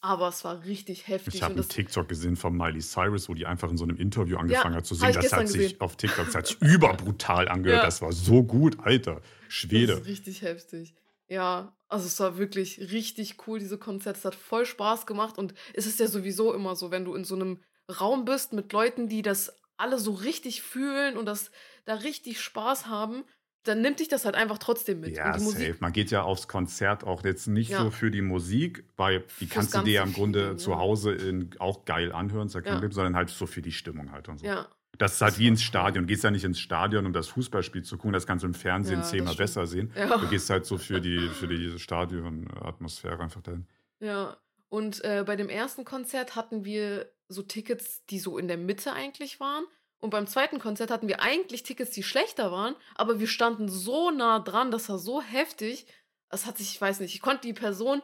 Aber 0.00 0.28
es 0.28 0.42
war 0.42 0.64
richtig 0.64 1.06
heftig. 1.06 1.36
Ich 1.36 1.42
habe 1.44 1.54
einen 1.54 1.68
TikTok 1.68 2.08
gesehen 2.08 2.34
von 2.34 2.56
Miley 2.56 2.80
Cyrus, 2.80 3.28
wo 3.28 3.34
die 3.34 3.46
einfach 3.46 3.70
in 3.70 3.76
so 3.76 3.84
einem 3.84 3.96
Interview 3.98 4.36
angefangen 4.36 4.74
ja, 4.74 4.78
hat 4.78 4.86
zu 4.86 4.96
singen. 4.96 5.12
Das 5.12 5.32
hat 5.32 5.48
sich 5.48 5.80
auf 5.80 5.94
TikTok 5.94 6.26
das 6.26 6.34
hat 6.34 6.46
sich 6.48 6.56
überbrutal 6.60 7.48
angehört. 7.48 7.82
Ja. 7.82 7.84
Das 7.84 8.02
war 8.02 8.12
so 8.12 8.42
gut, 8.42 8.80
Alter. 8.80 9.20
Schwede. 9.48 9.92
Das 9.92 10.00
ist 10.00 10.06
richtig 10.06 10.42
heftig. 10.42 10.94
Ja, 11.28 11.72
also 11.92 12.06
es 12.06 12.18
war 12.20 12.38
wirklich 12.38 12.78
richtig 12.92 13.36
cool, 13.46 13.58
diese 13.58 13.78
Konzerte. 13.78 14.18
Es 14.18 14.24
hat 14.24 14.34
voll 14.34 14.64
Spaß 14.64 15.06
gemacht 15.06 15.38
und 15.38 15.54
es 15.74 15.86
ist 15.86 16.00
ja 16.00 16.06
sowieso 16.06 16.54
immer 16.54 16.74
so, 16.74 16.90
wenn 16.90 17.04
du 17.04 17.14
in 17.14 17.24
so 17.24 17.34
einem 17.34 17.60
Raum 18.00 18.24
bist 18.24 18.52
mit 18.52 18.72
Leuten, 18.72 19.08
die 19.08 19.22
das 19.22 19.60
alle 19.76 19.98
so 19.98 20.12
richtig 20.12 20.62
fühlen 20.62 21.16
und 21.16 21.26
das 21.26 21.50
da 21.84 21.94
richtig 21.94 22.40
Spaß 22.40 22.86
haben, 22.86 23.24
dann 23.64 23.80
nimmt 23.80 24.00
dich 24.00 24.08
das 24.08 24.24
halt 24.24 24.34
einfach 24.34 24.58
trotzdem 24.58 25.00
mit. 25.00 25.16
Ja, 25.16 25.38
safe. 25.38 25.76
Man 25.80 25.92
geht 25.92 26.10
ja 26.10 26.22
aufs 26.22 26.48
Konzert 26.48 27.04
auch 27.04 27.22
jetzt 27.24 27.46
nicht 27.46 27.70
ja. 27.70 27.82
so 27.82 27.90
für 27.90 28.10
die 28.10 28.22
Musik, 28.22 28.84
weil 28.96 29.20
die 29.40 29.46
Fürs 29.46 29.50
kannst 29.50 29.74
du 29.74 29.82
dir 29.82 29.92
ja 29.94 30.02
im 30.02 30.12
Grunde 30.12 30.40
Feeling, 30.40 30.58
zu 30.58 30.78
Hause 30.78 31.12
in, 31.12 31.50
auch 31.58 31.84
geil 31.84 32.10
anhören, 32.12 32.48
ja. 32.48 32.90
Sondern 32.90 33.14
halt 33.14 33.30
so 33.30 33.46
für 33.46 33.62
die 33.62 33.72
Stimmung 33.72 34.12
halt 34.12 34.28
und 34.28 34.38
so. 34.38 34.46
Ja. 34.46 34.68
Das 35.02 35.14
ist 35.14 35.20
halt 35.20 35.36
wie 35.40 35.48
ins 35.48 35.64
Stadion. 35.64 36.04
Du 36.04 36.06
gehst 36.06 36.22
ja 36.22 36.30
nicht 36.30 36.44
ins 36.44 36.60
Stadion, 36.60 37.06
um 37.06 37.12
das 37.12 37.26
Fußballspiel 37.26 37.82
zu 37.82 37.96
gucken. 37.96 38.12
Das 38.12 38.24
kannst 38.24 38.44
du 38.44 38.46
im 38.46 38.54
Fernsehen 38.54 39.00
ja, 39.00 39.04
zehnmal 39.04 39.34
besser 39.34 39.66
sehen. 39.66 39.92
Ja. 39.96 40.16
Du 40.16 40.28
gehst 40.28 40.48
halt 40.48 40.64
so 40.64 40.78
für 40.78 41.00
die, 41.00 41.28
für 41.28 41.48
die 41.48 41.76
Stadion-Atmosphäre 41.76 43.20
einfach 43.20 43.42
dahin. 43.42 43.66
Ja, 43.98 44.36
und 44.68 45.02
äh, 45.02 45.24
bei 45.26 45.34
dem 45.34 45.48
ersten 45.48 45.84
Konzert 45.84 46.36
hatten 46.36 46.64
wir 46.64 47.10
so 47.26 47.42
Tickets, 47.42 48.06
die 48.10 48.20
so 48.20 48.38
in 48.38 48.46
der 48.46 48.56
Mitte 48.56 48.92
eigentlich 48.92 49.40
waren. 49.40 49.64
Und 49.98 50.10
beim 50.10 50.28
zweiten 50.28 50.60
Konzert 50.60 50.92
hatten 50.92 51.08
wir 51.08 51.20
eigentlich 51.20 51.64
Tickets, 51.64 51.90
die 51.90 52.04
schlechter 52.04 52.52
waren, 52.52 52.76
aber 52.94 53.18
wir 53.18 53.26
standen 53.26 53.68
so 53.68 54.12
nah 54.12 54.38
dran, 54.38 54.70
das 54.70 54.88
war 54.88 55.00
so 55.00 55.20
heftig. 55.20 55.84
Das 56.28 56.46
hat 56.46 56.58
sich, 56.58 56.74
ich 56.74 56.80
weiß 56.80 57.00
nicht, 57.00 57.12
ich 57.12 57.22
konnte 57.22 57.48
die 57.48 57.54
Person 57.54 58.02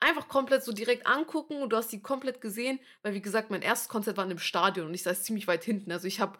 einfach 0.00 0.28
komplett 0.28 0.62
so 0.62 0.72
direkt 0.72 1.06
angucken 1.06 1.62
und 1.62 1.72
du 1.72 1.76
hast 1.76 1.92
die 1.92 2.00
komplett 2.00 2.40
gesehen, 2.40 2.78
weil 3.02 3.14
wie 3.14 3.22
gesagt, 3.22 3.50
mein 3.50 3.62
erstes 3.62 3.88
Konzert 3.88 4.16
war 4.16 4.24
in 4.24 4.30
einem 4.30 4.38
Stadion 4.38 4.86
und 4.86 4.94
ich 4.94 5.02
saß 5.02 5.22
ziemlich 5.22 5.46
weit 5.46 5.64
hinten. 5.64 5.90
Also 5.92 6.06
ich 6.06 6.20
habe 6.20 6.38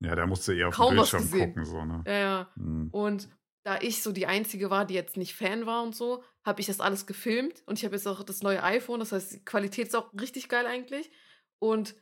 ja, 0.00 0.14
da 0.14 0.26
musste 0.26 0.54
eher 0.54 0.68
auf 0.68 0.76
den 0.76 0.94
Bildschirm 0.94 1.30
gucken 1.30 1.64
so, 1.64 1.84
ne? 1.84 2.04
Ja, 2.06 2.12
ja. 2.12 2.50
Mhm. 2.56 2.88
Und 2.90 3.28
da 3.64 3.78
ich 3.80 4.02
so 4.02 4.12
die 4.12 4.26
einzige 4.26 4.70
war, 4.70 4.84
die 4.84 4.94
jetzt 4.94 5.16
nicht 5.16 5.34
Fan 5.34 5.66
war 5.66 5.82
und 5.82 5.94
so, 5.94 6.22
habe 6.44 6.60
ich 6.60 6.66
das 6.66 6.80
alles 6.80 7.06
gefilmt 7.06 7.62
und 7.66 7.78
ich 7.78 7.84
habe 7.84 7.96
jetzt 7.96 8.06
auch 8.06 8.22
das 8.22 8.42
neue 8.42 8.62
iPhone, 8.62 9.00
das 9.00 9.12
heißt, 9.12 9.32
die 9.32 9.44
Qualität 9.44 9.88
ist 9.88 9.96
auch 9.96 10.12
richtig 10.20 10.48
geil 10.48 10.66
eigentlich 10.66 11.10
und 11.58 11.94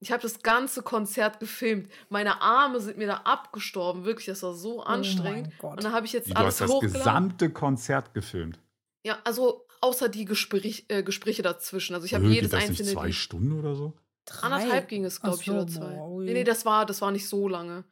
ich 0.00 0.12
habe 0.12 0.22
das 0.22 0.42
ganze 0.42 0.82
Konzert 0.82 1.40
gefilmt. 1.40 1.90
Meine 2.08 2.40
Arme 2.40 2.80
sind 2.80 2.98
mir 2.98 3.08
da 3.08 3.16
abgestorben. 3.24 4.04
Wirklich, 4.04 4.26
das 4.26 4.44
war 4.44 4.54
so 4.54 4.78
oh 4.78 4.82
anstrengend. 4.82 5.52
Oh 5.60 5.68
und 5.68 5.82
dann 5.82 5.92
habe 5.92 6.06
ich 6.06 6.12
jetzt 6.12 6.28
Wie, 6.28 6.36
alles 6.36 6.58
Du 6.58 6.64
hast 6.64 6.72
das 6.72 6.80
gesamte 6.80 7.50
Konzert 7.50 8.14
gefilmt. 8.14 8.60
Ja, 9.04 9.18
also 9.24 9.66
außer 9.80 10.08
die 10.08 10.24
Gespräch, 10.24 10.86
äh, 10.88 11.02
Gespräche 11.02 11.42
dazwischen. 11.42 11.94
Also 11.94 12.06
ich 12.06 12.14
habe 12.14 12.26
jedes 12.26 12.50
das 12.50 12.62
einzelne. 12.62 12.90
Nicht 12.90 12.98
zwei 12.98 13.12
Stunden 13.12 13.58
oder 13.58 13.74
so? 13.74 13.94
Drei. 14.24 14.46
Anderthalb 14.46 14.88
ging 14.88 15.04
es, 15.04 15.20
glaube 15.20 15.38
ich, 15.40 15.50
oder 15.50 15.66
zwei. 15.66 15.96
Wow. 15.96 16.20
Nee, 16.22 16.34
nee, 16.34 16.44
das 16.44 16.64
war, 16.64 16.84
das 16.86 17.00
war 17.00 17.10
nicht 17.10 17.28
so 17.28 17.48
lange. 17.48 17.84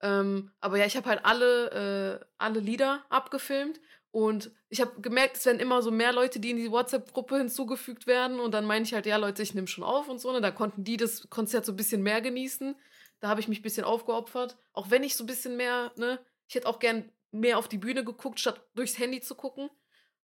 Ähm, 0.00 0.50
aber 0.60 0.78
ja, 0.78 0.86
ich 0.86 0.96
habe 0.96 1.08
halt 1.08 1.24
alle, 1.24 2.20
äh, 2.20 2.24
alle 2.38 2.60
Lieder 2.60 3.04
abgefilmt 3.08 3.78
und 4.12 4.50
ich 4.68 4.80
habe 4.82 5.00
gemerkt, 5.00 5.38
es 5.38 5.46
werden 5.46 5.58
immer 5.58 5.80
so 5.80 5.90
mehr 5.90 6.12
Leute, 6.12 6.38
die 6.38 6.50
in 6.50 6.58
die 6.58 6.70
WhatsApp-Gruppe 6.70 7.38
hinzugefügt 7.38 8.06
werden. 8.06 8.40
Und 8.40 8.52
dann 8.52 8.66
meine 8.66 8.84
ich 8.84 8.92
halt, 8.92 9.06
ja, 9.06 9.16
Leute, 9.16 9.42
ich 9.42 9.54
nehme 9.54 9.66
schon 9.66 9.84
auf 9.84 10.08
und 10.08 10.20
so. 10.20 10.30
Ne? 10.32 10.42
Da 10.42 10.50
konnten 10.50 10.84
die 10.84 10.98
das 10.98 11.30
Konzert 11.30 11.64
so 11.64 11.72
ein 11.72 11.76
bisschen 11.76 12.02
mehr 12.02 12.20
genießen. 12.20 12.76
Da 13.20 13.28
habe 13.28 13.40
ich 13.40 13.48
mich 13.48 13.60
ein 13.60 13.62
bisschen 13.62 13.84
aufgeopfert. 13.84 14.58
Auch 14.74 14.90
wenn 14.90 15.02
ich 15.02 15.16
so 15.16 15.24
ein 15.24 15.28
bisschen 15.28 15.56
mehr, 15.56 15.92
ne, 15.96 16.20
ich 16.46 16.54
hätte 16.54 16.68
auch 16.68 16.78
gern 16.78 17.10
mehr 17.30 17.56
auf 17.56 17.68
die 17.68 17.78
Bühne 17.78 18.04
geguckt, 18.04 18.38
statt 18.38 18.60
durchs 18.74 18.98
Handy 18.98 19.22
zu 19.22 19.34
gucken. 19.34 19.70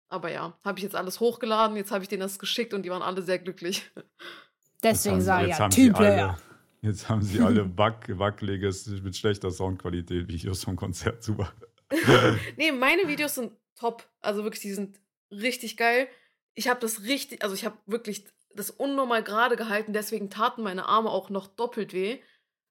Aber 0.09 0.31
ja, 0.31 0.57
habe 0.65 0.79
ich 0.79 0.83
jetzt 0.83 0.95
alles 0.95 1.21
hochgeladen, 1.21 1.77
jetzt 1.77 1.91
habe 1.91 2.03
ich 2.03 2.09
denen 2.09 2.21
das 2.21 2.39
geschickt 2.39 2.75
und 2.75 2.83
die 2.83 2.91
waren 2.91 3.03
alle 3.03 3.23
sehr 3.23 3.39
glücklich. 3.39 3.91
Deswegen 4.83 5.21
sage 5.21 5.49
ich 5.49 5.59
ja, 5.59 5.69
Teamplayer. 5.69 6.39
Jetzt 6.83 7.09
haben 7.09 7.23
sie 7.23 7.41
alle 7.41 7.67
wack, 7.79 8.07
wackeliges, 8.19 8.87
mit 9.03 9.17
schlechter 9.17 9.51
Soundqualität 9.51 10.29
Videos 10.29 10.63
vom 10.65 10.77
Konzert. 10.77 11.23
Super. 11.23 11.53
nee, 12.57 12.73
meine 12.73 13.09
Videos 13.09 13.37
sind 13.37 13.53
top. 13.75 14.07
Also 14.21 14.45
wirklich, 14.45 14.61
die 14.61 14.75
sind 14.75 15.01
richtig 15.31 15.79
geil. 15.79 16.09
Ich 16.55 16.69
habe 16.69 16.81
das 16.81 17.03
richtig, 17.03 17.43
also 17.43 17.55
ich 17.55 17.65
habe 17.65 17.77
wirklich 17.87 18.27
das 18.55 18.71
unnormal 18.71 19.23
gerade 19.23 19.57
gehalten, 19.57 19.93
deswegen 19.93 20.31
taten 20.31 20.63
meine 20.63 20.87
Arme 20.87 21.11
auch 21.11 21.31
noch 21.31 21.49
doppelt 21.49 21.93
weh. 21.93 22.19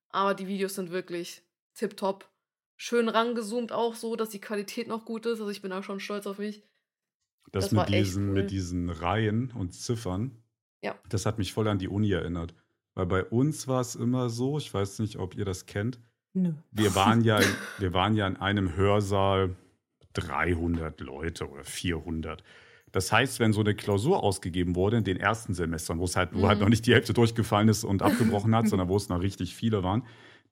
Aber 0.10 0.36
die 0.36 0.48
Videos 0.48 0.76
sind 0.76 0.92
wirklich 0.92 1.42
tipptopp. 1.74 2.30
Schön 2.78 3.10
rangezoomt 3.10 3.72
auch 3.72 3.96
so, 3.96 4.16
dass 4.16 4.30
die 4.30 4.42
Qualität 4.42 4.88
noch 4.88 5.06
gut 5.06 5.26
ist. 5.26 5.40
Also 5.40 5.50
ich 5.50 5.62
bin 5.62 5.72
auch 5.72 5.84
schon 5.84 6.00
stolz 6.00 6.28
auf 6.28 6.38
mich. 6.38 6.64
Das, 7.52 7.70
das 7.70 7.72
mit, 7.72 7.90
diesen, 7.90 8.30
cool. 8.30 8.34
mit 8.34 8.52
diesen 8.52 8.90
Reihen 8.90 9.52
und 9.52 9.74
Ziffern, 9.74 10.32
ja. 10.82 10.96
das 11.10 11.26
hat 11.26 11.38
mich 11.38 11.54
voll 11.54 11.68
an 11.68 11.80
die 11.80 11.88
Uni 11.88 12.12
erinnert. 12.12 12.56
Weil 12.96 13.06
bei 13.06 13.24
uns 13.24 13.68
war 13.68 13.82
es 13.82 13.96
immer 13.96 14.30
so, 14.30 14.58
ich 14.58 14.74
weiß 14.74 15.00
nicht, 15.00 15.18
ob 15.18 15.36
ihr 15.36 15.46
das 15.46 15.66
kennt. 15.66 16.00
Nö. 16.34 16.54
Wir 16.72 16.96
waren 16.96 17.22
ja, 17.22 17.40
wir 17.80 17.94
waren 17.94 18.16
ja 18.16 18.28
in 18.28 18.38
einem 18.38 18.76
Hörsaal 18.76 19.56
300 20.14 21.00
Leute 21.02 21.50
oder 21.50 21.64
400. 21.64 22.44
Das 22.92 23.12
heißt, 23.12 23.40
wenn 23.40 23.54
so 23.54 23.62
eine 23.62 23.74
Klausur 23.74 24.22
ausgegeben 24.24 24.76
wurde 24.76 24.98
in 24.98 25.04
den 25.04 25.18
ersten 25.18 25.56
Semestern, 25.56 26.00
wo 26.00 26.06
es 26.06 26.16
halt, 26.16 26.32
mhm. 26.32 26.42
wo 26.42 26.48
halt 26.48 26.60
mhm. 26.60 26.66
noch 26.66 26.70
nicht 26.70 26.86
die 26.86 26.94
Hälfte 26.94 27.14
durchgefallen 27.14 27.68
ist 27.68 27.84
und 27.84 28.02
abgebrochen 28.04 28.56
hat, 28.56 28.68
sondern 28.68 28.88
wo 28.88 28.96
es 28.96 29.10
noch 29.10 29.22
richtig 29.22 29.56
viele 29.56 29.84
waren, 29.84 30.04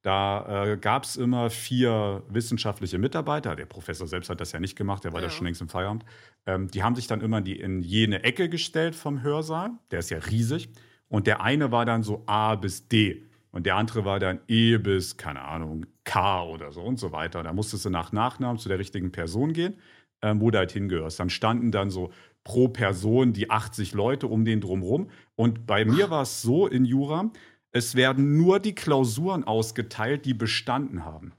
Da 0.01 0.65
äh, 0.65 0.77
gab 0.77 1.03
es 1.03 1.15
immer 1.15 1.49
vier 1.49 2.23
wissenschaftliche 2.27 2.97
Mitarbeiter. 2.97 3.55
Der 3.55 3.65
Professor 3.65 4.07
selbst 4.07 4.29
hat 4.29 4.41
das 4.41 4.51
ja 4.51 4.59
nicht 4.59 4.75
gemacht, 4.75 5.03
der 5.03 5.13
war 5.13 5.21
ja 5.21 5.29
schon 5.29 5.45
längst 5.45 5.61
im 5.61 5.69
Feierabend. 5.69 6.05
Ähm, 6.47 6.69
die 6.69 6.81
haben 6.81 6.95
sich 6.95 7.05
dann 7.05 7.21
immer 7.21 7.37
in, 7.37 7.43
die, 7.43 7.59
in 7.59 7.81
jene 7.81 8.23
Ecke 8.23 8.49
gestellt 8.49 8.95
vom 8.95 9.21
Hörsaal. 9.21 9.71
Der 9.91 9.99
ist 9.99 10.09
ja 10.09 10.17
riesig. 10.17 10.69
Und 11.07 11.27
der 11.27 11.41
eine 11.41 11.71
war 11.71 11.85
dann 11.85 12.03
so 12.03 12.23
A 12.25 12.55
bis 12.55 12.87
D. 12.87 13.25
Und 13.51 13.65
der 13.65 13.75
andere 13.75 14.05
war 14.05 14.19
dann 14.19 14.39
E 14.47 14.77
bis, 14.77 15.17
keine 15.17 15.41
Ahnung, 15.41 15.85
K 16.03 16.43
oder 16.45 16.71
so 16.71 16.81
und 16.81 16.99
so 16.99 17.11
weiter. 17.11 17.43
Da 17.43 17.53
musstest 17.53 17.85
du 17.85 17.89
nach 17.89 18.11
Nachnamen 18.11 18.57
zu 18.57 18.69
der 18.69 18.79
richtigen 18.79 19.11
Person 19.11 19.53
gehen, 19.53 19.75
ähm, 20.21 20.41
wo 20.41 20.49
du 20.49 20.57
halt 20.57 20.71
hingehörst. 20.71 21.19
Dann 21.19 21.29
standen 21.29 21.71
dann 21.71 21.91
so 21.91 22.11
pro 22.43 22.69
Person 22.69 23.33
die 23.33 23.49
80 23.49 23.93
Leute 23.93 24.27
um 24.27 24.45
den 24.45 24.61
drumrum. 24.61 25.09
Und 25.35 25.67
bei 25.67 25.85
mir 25.85 26.09
war 26.09 26.23
es 26.23 26.41
so 26.41 26.65
in 26.65 26.85
Jura, 26.85 27.29
es 27.71 27.95
werden 27.95 28.37
nur 28.37 28.59
die 28.59 28.75
Klausuren 28.75 29.43
ausgeteilt, 29.43 30.25
die 30.25 30.33
bestanden 30.33 31.05
haben. 31.05 31.33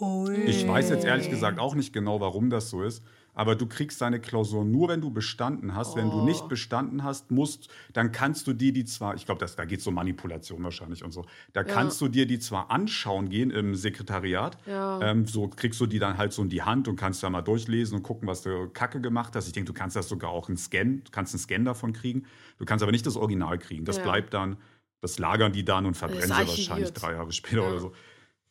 Ui. 0.00 0.34
Ich 0.44 0.66
weiß 0.66 0.90
jetzt 0.90 1.04
ehrlich 1.04 1.30
gesagt 1.30 1.58
auch 1.58 1.74
nicht 1.74 1.92
genau, 1.92 2.20
warum 2.20 2.50
das 2.50 2.70
so 2.70 2.82
ist. 2.82 3.02
Aber 3.34 3.56
du 3.56 3.66
kriegst 3.66 3.98
deine 4.02 4.20
Klausur 4.20 4.62
nur, 4.62 4.88
wenn 4.88 5.00
du 5.00 5.10
bestanden 5.10 5.74
hast. 5.74 5.96
Wenn 5.96 6.10
du 6.10 6.18
Oh. 6.18 6.24
nicht 6.24 6.48
bestanden 6.48 7.02
hast, 7.02 7.30
musst, 7.30 7.68
dann 7.94 8.12
kannst 8.12 8.46
du 8.46 8.52
dir 8.52 8.74
die 8.74 8.84
zwar, 8.84 9.14
ich 9.14 9.24
glaube, 9.24 9.42
da 9.56 9.64
geht 9.64 9.80
es 9.80 9.86
um 9.86 9.94
Manipulation 9.94 10.62
wahrscheinlich 10.62 11.02
und 11.02 11.12
so. 11.12 11.24
Da 11.54 11.60
Ja. 11.60 11.66
kannst 11.66 11.98
du 12.02 12.08
dir 12.08 12.26
die 12.26 12.38
zwar 12.40 12.70
anschauen 12.70 13.30
gehen 13.30 13.50
im 13.50 13.74
Sekretariat. 13.74 14.58
Ja. 14.66 15.00
Ähm, 15.00 15.26
so 15.26 15.48
kriegst 15.48 15.80
du 15.80 15.86
die 15.86 15.98
dann 15.98 16.18
halt 16.18 16.34
so 16.34 16.42
in 16.42 16.50
die 16.50 16.60
Hand 16.62 16.88
und 16.88 16.96
kannst 16.96 17.22
da 17.22 17.30
mal 17.30 17.40
durchlesen 17.40 17.96
und 17.98 18.02
gucken, 18.02 18.28
was 18.28 18.42
du 18.42 18.68
Kacke 18.68 19.00
gemacht 19.00 19.34
hast. 19.34 19.46
Ich 19.46 19.54
denke, 19.54 19.72
du 19.72 19.78
kannst 19.78 19.96
das 19.96 20.10
sogar 20.10 20.30
auch 20.30 20.48
einen 20.48 20.58
Scan, 20.58 21.00
du 21.02 21.10
kannst 21.10 21.32
einen 21.32 21.40
Scan 21.40 21.64
davon 21.64 21.94
kriegen. 21.94 22.24
Du 22.58 22.66
kannst 22.66 22.82
aber 22.82 22.92
nicht 22.92 23.06
das 23.06 23.16
Original 23.16 23.56
kriegen. 23.58 23.86
Das 23.86 23.96
Ja. 23.96 24.02
bleibt 24.02 24.34
dann, 24.34 24.58
das 25.02 25.18
lagern 25.18 25.52
die 25.52 25.64
dann 25.64 25.84
und 25.84 25.94
verbrennen 25.96 26.22
sie 26.28 26.30
wahrscheinlich 26.30 26.92
drei 26.94 27.12
Jahre 27.12 27.32
später 27.32 27.62
Ja. 27.62 27.68
oder 27.68 27.78
so. 27.80 27.92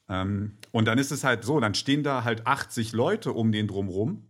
Ähm, 0.09 0.57
und 0.71 0.85
dann 0.85 0.97
ist 0.99 1.11
es 1.11 1.23
halt 1.23 1.43
so, 1.45 1.59
dann 1.59 1.73
stehen 1.73 2.03
da 2.03 2.23
halt 2.23 2.45
80 2.45 2.91
Leute 2.91 3.31
um 3.31 3.51
den 3.51 3.67
drumrum. 3.67 4.27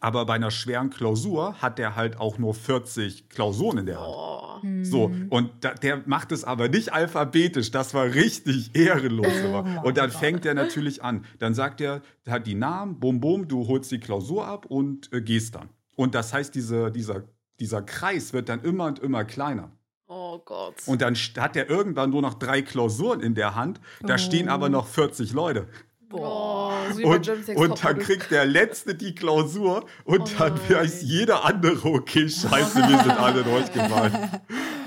Aber 0.00 0.26
bei 0.26 0.34
einer 0.34 0.50
schweren 0.50 0.90
Klausur 0.90 1.54
hat 1.62 1.78
der 1.78 1.96
halt 1.96 2.18
auch 2.20 2.36
nur 2.36 2.52
40 2.52 3.30
Klausuren 3.30 3.78
in 3.78 3.86
der 3.86 3.98
Hand. 3.98 4.14
Oh. 4.14 4.82
So, 4.82 5.08
Mhm. 5.08 5.28
und 5.30 5.50
da, 5.64 5.72
der 5.72 6.02
macht 6.06 6.32
es 6.32 6.44
aber 6.44 6.68
nicht 6.68 6.92
alphabetisch. 6.92 7.70
Das 7.70 7.94
war 7.94 8.04
richtig 8.04 8.74
ehrenlos. 8.76 9.32
Oh 9.44 9.64
und 9.84 9.96
dann 9.96 10.10
Gott. 10.10 10.18
fängt 10.20 10.44
er 10.44 10.52
natürlich 10.52 11.02
an. 11.02 11.24
Dann 11.38 11.54
sagt 11.54 11.80
er, 11.80 12.02
hat 12.28 12.46
die 12.46 12.54
Namen, 12.54 13.00
bum, 13.00 13.20
bum, 13.20 13.48
du 13.48 13.66
holst 13.68 13.90
die 13.90 14.00
Klausur 14.00 14.46
ab 14.46 14.66
und 14.66 15.10
äh, 15.14 15.22
gehst 15.22 15.54
dann. 15.54 15.70
Und 15.94 16.14
das 16.14 16.34
heißt, 16.34 16.54
diese, 16.54 16.90
dieser, 16.92 17.24
dieser 17.58 17.80
Kreis 17.80 18.34
wird 18.34 18.50
dann 18.50 18.62
immer 18.62 18.84
und 18.86 18.98
immer 18.98 19.24
kleiner. 19.24 19.72
Oh 20.08 20.38
Gott. 20.44 20.74
Und 20.86 21.02
dann 21.02 21.14
hat 21.14 21.56
er 21.56 21.68
irgendwann 21.70 22.10
nur 22.10 22.22
noch 22.22 22.34
drei 22.34 22.62
Klausuren 22.62 23.20
in 23.20 23.34
der 23.34 23.54
Hand. 23.54 23.80
Da 24.02 24.14
Oh. 24.14 24.18
stehen 24.18 24.48
aber 24.48 24.68
noch 24.68 24.86
40 24.86 25.32
Leute. 25.32 25.66
oh, 26.12 26.70
so 26.94 27.02
Und, 27.08 27.28
und 27.56 27.84
dann 27.84 27.98
kriegt 27.98 28.30
der 28.30 28.46
Letzte 28.46 28.94
die 28.94 29.14
Klausur 29.14 29.84
und 30.04 30.20
Oh 30.20 30.28
dann 30.38 30.54
weiß 30.70 31.02
jeder 31.02 31.44
andere, 31.44 31.84
okay, 31.88 32.28
scheiße, 32.28 32.78
wir 32.78 32.98
sind 33.02 33.10
alle 33.10 33.42
durchgefallen. 33.52 34.30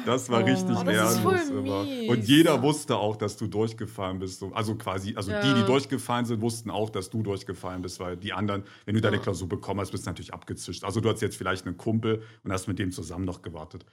Das 0.06 0.30
war 0.30 0.42
Oh 0.42 0.46
richtig 0.46 0.80
immer. 0.80 1.84
mies. 1.84 2.10
Und 2.10 2.24
jeder 2.24 2.62
wusste 2.64 2.96
auch, 2.96 3.18
dass 3.18 3.36
du 3.36 3.48
durchgefallen 3.48 4.18
bist. 4.20 4.40
So- 4.40 4.54
Also 4.54 4.76
quasi, 4.76 5.14
also 5.16 5.32
die, 5.32 5.54
die 5.54 5.60
Ja. 5.60 5.66
durchgefallen 5.66 6.26
sind, 6.26 6.42
wussten 6.42 6.72
auch, 6.72 6.90
dass 6.90 7.10
du 7.10 7.22
durchgefallen 7.22 7.82
bist, 7.82 8.00
weil 8.00 8.16
die 8.16 8.32
anderen, 8.32 8.64
wenn 8.86 8.96
du 8.96 9.02
deine 9.02 9.18
Ja. 9.18 9.22
Klausur 9.22 9.50
bekommen 9.50 9.82
hast, 9.82 9.92
bist 9.92 10.06
du 10.06 10.10
natürlich 10.10 10.34
abgezischt. 10.34 10.86
Also 10.86 11.02
du 11.02 11.10
hast 11.10 11.22
jetzt 11.22 11.36
vielleicht 11.36 11.68
einen 11.68 11.76
Kumpel 11.78 12.24
und 12.46 12.52
hast 12.54 12.68
mit 12.70 12.80
dem 12.80 12.92
zusammen 12.94 13.26
noch 13.26 13.42
gewartet. 13.42 13.86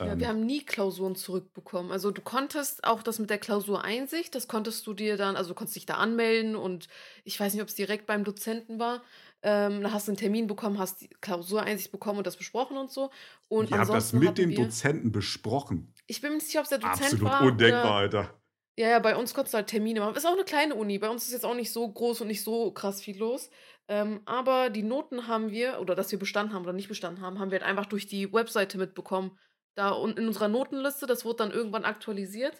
Ja, 0.00 0.12
Ähm, 0.12 0.20
wir 0.20 0.28
haben 0.28 0.44
nie 0.46 0.64
Klausuren 0.64 1.14
zurückbekommen. 1.16 1.92
Also 1.92 2.10
du 2.10 2.22
konntest 2.22 2.84
auch 2.84 3.02
das 3.02 3.18
mit 3.18 3.30
der 3.30 3.38
Klausureinsicht, 3.38 4.34
das 4.34 4.48
konntest 4.48 4.86
du 4.86 4.94
dir 4.94 5.16
dann, 5.16 5.36
also 5.36 5.50
du 5.50 5.54
konntest 5.54 5.76
dich 5.76 5.86
da 5.86 5.94
anmelden 5.94 6.56
und 6.56 6.88
ich 7.24 7.38
weiß 7.38 7.52
nicht, 7.52 7.62
ob 7.62 7.68
es 7.68 7.74
direkt 7.74 8.06
beim 8.06 8.24
Dozenten 8.24 8.78
war. 8.78 9.02
Ähm, 9.42 9.82
da 9.82 9.92
hast 9.92 10.06
du 10.06 10.12
einen 10.12 10.18
Termin 10.18 10.46
bekommen, 10.46 10.78
hast 10.78 11.00
die 11.00 11.08
Klausureinsicht 11.08 11.90
bekommen 11.92 12.18
und 12.18 12.26
das 12.26 12.36
besprochen 12.36 12.76
und 12.76 12.90
so. 12.90 13.10
Und 13.48 13.70
Ihr 13.70 13.78
habt 13.78 13.88
das 13.90 14.12
mit 14.12 14.36
dem 14.38 14.54
Dozenten 14.54 15.12
besprochen. 15.12 15.94
Ich 16.06 16.20
bin 16.20 16.30
mir 16.30 16.36
nicht 16.36 16.46
sicher, 16.46 16.60
ob 16.60 16.64
es 16.64 16.70
der 16.70 16.78
Dozent 16.78 17.02
Absolut 17.04 17.24
war. 17.24 17.42
undenkbar, 17.42 17.84
Oder, 17.84 17.94
Alter. 17.94 18.40
ja, 18.78 18.88
ja, 18.88 18.98
bei 18.98 19.16
uns 19.16 19.32
konntest 19.34 19.54
du 19.54 19.56
halt 19.58 19.68
Termine 19.68 20.00
machen. 20.00 20.14
Ist 20.14 20.26
auch 20.26 20.32
eine 20.32 20.44
kleine 20.44 20.74
Uni. 20.74 20.98
Bei 20.98 21.08
uns 21.08 21.24
ist 21.26 21.32
jetzt 21.32 21.44
auch 21.46 21.54
nicht 21.54 21.72
so 21.72 21.90
groß 21.90 22.20
und 22.22 22.26
nicht 22.28 22.42
so 22.44 22.70
krass 22.72 23.00
viel 23.00 23.18
los. 23.18 23.50
Ähm, 23.88 24.20
aber 24.26 24.70
die 24.70 24.82
Noten 24.82 25.26
haben 25.26 25.50
wir, 25.50 25.80
oder 25.80 25.94
dass 25.94 26.12
wir 26.12 26.18
bestanden 26.18 26.54
haben 26.54 26.62
oder 26.62 26.72
nicht 26.72 26.88
bestanden 26.88 27.22
haben, 27.22 27.38
haben 27.38 27.50
wir 27.50 27.58
halt 27.60 27.68
einfach 27.68 27.86
durch 27.86 28.06
die 28.06 28.32
Webseite 28.32 28.78
mitbekommen. 28.78 29.38
Da 29.74 29.94
in 30.04 30.26
unserer 30.26 30.48
Notenliste, 30.48 31.06
das 31.06 31.24
wurde 31.24 31.36
dann 31.38 31.50
irgendwann 31.52 31.84
aktualisiert. 31.84 32.56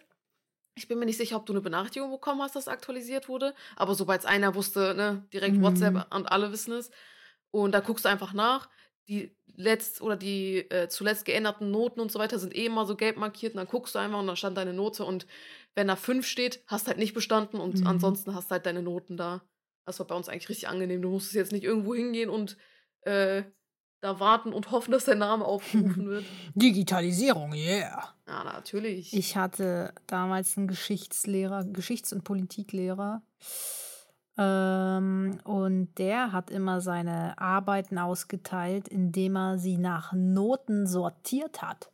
Ich 0.77 0.89
bin 0.89 0.99
mir 0.99 1.07
nicht 1.07 1.19
sicher, 1.19 1.37
ob 1.37 1.47
du 1.47 1.53
eine 1.53 1.61
Benachrichtigung 1.61 2.11
bekommen 2.11 2.43
hast, 2.43 2.57
dass 2.57 2.69
aktualisiert 2.69 3.29
wurde. 3.29 3.55
Aber 3.77 3.95
sobald 3.95 4.21
es 4.21 4.27
einer 4.27 4.55
wusste, 4.55 4.95
ne, 4.95 5.27
direkt 5.33 5.59
Mhm. 5.59 5.63
WhatsApp 5.63 6.15
und 6.15 6.31
alle 6.33 6.53
wissen 6.53 6.73
es. 6.75 6.91
Und 7.51 7.73
da 7.73 7.81
guckst 7.81 8.05
du 8.05 8.09
einfach 8.09 8.33
nach. 8.33 8.69
Die 9.09 9.37
letzt 9.57 10.01
oder 10.01 10.17
die 10.17 10.59
äh, 10.71 10.89
zuletzt 10.89 11.25
geänderten 11.25 11.71
Noten 11.71 12.01
und 12.01 12.13
so 12.13 12.19
weiter 12.19 12.39
sind 12.39 12.55
eh 12.55 12.67
immer 12.67 12.87
so 12.87 12.97
gelb 12.97 13.17
markiert. 13.17 13.55
Und 13.55 13.59
dann 13.59 13.67
guckst 13.67 13.95
du 13.95 13.99
einfach 13.99 14.21
und 14.21 14.27
dann 14.29 14.37
stand 14.37 14.57
deine 14.57 14.73
Note. 14.73 15.05
Und 15.05 15.27
wenn 15.75 15.89
da 15.89 15.97
5 15.97 16.27
steht, 16.27 16.63
hast 16.69 16.87
halt 16.87 16.99
nicht 16.99 17.15
bestanden 17.15 17.61
und 17.61 17.81
Mhm. 17.81 17.87
ansonsten 17.87 18.35
hast 18.35 18.51
halt 18.51 18.67
deine 18.67 18.83
Noten 18.83 19.17
da. 19.17 19.43
Das 19.85 19.99
war 19.99 20.07
bei 20.07 20.15
uns 20.15 20.29
eigentlich 20.29 20.49
richtig 20.49 20.69
angenehm. 20.69 21.03
Du 21.03 21.11
musstest 21.11 21.35
jetzt 21.35 21.53
nicht 21.53 21.65
irgendwo 21.65 21.95
hingehen 21.95 22.31
und 22.31 22.57
äh, 23.03 23.43
da 24.01 24.19
warten 24.21 24.53
und 24.53 24.71
hoffen, 24.71 24.93
dass 24.93 25.05
der 25.05 25.15
Name 25.17 25.45
aufgerufen 25.45 26.07
wird. 26.07 26.25
Digitalisierung, 26.55 27.53
yeah. 27.53 28.15
Ja, 28.27 28.45
natürlich. 28.45 29.13
Ich 29.15 29.37
hatte 29.37 29.93
damals 30.07 30.57
einen 30.57 30.69
Geschichtslehrer, 30.69 31.65
Geschichts- 31.65 32.13
und 32.13 32.25
Politiklehrer. 32.25 33.23
Ähm, 34.39 35.39
und 35.45 35.95
der 35.99 36.33
hat 36.33 36.51
immer 36.51 36.81
seine 36.81 37.39
Arbeiten 37.39 37.99
ausgeteilt, 37.99 38.89
indem 38.89 39.37
er 39.37 39.59
sie 39.59 39.77
nach 39.77 40.13
Noten 40.13 40.87
sortiert 40.87 41.61
hat. 41.63 41.91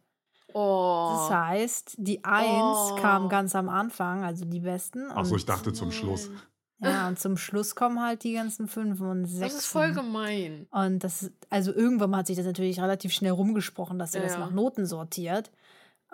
oh. 0.54 1.16
Das 1.28 1.30
heißt, 1.36 1.94
die 1.98 2.22
Eins 2.24 2.92
Oh. 2.92 2.96
kam 2.96 3.28
ganz 3.28 3.54
am 3.56 3.68
Anfang, 3.68 4.22
also 4.24 4.44
die 4.44 4.60
besten. 4.60 5.10
Achso, 5.10 5.36
ich 5.36 5.44
dachte 5.46 5.72
zum 5.72 5.90
Schluss. 5.90 6.30
Ja, 6.78 7.08
und 7.08 7.18
zum 7.18 7.36
Schluss 7.36 7.74
kommen 7.74 8.00
halt 8.02 8.22
die 8.24 8.34
ganzen 8.34 8.68
Fünfen 8.68 9.06
und 9.06 9.22
Das 9.24 9.32
Sechsen. 9.32 9.58
ist 9.58 9.66
voll 9.66 9.92
gemein. 9.92 10.66
Und 10.70 11.02
das, 11.04 11.30
also 11.50 11.72
irgendwann 11.72 12.14
hat 12.16 12.26
sich 12.26 12.36
das 12.36 12.46
natürlich 12.46 12.80
relativ 12.80 13.12
schnell 13.12 13.32
rumgesprochen, 13.32 13.98
dass 13.98 14.14
er 14.14 14.20
Ja, 14.20 14.26
das 14.28 14.36
ja. 14.36 14.40
nach 14.46 14.50
Noten 14.52 14.86
sortiert. 14.86 15.50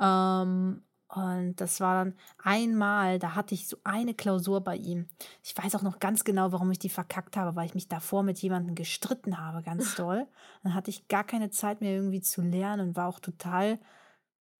Ähm, 0.00 0.82
und 1.08 1.56
das 1.60 1.80
war 1.80 2.04
dann 2.04 2.14
einmal, 2.42 3.18
da 3.18 3.34
hatte 3.34 3.54
ich 3.54 3.68
so 3.68 3.76
eine 3.84 4.14
Klausur 4.14 4.62
bei 4.62 4.76
ihm. 4.76 5.08
Ich 5.42 5.54
weiß 5.56 5.74
auch 5.74 5.82
noch 5.82 5.98
ganz 5.98 6.24
genau, 6.24 6.52
warum 6.52 6.70
ich 6.70 6.78
die 6.78 6.88
verkackt 6.88 7.36
habe, 7.36 7.54
weil 7.54 7.66
ich 7.66 7.74
mich 7.74 7.86
davor 7.88 8.22
mit 8.22 8.38
jemandem 8.38 8.74
gestritten 8.74 9.38
habe, 9.38 9.62
ganz 9.62 9.94
doll. 9.96 10.26
Dann 10.62 10.74
hatte 10.74 10.88
ich 10.90 11.08
gar 11.08 11.24
keine 11.24 11.50
Zeit 11.50 11.82
mehr 11.82 11.92
irgendwie 11.92 12.22
zu 12.22 12.40
lernen 12.40 12.88
und 12.88 12.96
war 12.96 13.08
auch 13.08 13.20
total, 13.20 13.78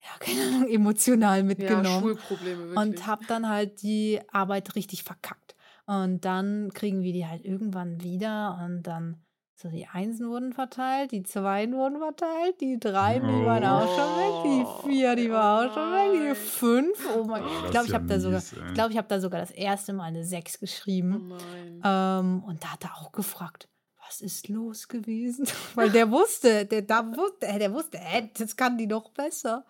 ja, 0.01 0.09
keine 0.19 0.41
Ahnung, 0.57 0.67
emotional 0.69 1.37
Ja, 1.39 1.43
mitgenommen 1.43 2.01
Schulprobleme 2.01 2.69
wirklich. 2.69 2.77
und 2.77 3.07
habe 3.07 3.25
dann 3.25 3.49
halt 3.49 3.81
die 3.81 4.19
Arbeit 4.31 4.75
richtig 4.75 5.03
verkackt. 5.03 5.52
Und 5.85 6.23
dann 6.25 6.71
kriegen 6.73 7.01
wir 7.01 7.11
die 7.13 7.25
halt 7.27 7.43
irgendwann 7.43 8.01
wieder 8.01 8.59
und 8.63 8.83
dann 8.83 9.23
so 9.55 9.69
die 9.69 9.85
Einsen 9.85 10.29
wurden 10.29 10.51
verteilt, 10.51 11.11
die 11.11 11.23
Zweien 11.23 11.73
wurden 11.73 11.99
verteilt, 11.99 12.59
die 12.59 12.79
Dreien, 12.79 13.21
die 13.21 13.45
waren 13.45 13.63
auch 13.63 13.87
schon 13.95 14.17
weg, 14.17 14.43
die 14.83 14.89
Vier, 14.89 15.15
die 15.15 15.29
waren 15.31 15.69
auch 15.69 15.73
schon 15.73 15.91
weg, 15.91 16.31
die. 16.31 16.35
Fünf, 16.35 17.09
oh 17.15 17.23
mein 17.25 17.43
Oh, 17.43 17.47
Gott. 17.47 17.53
das 17.55 17.65
Ich 17.65 17.71
glaube, 17.71 17.85
ich 17.85 17.91
ja 17.91 17.95
habe 17.95 18.07
da 18.07 18.19
sogar, 18.19 18.39
ey. 18.39 18.67
ich 18.67 18.73
glaube, 18.73 18.91
ich 18.91 18.97
habe 18.97 19.07
da 19.07 19.19
sogar 19.19 19.39
das 19.41 19.51
erste 19.51 19.93
Mal 19.93 20.05
eine 20.05 20.25
Sechs 20.25 20.55
oh 20.57 20.59
geschrieben. 20.61 21.27
nein. 21.29 21.81
Ähm, 21.83 22.43
und 22.43 22.63
da 22.63 22.73
hat 22.73 22.83
er 22.83 22.97
auch 22.97 23.11
gefragt, 23.11 23.69
was 24.05 24.21
ist 24.21 24.49
los 24.49 24.87
gewesen? 24.87 25.47
Weil 25.75 25.91
der 25.91 26.09
wusste, 26.11 26.65
der, 26.65 26.81
da 26.81 27.05
wusste, 27.15 27.57
der 27.59 27.73
wusste, 27.73 27.99
äh, 27.99 28.27
das 28.37 28.55
kann 28.55 28.77
die 28.77 28.87
doch 28.87 29.11
besser. 29.11 29.65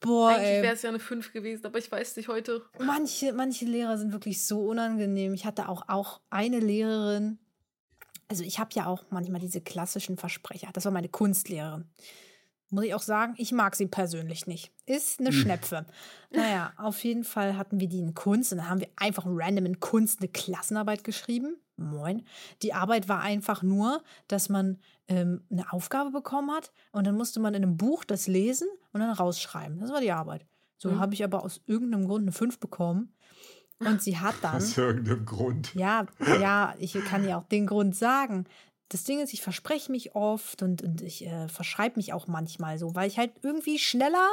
Boah, 0.00 0.30
Eigentlich 0.30 0.62
wäre 0.62 0.74
es 0.74 0.82
ja 0.82 0.90
eine 0.90 1.00
5 1.00 1.32
gewesen, 1.32 1.66
aber 1.66 1.78
ich 1.78 1.90
weiß 1.90 2.16
nicht 2.16 2.28
heute. 2.28 2.62
Manche, 2.78 3.32
manche 3.32 3.64
Lehrer 3.64 3.98
sind 3.98 4.12
wirklich 4.12 4.44
so 4.46 4.60
unangenehm. 4.68 5.34
Ich 5.34 5.44
hatte 5.44 5.68
auch, 5.68 5.88
auch 5.88 6.20
eine 6.30 6.60
Lehrerin, 6.60 7.38
also 8.28 8.44
ich 8.44 8.58
habe 8.58 8.70
ja 8.74 8.86
auch 8.86 9.04
manchmal 9.10 9.40
diese 9.40 9.60
klassischen 9.60 10.16
Versprecher. 10.16 10.68
Das 10.72 10.84
war 10.84 10.92
meine 10.92 11.08
Kunstlehrerin. 11.08 11.86
Muss 12.70 12.84
ich 12.84 12.94
auch 12.94 13.00
sagen, 13.02 13.32
ich 13.38 13.50
mag 13.50 13.74
sie 13.74 13.86
persönlich 13.86 14.46
nicht. 14.46 14.70
Ist 14.84 15.20
eine 15.20 15.30
Hm. 15.30 15.36
Schnepfe. 15.36 15.86
Naja, 16.30 16.74
auf 16.76 17.02
jeden 17.02 17.24
Fall 17.24 17.56
hatten 17.56 17.80
wir 17.80 17.88
die 17.88 18.00
in 18.00 18.14
Kunst 18.14 18.52
und 18.52 18.58
dann 18.58 18.68
haben 18.68 18.80
wir 18.80 18.88
einfach 18.96 19.24
random 19.26 19.64
in 19.64 19.80
Kunst 19.80 20.20
eine 20.20 20.28
Klassenarbeit 20.28 21.02
geschrieben. 21.02 21.56
Moin. 21.76 22.26
Die 22.62 22.74
Arbeit 22.74 23.08
war 23.08 23.20
einfach 23.22 23.62
nur, 23.62 24.02
dass 24.26 24.50
man 24.50 24.78
ähm, 25.06 25.42
eine 25.50 25.72
Aufgabe 25.72 26.10
bekommen 26.10 26.50
hat 26.50 26.70
und 26.92 27.06
dann 27.06 27.16
musste 27.16 27.40
man 27.40 27.54
in 27.54 27.62
einem 27.62 27.76
Buch 27.78 28.04
das 28.04 28.26
lesen 28.26 28.68
und 29.00 29.08
dann 29.08 29.16
rausschreiben. 29.16 29.78
Das 29.80 29.90
war 29.92 30.00
die 30.00 30.12
Arbeit. 30.12 30.46
So 30.78 30.90
Mhm. 30.90 31.00
habe 31.00 31.14
ich 31.14 31.24
aber 31.24 31.42
aus 31.44 31.60
irgendeinem 31.66 32.06
Grund 32.06 32.22
eine 32.22 32.32
5 32.32 32.58
bekommen. 32.60 33.14
Und 33.80 34.02
sie 34.02 34.18
hat 34.18 34.34
dann. 34.42 34.56
Aus 34.56 34.76
irgendeinem 34.76 35.24
Grund. 35.24 35.74
Ja, 35.74 36.06
ja, 36.40 36.74
ich 36.78 36.94
kann 37.04 37.26
ja 37.26 37.38
auch 37.38 37.44
den 37.44 37.66
Grund 37.66 37.94
sagen. 37.94 38.44
Das 38.88 39.04
Ding 39.04 39.20
ist, 39.20 39.32
ich 39.32 39.42
verspreche 39.42 39.92
mich 39.92 40.14
oft 40.16 40.62
und, 40.62 40.82
und 40.82 41.02
ich 41.02 41.24
äh, 41.26 41.46
verschreibe 41.48 41.96
mich 41.96 42.12
auch 42.12 42.26
manchmal 42.26 42.78
so, 42.78 42.94
weil 42.94 43.06
ich 43.08 43.18
halt 43.18 43.32
irgendwie 43.42 43.78
schneller 43.78 44.26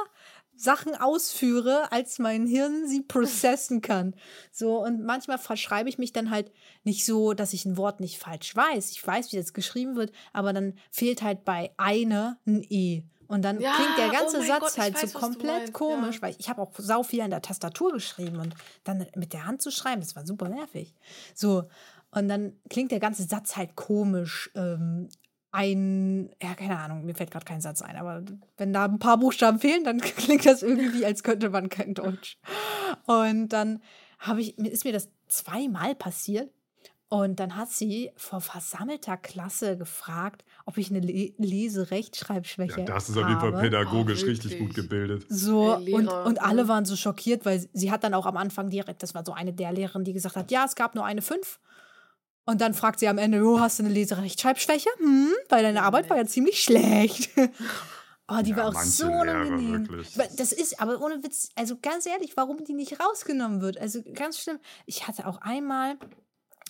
Sachen 0.56 0.96
ausführe, 0.96 1.92
als 1.92 2.18
mein 2.18 2.48
Hirn 2.48 2.88
sie 2.88 3.02
processen 3.02 3.82
kann. 3.82 4.16
So, 4.52 4.82
und 4.84 5.04
manchmal 5.04 5.38
verschreibe 5.38 5.90
ich 5.90 5.98
mich 5.98 6.14
dann 6.14 6.30
halt 6.32 6.52
nicht 6.84 7.06
so, 7.06 7.34
dass 7.34 7.52
ich 7.54 7.66
ein 7.66 7.76
Wort 7.78 8.00
nicht 8.00 8.18
falsch 8.18 8.56
weiß. 8.56 8.92
Ich 8.92 9.06
weiß, 9.06 9.32
wie 9.34 9.38
das 9.38 9.54
geschrieben 9.54 9.96
wird, 9.98 10.12
aber 10.32 10.54
dann 10.54 10.74
fehlt 10.90 11.22
halt 11.22 11.44
bei 11.44 11.72
eine 11.78 12.38
ein 12.48 12.64
E. 12.70 13.04
Und 13.28 13.42
dann 13.44 13.60
Ja, 13.60 13.74
klingt 13.76 13.98
der 13.98 14.10
oh 14.10 14.12
ganze 14.12 14.38
mein 14.40 14.48
Satz 14.48 14.60
Gott, 14.60 14.78
halt 14.78 14.96
weiß, 14.96 15.12
so 15.12 15.20
komplett 15.20 15.74
komisch, 15.74 16.18
ja. 16.18 16.22
weil 16.24 16.36
ich 16.38 16.50
habe 16.50 16.62
auch 16.62 16.72
sau 16.78 17.04
viel 17.04 17.22
an 17.22 17.32
der 17.32 17.42
Tastatur 17.42 17.94
geschrieben 17.94 18.38
und 18.40 18.54
dann 18.84 19.06
mit 19.16 19.34
der 19.34 19.46
Hand 19.46 19.62
zu 19.62 19.72
schreiben, 19.72 20.02
das 20.02 20.16
war 20.16 20.26
super 20.26 20.50
nervig. 20.50 20.94
So, 21.34 21.64
und 22.12 22.28
dann 22.28 22.54
klingt 22.70 22.92
der 22.92 23.00
ganze 23.00 23.24
Satz 23.24 23.58
halt 23.58 23.76
komisch. 23.76 24.50
Ähm, 24.56 25.10
ein, 25.52 26.32
ja, 26.42 26.54
keine 26.54 26.78
Ahnung, 26.80 27.06
mir 27.06 27.16
fällt 27.16 27.32
gerade 27.32 27.46
kein 27.46 27.62
Satz 27.62 27.82
ein, 27.82 27.96
aber 27.96 28.24
wenn 28.58 28.74
da 28.74 28.86
ein 28.86 29.00
paar 29.00 29.18
Buchstaben 29.18 29.60
fehlen, 29.60 29.86
dann 29.86 30.00
klingt 30.02 30.46
das 30.46 30.64
irgendwie, 30.64 31.06
als 31.06 31.24
könnte 31.24 31.50
man 31.50 31.70
kein 31.70 31.94
Deutsch. 31.94 32.38
Und 33.06 33.50
dann 33.50 33.82
habe 34.20 34.42
ich, 34.42 34.58
ist 34.58 34.84
mir 34.84 34.94
das 34.94 35.10
zweimal 35.28 35.96
passiert. 35.96 36.52
Und 37.08 37.40
dann 37.40 37.56
hat 37.56 37.70
sie 37.70 38.12
vor 38.16 38.42
versammelter 38.42 39.16
Klasse 39.16 39.78
gefragt, 39.78 40.44
ob 40.66 40.78
ich 40.78 40.90
eine 40.90 41.00
Le 41.00 41.34
Lese-Rechtschreibschwäche 41.38 42.82
Ja, 42.82 42.86
das 42.86 43.10
ist 43.10 43.18
auf 43.18 43.28
jeden 43.28 43.40
Fall 43.40 43.54
pädagogisch 43.54 44.24
Oh, 44.24 44.28
richtig 44.28 44.58
gut 44.58 44.74
gebildet. 44.74 45.26
So, 45.30 45.76
und, 45.76 46.08
und 46.12 46.42
alle 46.42 46.68
waren 46.68 46.86
so 46.86 46.96
schockiert, 46.96 47.46
weil 47.46 47.68
sie 47.74 47.92
hat 47.92 48.04
dann 48.04 48.14
auch 48.14 48.26
am 48.26 48.38
Anfang 48.38 48.70
direkt, 48.70 49.04
das 49.04 49.14
war 49.14 49.24
so 49.26 49.34
eine 49.34 49.54
der 49.54 49.72
Lehrerinnen, 49.72 50.06
die 50.06 50.14
gesagt 50.14 50.36
hat, 50.36 50.52
ja, 50.52 50.66
es 50.66 50.76
gab 50.76 50.96
nur 50.96 51.06
eine 51.06 51.22
5. 51.22 51.60
Und 52.48 52.62
dann 52.62 52.74
fragt 52.74 53.00
sie 53.00 53.08
am 53.08 53.18
Ende, 53.18 53.44
oh, 53.44 53.60
hast 53.60 53.80
du 53.80 53.84
eine 53.84 53.94
Leserechtschreibschwäche? 53.94 54.90
Hm, 54.98 55.34
weil 55.50 55.64
deine 55.64 55.82
Arbeit 55.82 56.10
war 56.10 56.18
ja 56.18 56.26
ziemlich 56.26 56.62
schlecht. 56.64 57.30
Oh, 58.28 58.42
die 58.42 58.52
Ja, 58.52 58.58
war 58.58 58.70
auch 58.70 58.82
so 58.82 59.06
unangenehm. 59.06 59.88
Das 60.36 60.52
ist, 60.52 60.82
aber 60.82 61.00
ohne 61.00 61.24
Witz, 61.24 61.50
also 61.56 61.78
ganz 61.80 62.08
ehrlich, 62.08 62.36
warum 62.36 62.64
die 62.64 62.74
nicht 62.74 63.00
rausgenommen 63.00 63.62
wird? 63.62 63.78
Also 63.78 64.02
ganz 64.16 64.40
schlimm. 64.40 64.58
Ich 64.88 65.08
hatte 65.08 65.28
auch 65.28 65.42
einmal 65.42 65.98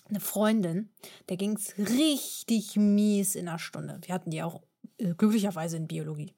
eine 0.08 0.20
Freundin, 0.20 0.90
der 1.28 1.36
ging 1.36 1.56
es 1.56 1.76
richtig 1.78 2.76
mies 2.76 3.34
in 3.34 3.46
der 3.46 3.58
Stunde. 3.58 3.98
Wir 4.02 4.14
hatten 4.14 4.30
die 4.30 4.42
auch 4.42 4.62
äh, 4.98 5.14
glücklicherweise 5.14 5.76
in 5.76 5.88
Biologie. 5.88 6.34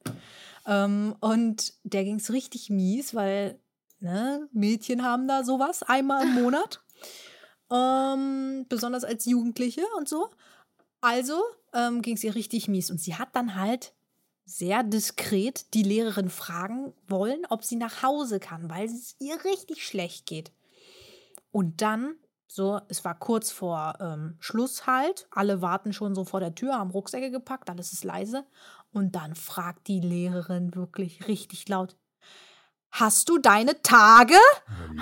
Ähm, 0.66 1.14
und 1.20 1.74
der 1.84 2.04
ging 2.04 2.16
es 2.16 2.32
richtig 2.32 2.70
mies, 2.70 3.14
weil 3.14 3.58
ne, 4.00 4.48
Mädchen 4.52 5.02
haben 5.02 5.28
da 5.28 5.44
sowas 5.44 5.82
einmal 5.82 6.24
im 6.24 6.42
Monat. 6.42 6.82
ähm, 7.70 8.66
besonders 8.68 9.04
als 9.04 9.24
Jugendliche 9.24 9.82
und 9.96 10.08
so. 10.08 10.30
Also 11.00 11.40
ähm, 11.72 12.02
ging 12.02 12.16
es 12.16 12.24
ihr 12.24 12.34
richtig 12.34 12.68
mies. 12.68 12.90
Und 12.90 13.00
sie 13.00 13.16
hat 13.16 13.28
dann 13.34 13.54
halt 13.54 13.92
sehr 14.44 14.82
diskret 14.82 15.74
die 15.74 15.82
Lehrerin 15.82 16.30
fragen 16.30 16.94
wollen, 17.06 17.44
ob 17.50 17.64
sie 17.64 17.76
nach 17.76 18.02
Hause 18.02 18.40
kann, 18.40 18.70
weil 18.70 18.86
es 18.86 19.14
ihr 19.18 19.44
richtig 19.44 19.86
schlecht 19.86 20.26
geht. 20.26 20.52
Und 21.52 21.82
dann, 21.82 22.14
so, 22.50 22.80
es 22.88 23.04
war 23.04 23.14
kurz 23.14 23.50
vor 23.50 23.98
ähm, 24.00 24.36
Schluss 24.40 24.86
halt, 24.86 25.28
alle 25.30 25.60
warten 25.60 25.92
schon 25.92 26.14
so 26.14 26.24
vor 26.24 26.40
der 26.40 26.54
Tür, 26.54 26.78
haben 26.78 26.90
Rucksäcke 26.90 27.30
gepackt, 27.30 27.68
alles 27.68 27.92
ist 27.92 28.04
leise. 28.04 28.46
Und 28.90 29.14
dann 29.14 29.34
fragt 29.34 29.86
die 29.86 30.00
Lehrerin 30.00 30.74
wirklich 30.74 31.28
richtig 31.28 31.68
laut: 31.68 31.98
Hast 32.90 33.28
du 33.28 33.36
deine 33.36 33.82
Tage? 33.82 34.38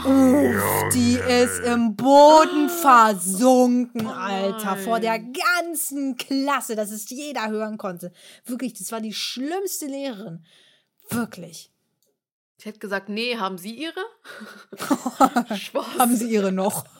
Uff, 0.05 0.88
die 0.92 1.14
ist 1.14 1.61
im 1.61 1.94
Boden 1.94 2.68
versunken, 2.68 4.09
Oh 4.09 4.11
Alter, 4.11 4.76
vor 4.76 4.99
der 4.99 5.20
ganzen 5.20 6.16
Klasse, 6.16 6.74
dass 6.74 6.90
es 6.90 7.09
jeder 7.11 7.49
hören 7.49 7.78
konnte. 7.78 8.12
Wirklich, 8.44 8.74
das 8.74 8.90
war 8.90 9.01
die 9.01 9.14
schlimmste 9.14 9.86
Lehrerin. 9.86 10.44
Wirklich. 11.11 11.72
Ich 12.59 12.65
hätte 12.65 12.79
gesagt, 12.79 13.09
nee, 13.09 13.37
haben 13.37 13.59
Sie 13.59 13.75
Ihre? 13.75 14.01
Spaß. 15.57 15.99
Haben 15.99 16.17
sie 16.17 16.31
ihre 16.31 16.53
noch? 16.53 16.85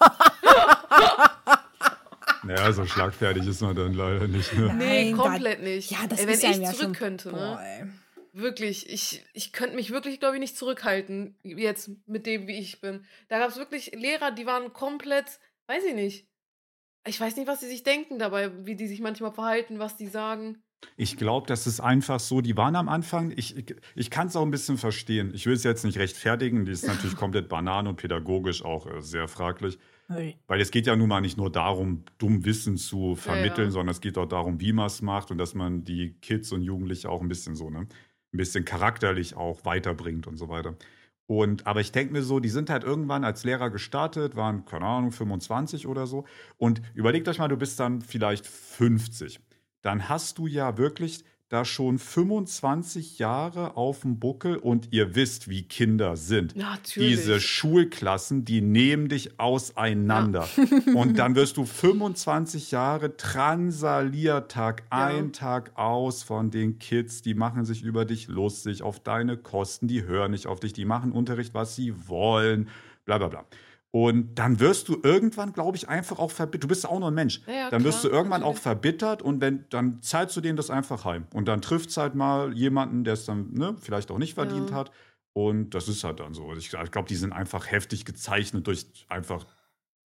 Naja, 2.43 2.73
so 2.73 2.87
schlagfertig 2.87 3.45
ist 3.47 3.61
man 3.61 3.75
dann 3.75 3.93
leider 3.93 4.29
nicht. 4.29 4.53
Ne? 4.53 4.73
Nee, 4.75 5.11
Nein, 5.11 5.17
komplett 5.17 5.63
nicht. 5.63 5.91
Ja, 5.91 6.07
das 6.09 6.21
ey, 6.21 6.27
wenn 6.29 6.35
ist 6.35 6.43
ja 6.45 6.51
ich 6.51 6.59
ja 6.59 6.65
zurück 6.71 6.81
schon- 6.81 6.93
könnte, 6.93 7.31
Boah, 7.31 7.61
ne? 7.61 7.93
Wirklich, 8.33 8.89
ich, 8.89 9.25
ich 9.33 9.53
könnte 9.53 9.75
mich 9.75 9.91
wirklich, 9.91 10.21
glaube 10.21 10.37
ich, 10.37 10.41
nicht 10.41 10.57
zurückhalten, 10.57 11.37
jetzt 11.43 11.91
mit 12.07 12.25
dem, 12.27 12.47
wie 12.47 12.59
ich 12.59 12.81
bin. 12.81 13.05
Da 13.29 13.39
gab 13.41 13.49
es 13.51 13.57
wirklich 13.57 13.93
Lehrer, 13.97 14.31
die 14.31 14.47
waren 14.47 14.73
komplett, 14.73 15.41
weiß 15.67 15.83
ich 15.89 15.95
nicht. 15.95 16.29
Ich 17.05 17.19
weiß 17.21 17.35
nicht, 17.37 17.49
was 17.49 17.61
sie 17.61 17.67
sich 17.69 17.83
denken 17.83 18.19
dabei, 18.21 18.53
wie 18.65 18.77
die 18.77 18.87
sich 18.87 19.01
manchmal 19.01 19.33
verhalten, 19.33 19.79
was 19.81 19.97
die 19.97 20.07
sagen. 20.09 20.63
Ich 20.97 21.17
glaube, 21.17 21.47
das 21.47 21.67
ist 21.67 21.81
einfach 21.81 22.21
so, 22.21 22.41
die 22.41 22.57
waren 22.57 22.77
am 22.77 22.89
Anfang, 22.89 23.33
ich, 23.37 23.57
ich, 23.57 23.77
ich 23.95 24.11
kann 24.11 24.29
es 24.29 24.37
auch 24.37 24.43
ein 24.43 24.51
bisschen 24.51 24.79
verstehen. 24.79 25.33
Ich 25.35 25.47
will 25.47 25.55
es 25.55 25.63
jetzt 25.63 25.85
nicht 25.85 25.99
rechtfertigen, 25.99 26.65
die 26.65 26.73
ist 26.73 26.87
natürlich 26.87 27.17
komplett 27.17 27.49
banan 27.49 27.87
und 27.87 27.97
pädagogisch 27.97 28.65
auch 28.65 28.87
äh, 28.87 29.03
sehr 29.03 29.29
fraglich. 29.29 29.79
Hey. 30.09 30.37
Weil 30.47 30.61
es 30.61 30.71
geht 30.71 30.87
ja 30.87 30.95
nun 30.95 31.09
mal 31.09 31.21
nicht 31.21 31.37
nur 31.37 31.51
darum, 31.51 32.05
dumm 32.19 32.45
Wissen 32.45 32.77
zu 32.77 33.17
vermitteln, 33.17 33.69
ja. 33.69 33.71
sondern 33.73 33.93
es 33.93 34.01
geht 34.01 34.17
auch 34.19 34.27
darum, 34.27 34.61
wie 34.61 34.73
man 34.73 34.87
es 34.87 35.03
macht 35.03 35.31
und 35.31 35.39
dass 35.39 35.55
man 35.55 35.85
die 35.85 36.15
Kids 36.21 36.53
und 36.53 36.63
Jugendliche 36.63 37.11
auch 37.11 37.21
ein 37.21 37.29
bisschen 37.29 37.57
so, 37.57 37.71
ne, 37.71 37.81
ein 37.81 38.37
bisschen 38.37 38.65
charakterlich 38.65 39.35
auch 39.35 39.65
weiterbringt 39.65 40.27
und 40.27 40.37
so 40.37 40.49
weiter. 40.49 40.77
Und, 41.27 41.67
aber 41.67 41.81
ich 41.81 41.91
denke 41.91 42.13
mir 42.13 42.23
so, 42.23 42.39
die 42.39 42.49
sind 42.49 42.71
halt 42.71 42.85
irgendwann 42.85 43.25
als 43.25 43.43
Lehrer 43.43 43.71
gestartet, 43.71 44.37
waren, 44.37 44.65
keine 44.65 44.87
Ahnung, 44.87 45.11
25 45.11 45.89
oder 45.89 46.07
so. 46.07 46.25
Und 46.57 46.81
überlegt 46.95 47.27
euch 47.27 47.39
mal, 47.39 47.49
du 47.49 47.57
bist 47.57 47.81
dann 47.81 48.01
vielleicht 48.01 48.47
50. 48.47 49.41
Dann 49.87 50.09
hast 50.09 50.39
du 50.39 50.49
ja 50.49 50.79
wirklich 50.79 51.23
da 51.49 51.65
schon 51.65 52.01
25 52.01 53.21
Jahre 53.21 53.77
auf 53.77 54.01
dem 54.01 54.19
Buckel 54.19 54.57
und 54.57 54.89
ihr 54.91 55.15
wisst, 55.15 55.49
wie 55.49 55.63
Kinder 55.63 56.17
sind. 56.17 56.57
Natürlich. 56.57 57.21
Diese 57.21 57.39
Schulklassen, 57.39 58.45
die 58.45 58.63
nehmen 58.63 59.09
dich 59.09 59.39
auseinander. 59.39 60.49
Und 60.97 61.21
dann 61.21 61.37
wirst 61.37 61.57
du 61.57 61.65
25 61.65 62.73
Jahre 62.73 63.17
transaliert 63.17 64.51
Tag 64.51 64.83
Ja. 64.91 65.07
ein, 65.07 65.33
Tag 65.33 65.71
aus 65.79 66.25
von 66.25 66.51
den 66.51 66.81
Kids. 66.81 67.23
Die 67.23 67.35
machen 67.35 67.65
sich 67.65 67.83
über 67.83 68.05
dich 68.05 68.27
lustig, 68.27 68.83
auf 68.83 68.99
deine 68.99 69.37
Kosten, 69.37 69.87
die 69.87 70.03
hören 70.03 70.33
nicht 70.33 70.49
auf 70.49 70.59
dich, 70.59 70.73
die 70.73 70.85
machen 70.85 71.13
Unterricht, 71.13 71.55
was 71.55 71.77
sie 71.77 71.95
wollen, 72.09 72.69
bla 73.05 73.19
bla 73.19 73.29
bla. 73.29 73.45
Und 73.99 74.35
dann 74.35 74.61
wirst 74.61 74.89
du 74.89 75.01
irgendwann, 75.03 75.55
glaube 75.55 75.75
ich, 75.79 75.89
einfach 75.89 76.19
auch 76.19 76.31
verbittert. 76.31 76.65
Du 76.65 76.69
bist 76.69 76.85
auch 76.87 76.99
nur 76.99 77.11
ein 77.11 77.15
Mensch. 77.15 77.41
Ja, 77.47 77.71
dann 77.71 77.83
wirst 77.83 78.05
du 78.05 78.09
irgendwann 78.09 78.43
auch 78.43 78.59
verbittert 78.59 79.23
und 79.23 79.41
wenn, 79.41 79.65
dann 79.71 80.03
zahlst 80.03 80.37
du 80.37 80.43
denen 80.43 80.59
das 80.59 80.69
einfach 80.69 81.07
heim. 81.07 81.27
Und 81.33 81.49
dann 81.49 81.63
trifft 81.63 81.89
es 81.89 81.97
halt 81.97 82.15
mal 82.15 82.53
jemanden, 82.53 83.05
der 83.05 83.15
es 83.15 83.25
dann 83.25 83.55
ne, 83.55 83.75
vielleicht 83.81 84.11
auch 84.11 84.19
nicht 84.19 84.35
verdient 84.35 84.69
Ja. 84.69 84.77
hat. 84.77 84.91
Und 85.33 85.71
das 85.71 85.89
ist 85.89 86.05
halt 86.05 86.21
dann 86.21 86.35
so. 86.35 86.53
Ich, 86.53 86.75
ich 86.75 86.91
glaube, 86.91 87.09
die 87.09 87.17
sind 87.17 87.33
einfach 87.33 87.71
heftig 87.71 88.05
gezeichnet 88.05 88.67
durch 88.67 88.87
einfach 89.09 89.47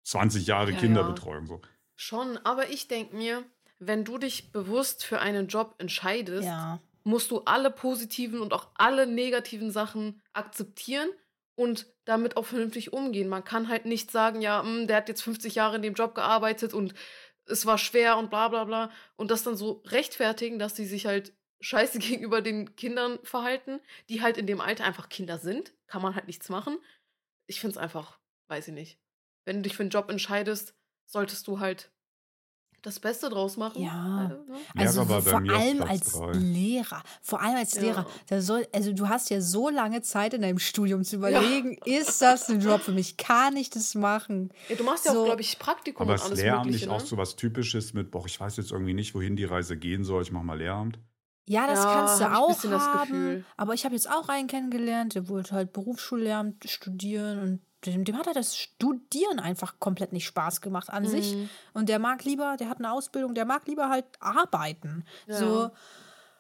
20 0.04 0.48
Jahre 0.48 0.72
Ja, 0.72 0.78
Kinderbetreuung. 0.80 1.46
So. 1.46 1.62
Schon, 1.96 2.38
aber 2.44 2.72
ich 2.72 2.88
denke 2.88 3.16
mir, 3.16 3.44
wenn 3.78 4.04
du 4.04 4.18
dich 4.18 4.52
bewusst 4.52 5.06
für 5.06 5.20
einen 5.20 5.48
Job 5.48 5.76
entscheidest, 5.78 6.48
Ja. 6.48 6.80
musst 7.04 7.30
du 7.30 7.42
alle 7.42 7.70
positiven 7.70 8.40
und 8.40 8.52
auch 8.52 8.70
alle 8.74 9.06
negativen 9.06 9.70
Sachen 9.70 10.24
akzeptieren 10.34 11.10
und 11.54 11.86
damit 12.06 12.38
auch 12.38 12.46
vernünftig 12.46 12.94
umgehen. 12.94 13.28
Man 13.28 13.44
kann 13.44 13.68
halt 13.68 13.86
nicht 13.86 14.12
sagen, 14.12 14.42
ja, 14.42 14.62
hm, 14.64 14.88
der 14.88 14.98
hat 14.98 15.10
jetzt 15.10 15.22
50 15.22 15.56
Jahre 15.56 15.76
in 15.76 15.82
dem 15.82 15.96
Job 15.96 16.16
gearbeitet 16.16 16.74
und 16.74 16.94
es 17.46 17.66
war 17.66 17.78
schwer 17.78 18.18
und 18.18 18.30
bla 18.30 18.48
bla 18.48 18.64
bla 18.64 18.92
und 19.16 19.32
das 19.32 19.44
dann 19.44 19.56
so 19.56 19.84
rechtfertigen, 19.88 20.60
dass 20.60 20.74
die 20.74 20.86
sich 20.86 21.06
halt 21.06 21.34
scheiße 21.62 22.00
gegenüber 22.00 22.42
den 22.42 22.76
Kindern 22.76 23.20
verhalten, 23.24 23.80
die 24.10 24.22
halt 24.22 24.38
in 24.38 24.48
dem 24.48 24.62
Alter 24.62 24.86
einfach 24.86 25.10
Kinder 25.10 25.38
sind. 25.38 25.74
Kann 25.88 26.02
man 26.02 26.16
halt 26.16 26.28
nichts 26.28 26.50
machen. 26.50 26.78
Ich 27.48 27.60
finde 27.60 27.74
es 27.74 27.78
einfach, 27.78 28.20
weiß 28.48 28.70
ich 28.70 28.74
nicht. 28.74 29.00
Wenn 29.46 29.58
du 29.58 29.62
dich 29.64 29.76
für 29.76 29.84
einen 29.84 29.92
Job 29.92 30.10
entscheidest, 30.10 30.76
solltest 31.06 31.48
du 31.48 31.60
halt 31.60 31.92
das 32.86 33.00
Beste 33.00 33.30
draus 33.30 33.58
machen. 33.58 33.82
Ja. 33.82 34.26
Äh, 34.26 34.28
ne? 34.28 34.58
Also 34.78 35.02
Lehrer 35.02 35.10
war 35.10 35.22
bei 35.22 35.30
vor 35.32 35.56
allem 35.58 35.82
als 35.84 36.12
drei. 36.14 36.32
Lehrer, 36.34 37.04
vor 37.22 37.42
allem 37.42 37.56
als 37.56 37.74
Ja. 37.76 37.82
Lehrer, 37.82 38.06
da 38.28 38.42
soll, 38.42 38.68
also 38.74 38.94
du 38.94 39.10
hast 39.10 39.30
ja 39.30 39.42
so 39.42 39.70
lange 39.70 40.02
Zeit 40.02 40.34
in 40.34 40.42
deinem 40.42 40.60
Studium 40.60 41.04
zu 41.04 41.16
überlegen, 41.18 41.78
ist 41.86 42.22
das 42.22 42.50
ein 42.50 42.60
Job 42.62 42.82
für 42.82 42.92
mich? 42.92 43.18
Kann 43.18 43.56
ich 43.58 43.70
das 43.70 43.96
machen? 43.96 44.52
Ja, 44.70 44.76
du 44.76 44.84
machst 44.84 45.06
ja 45.06 45.14
So. 45.14 45.22
auch, 45.22 45.26
glaube 45.26 45.42
ich, 45.42 45.58
Praktikum 45.60 46.04
Aber 46.04 46.14
und 46.14 46.20
ist 46.20 46.26
alles 46.26 46.42
Lehramt 46.42 46.66
Mögliche. 46.66 46.86
nicht 46.86 46.94
auch 46.96 47.02
Ne? 47.02 47.06
so 47.08 47.18
was 47.18 47.36
Typisches 47.36 47.94
mit, 47.94 48.12
boah, 48.12 48.26
ich 48.26 48.40
weiß 48.40 48.58
jetzt 48.58 48.72
irgendwie 48.72 48.94
nicht, 48.94 49.16
wohin 49.16 49.36
die 49.36 49.46
Reise 49.46 49.78
gehen 49.78 50.04
soll, 50.04 50.22
ich 50.22 50.32
mach 50.32 50.44
mal 50.44 50.58
Lehramt? 50.58 51.00
Ja, 51.48 51.68
das 51.68 51.84
Ja, 51.84 51.94
kannst 51.94 52.22
du 52.22 52.26
auch 52.26 52.64
haben. 52.82 53.46
Aber 53.56 53.74
ich 53.76 53.86
habe 53.86 53.94
jetzt 53.94 54.10
auch 54.10 54.30
einen 54.30 54.48
kennengelernt, 54.48 55.14
der 55.14 55.30
wollte 55.30 55.54
halt 55.54 55.74
Berufsschullehramt 55.74 56.68
studieren 56.70 57.40
und 57.40 57.62
dem, 57.92 58.06
dem 58.06 58.18
hat 58.18 58.28
halt 58.28 58.36
das 58.36 58.58
Studieren 58.58 59.40
einfach 59.40 59.80
komplett 59.80 60.14
nicht 60.14 60.26
Spaß 60.26 60.62
gemacht 60.62 60.90
an 60.90 61.06
sich. 61.06 61.36
Mhm. 61.36 61.50
Und 61.74 61.90
der 61.90 62.00
mag 62.00 62.24
lieber, 62.24 62.58
der 62.58 62.70
hat 62.70 62.80
eine 62.80 62.92
Ausbildung, 62.92 63.36
der 63.36 63.46
mag 63.46 63.68
lieber 63.68 63.90
halt 63.90 64.06
arbeiten. 64.20 65.06
Ja. 65.28 65.38
So, 65.38 65.72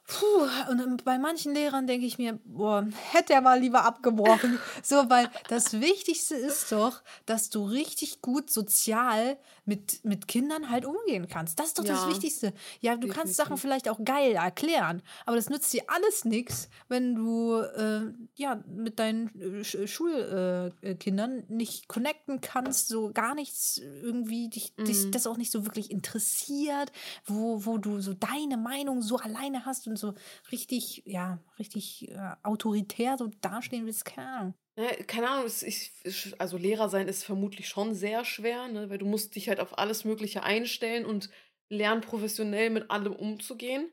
puh, 0.07 0.47
und 0.69 1.03
bei 1.03 1.17
manchen 1.17 1.53
Lehrern 1.53 1.87
denke 1.87 2.05
ich 2.05 2.17
mir, 2.17 2.39
boah, 2.45 2.85
hätte 3.11 3.33
er 3.33 3.41
mal 3.41 3.59
lieber 3.59 3.85
abgebrochen. 3.85 4.59
so, 4.83 5.09
weil 5.09 5.29
das 5.47 5.79
Wichtigste 5.79 6.35
ist 6.35 6.71
doch, 6.71 7.01
dass 7.25 7.49
du 7.49 7.63
richtig 7.65 8.21
gut 8.21 8.49
sozial 8.49 9.37
mit, 9.65 10.03
mit 10.05 10.27
Kindern 10.27 10.69
halt 10.69 10.85
umgehen 10.85 11.27
kannst. 11.27 11.59
Das 11.59 11.67
ist 11.67 11.79
doch 11.79 11.83
das 11.83 12.03
Ja, 12.03 12.09
Wichtigste. 12.09 12.53
Ja, 12.81 12.95
du 12.97 13.07
kannst 13.07 13.35
Sachen 13.35 13.57
definitiv. 13.57 13.61
vielleicht 13.61 13.89
auch 13.89 13.99
geil 14.03 14.33
erklären, 14.33 15.01
aber 15.25 15.35
das 15.35 15.49
nützt 15.49 15.73
dir 15.73 15.83
alles 15.87 16.23
nichts, 16.25 16.69
wenn 16.87 17.15
du 17.15 17.55
äh, 17.57 18.13
ja 18.35 18.63
mit 18.67 18.99
deinen 18.99 19.27
äh, 19.41 19.61
Sch- 19.61 19.87
Schulkindern 19.87 20.73
äh, 20.81 20.95
Kindern 20.95 21.43
nicht 21.47 21.87
connecten 21.87 22.41
kannst, 22.41 22.87
so 22.87 23.11
gar 23.11 23.33
nichts 23.35 23.77
irgendwie 23.77 24.49
dich, 24.49 24.75
dich 24.75 25.05
Mhm. 25.05 25.11
das 25.11 25.27
auch 25.27 25.37
nicht 25.37 25.51
so 25.51 25.65
wirklich 25.65 25.89
interessiert, 25.91 26.91
wo, 27.25 27.65
wo 27.65 27.77
du 27.77 27.99
so 28.01 28.13
deine 28.13 28.57
Meinung 28.57 29.01
so 29.01 29.17
alleine 29.17 29.65
hast 29.65 29.87
und 29.87 29.97
so 29.97 30.13
richtig, 30.51 31.03
ja, 31.05 31.39
richtig 31.59 32.09
äh, 32.11 32.35
autoritär 32.43 33.17
so 33.17 33.29
dastehen 33.41 33.85
willst, 33.85 34.05
keine 34.05 34.27
Ahnung. 34.29 34.53
Ja, 34.77 34.91
keine 35.07 35.29
Ahnung, 35.29 35.45
ich- 35.47 35.91
also 36.37 36.57
Lehrer 36.57 36.89
sein 36.89 37.07
ist 37.07 37.23
vermutlich 37.23 37.67
schon 37.69 37.95
sehr 37.95 38.25
schwer, 38.25 38.67
ne? 38.67 38.89
weil 38.89 38.97
du 38.97 39.05
musst 39.05 39.35
dich 39.35 39.47
halt 39.47 39.59
auf 39.61 39.77
alles 39.77 40.03
Mögliche 40.03 40.43
einstellen 40.43 41.05
und 41.05 41.29
lernen, 41.69 42.01
professionell 42.01 42.69
mit 42.69 42.91
allem 42.91 43.13
umzugehen. 43.13 43.89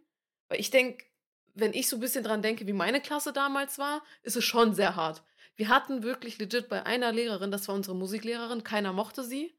Weil 0.48 0.58
ich 0.60 0.70
denke, 0.70 1.04
wenn 1.54 1.72
ich 1.72 1.88
so 1.88 1.96
ein 1.96 2.00
bisschen 2.00 2.24
dran 2.24 2.42
denke, 2.42 2.66
wie 2.66 2.72
meine 2.72 3.00
Klasse 3.00 3.32
damals 3.32 3.78
war, 3.78 4.02
ist 4.22 4.36
es 4.36 4.44
schon 4.44 4.74
sehr 4.74 4.96
hart. 4.96 5.22
Wir 5.56 5.68
hatten 5.68 6.02
wirklich 6.02 6.38
legit 6.38 6.68
bei 6.68 6.84
einer 6.84 7.12
Lehrerin, 7.12 7.50
das 7.52 7.68
war 7.68 7.74
unsere 7.74 7.94
Musiklehrerin, 7.94 8.64
keiner 8.64 8.92
mochte 8.92 9.22
sie. 9.22 9.54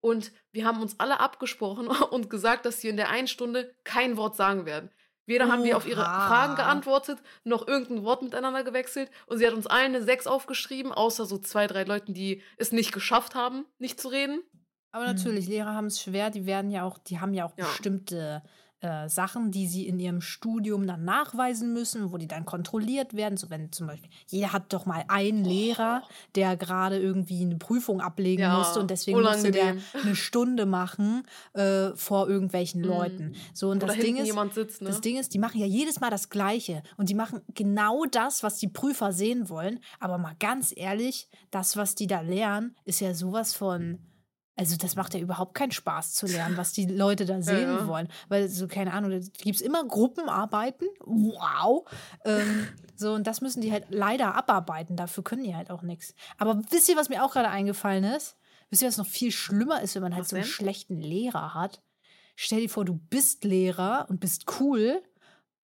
Und 0.00 0.32
wir 0.52 0.64
haben 0.64 0.80
uns 0.82 0.98
alle 0.98 1.20
abgesprochen 1.20 1.88
und 2.10 2.30
gesagt, 2.30 2.64
dass 2.64 2.80
sie 2.80 2.88
in 2.88 2.96
der 2.96 3.10
einen 3.10 3.28
Stunde 3.28 3.74
kein 3.84 4.16
Wort 4.16 4.36
sagen 4.36 4.64
werden. 4.66 4.90
Weder 5.26 5.50
haben 5.50 5.62
wir 5.64 5.76
auf 5.76 5.86
ihre 5.86 6.00
Oha. 6.02 6.26
Fragen 6.28 6.56
geantwortet, 6.56 7.18
noch 7.44 7.66
irgendein 7.68 8.02
Wort 8.04 8.22
miteinander 8.22 8.64
gewechselt. 8.64 9.10
Und 9.26 9.38
sie 9.38 9.46
hat 9.46 9.54
uns 9.54 9.66
allen 9.66 9.94
eine 9.94 10.02
6 10.02 10.26
aufgeschrieben, 10.26 10.92
außer 10.92 11.26
so 11.26 11.38
zwei, 11.38 11.66
drei 11.66 11.84
Leuten, 11.84 12.12
die 12.14 12.42
es 12.56 12.72
nicht 12.72 12.92
geschafft 12.92 13.34
haben, 13.34 13.64
nicht 13.78 14.00
zu 14.00 14.08
reden. 14.08 14.42
Aber 14.90 15.06
Hm. 15.06 15.14
natürlich, 15.14 15.46
Lehrer 15.48 15.74
haben 15.74 15.86
es 15.86 16.00
schwer, 16.02 16.30
die 16.30 16.44
werden 16.46 16.70
ja 16.70 16.84
auch, 16.84 16.98
die 16.98 17.20
haben 17.20 17.34
ja 17.34 17.44
auch 17.46 17.56
Ja. 17.56 17.64
bestimmte 17.66 18.42
äh, 18.82 19.08
Sachen, 19.08 19.50
die 19.50 19.66
sie 19.66 19.86
in 19.88 19.98
ihrem 19.98 20.20
Studium 20.20 20.86
dann 20.86 21.04
nachweisen 21.04 21.72
müssen, 21.72 22.12
wo 22.12 22.18
die 22.18 22.26
dann 22.28 22.44
kontrolliert 22.44 23.14
werden. 23.14 23.36
So 23.36 23.48
wenn 23.48 23.72
zum 23.72 23.86
Beispiel, 23.86 24.10
jeder 24.26 24.52
hat 24.52 24.72
doch 24.72 24.86
mal 24.86 25.04
einen 25.08 25.44
Lehrer, 25.44 26.02
der 26.34 26.56
gerade 26.56 26.98
irgendwie 27.00 27.42
eine 27.42 27.56
Prüfung 27.56 28.00
ablegen 28.00 28.42
Ja, 28.42 28.58
musste 28.58 28.80
und 28.80 28.90
deswegen 28.90 29.20
musste 29.22 29.50
der 29.50 29.62
unangenehm. 29.62 29.84
eine 30.02 30.14
Stunde 30.16 30.66
machen 30.66 31.22
äh, 31.54 31.90
vor 31.94 32.28
irgendwelchen 32.28 32.80
Mhm. 32.82 32.86
Leuten. 32.88 33.32
So, 33.54 33.70
und 33.70 33.78
Oder 33.82 33.94
das 33.94 33.98
Ding 34.04 34.16
ist, 34.16 34.26
jemand 34.26 34.54
sitzt, 34.54 34.82
ne? 34.82 34.88
das 34.88 35.00
Ding 35.00 35.16
ist, 35.16 35.32
die 35.32 35.38
machen 35.38 35.60
ja 35.60 35.66
jedes 35.66 36.00
Mal 36.00 36.10
das 36.10 36.28
Gleiche 36.28 36.82
und 36.96 37.08
die 37.08 37.14
machen 37.14 37.40
genau 37.54 38.04
das, 38.04 38.42
was 38.42 38.58
die 38.58 38.68
Prüfer 38.68 39.12
sehen 39.12 39.48
wollen. 39.48 39.78
Aber 40.00 40.18
mal 40.18 40.34
ganz 40.40 40.72
ehrlich, 40.76 41.28
das, 41.50 41.76
was 41.76 41.94
die 41.94 42.06
da 42.08 42.20
lernen, 42.20 42.74
ist 42.84 43.00
ja 43.00 43.14
sowas 43.14 43.54
von. 43.54 43.98
Also, 44.54 44.76
das 44.76 44.96
macht 44.96 45.14
ja 45.14 45.20
überhaupt 45.20 45.54
keinen 45.54 45.72
Spaß 45.72 46.12
zu 46.12 46.26
lernen, 46.26 46.56
was 46.56 46.72
die 46.72 46.86
Leute 46.86 47.24
da 47.24 47.40
sehen 47.42 47.68
ja. 47.68 47.86
wollen. 47.86 48.08
Weil, 48.28 48.48
so, 48.48 48.68
keine 48.68 48.92
Ahnung, 48.92 49.10
da 49.10 49.18
gibt 49.18 49.56
es 49.56 49.62
immer 49.62 49.84
Gruppenarbeiten. 49.84 50.88
Wow. 51.04 51.88
Ähm, 52.24 52.68
so, 52.94 53.14
und 53.14 53.26
das 53.26 53.40
müssen 53.40 53.62
die 53.62 53.72
halt 53.72 53.86
leider 53.88 54.34
abarbeiten. 54.34 54.96
Dafür 54.96 55.24
können 55.24 55.44
die 55.44 55.56
halt 55.56 55.70
auch 55.70 55.82
nichts. 55.82 56.14
Aber 56.38 56.60
wisst 56.70 56.88
ihr, 56.88 56.96
was 56.96 57.08
mir 57.08 57.24
auch 57.24 57.32
gerade 57.32 57.48
eingefallen 57.48 58.04
ist? 58.04 58.36
Wisst 58.70 58.82
ihr, 58.82 58.88
was 58.88 58.96
noch 58.96 59.06
viel 59.06 59.32
schlimmer 59.32 59.82
ist, 59.82 59.94
wenn 59.94 60.02
man 60.02 60.14
halt 60.14 60.22
Was 60.22 60.30
so 60.30 60.36
einen 60.36 60.44
denn? 60.44 60.52
schlechten 60.52 60.96
Lehrer 60.98 61.54
hat? 61.54 61.82
Stell 62.36 62.60
dir 62.60 62.70
vor, 62.70 62.84
du 62.84 62.94
bist 62.94 63.44
Lehrer 63.44 64.06
und 64.08 64.20
bist 64.20 64.46
cool 64.60 65.02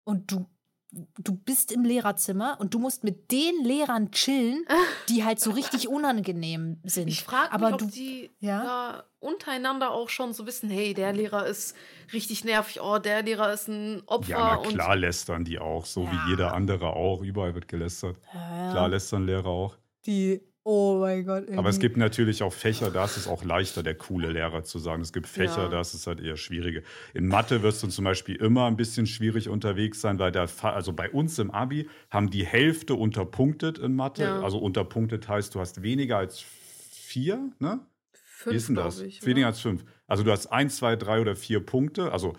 und 0.04 0.32
du, 0.32 0.46
du 0.92 1.34
bist 1.36 1.72
im 1.72 1.84
Lehrerzimmer 1.84 2.58
und 2.60 2.74
du 2.74 2.80
musst 2.80 3.04
mit 3.04 3.32
den 3.32 3.64
Lehrern 3.64 4.12
chillen, 4.12 4.66
die 5.10 5.24
halt 5.24 5.40
so 5.40 5.52
richtig 5.52 5.88
unangenehm 5.88 6.80
sind. 6.84 7.08
Ich 7.10 7.24
frage 7.24 7.52
Aber 7.52 7.66
mich, 7.68 7.74
ob 7.76 7.80
du- 7.80 7.86
die 7.88 8.32
ja? 8.40 8.64
da 8.64 9.04
untereinander 9.20 9.92
auch 9.92 10.10
schon 10.10 10.34
so 10.34 10.46
wissen, 10.46 10.70
hey, 10.70 10.94
der 10.94 11.12
Lehrer 11.14 11.46
ist 11.46 11.76
richtig 12.14 12.44
nervig, 12.46 12.80
oh, 12.82 13.00
der 13.00 13.24
Lehrer 13.24 13.52
ist 13.52 13.68
ein 13.68 14.02
Opfer. 14.06 14.30
Ja, 14.32 14.38
na 14.40 14.56
und 14.58 14.70
klar 14.70 14.96
lästern 14.96 15.44
die 15.44 15.60
auch, 15.60 15.86
so 15.86 16.04
Ja. 16.04 16.12
wie 16.26 16.30
jeder 16.32 16.54
andere 16.54 16.94
auch. 16.94 17.22
Überall 17.22 17.54
wird 17.54 17.68
gelästert. 17.68 18.18
Ja, 18.34 18.72
Klar 18.72 18.90
lästern 18.90 19.26
Lehrer 19.26 19.48
auch. 19.50 19.76
die, 20.06 20.42
oh 20.70 21.00
mein 21.00 21.24
Gott. 21.26 21.50
Aber 21.56 21.70
es 21.70 21.76
irgendwie. 21.78 21.80
gibt 21.80 21.98
natürlich 21.98 22.44
auch 22.44 22.52
Fächer, 22.52 22.92
da 22.92 23.06
ist 23.06 23.16
es 23.18 23.28
auch 23.28 23.44
leichter, 23.44 23.84
der 23.84 23.96
coole 23.96 24.30
Lehrer 24.32 24.64
zu 24.64 24.80
sagen. 24.80 25.02
Es 25.02 25.14
gibt 25.14 25.28
Fächer, 25.28 25.64
Ja. 25.64 25.70
da 25.70 25.80
ist 25.82 25.94
es 25.94 26.06
halt 26.08 26.20
eher 26.20 26.36
schwieriger. 26.36 26.82
In 27.14 27.28
Mathe 27.28 27.64
wirst 27.64 27.82
du 27.84 27.88
zum 27.88 28.04
Beispiel 28.06 28.36
immer 28.36 28.66
ein 28.68 28.76
bisschen 28.76 29.08
schwierig 29.08 29.48
unterwegs 29.50 30.02
sein, 30.02 30.20
weil 30.20 30.32
der, 30.32 30.48
Fa- 30.48 30.74
also 30.74 30.92
bei 30.94 31.10
uns 31.10 31.40
im 31.40 31.52
Abi 31.52 31.88
haben 32.10 32.30
die 32.30 32.46
Hälfte 32.46 32.96
unterpunktet 32.96 33.78
in 33.80 33.96
Mathe. 33.96 34.24
Ja. 34.24 34.42
Also 34.42 34.58
unterpunktet 34.58 35.28
heißt, 35.28 35.56
du 35.56 35.60
hast 35.62 35.82
weniger 35.84 36.18
als 36.18 36.40
vier, 36.42 37.50
ne? 37.60 37.80
fünf, 38.14 38.54
Wie 38.54 38.58
ist 38.58 38.68
denn 38.68 38.76
das? 38.76 39.00
Ich, 39.00 39.26
Weniger 39.26 39.48
oder? 39.48 39.56
als 39.56 39.62
fünf. 39.62 39.86
Also 40.08 40.24
du 40.24 40.32
hast 40.32 40.48
eins, 40.48 40.78
zwei, 40.78 40.96
drei 40.96 41.22
oder 41.22 41.36
vier 41.36 41.60
Punkte. 41.66 42.12
Also, 42.12 42.34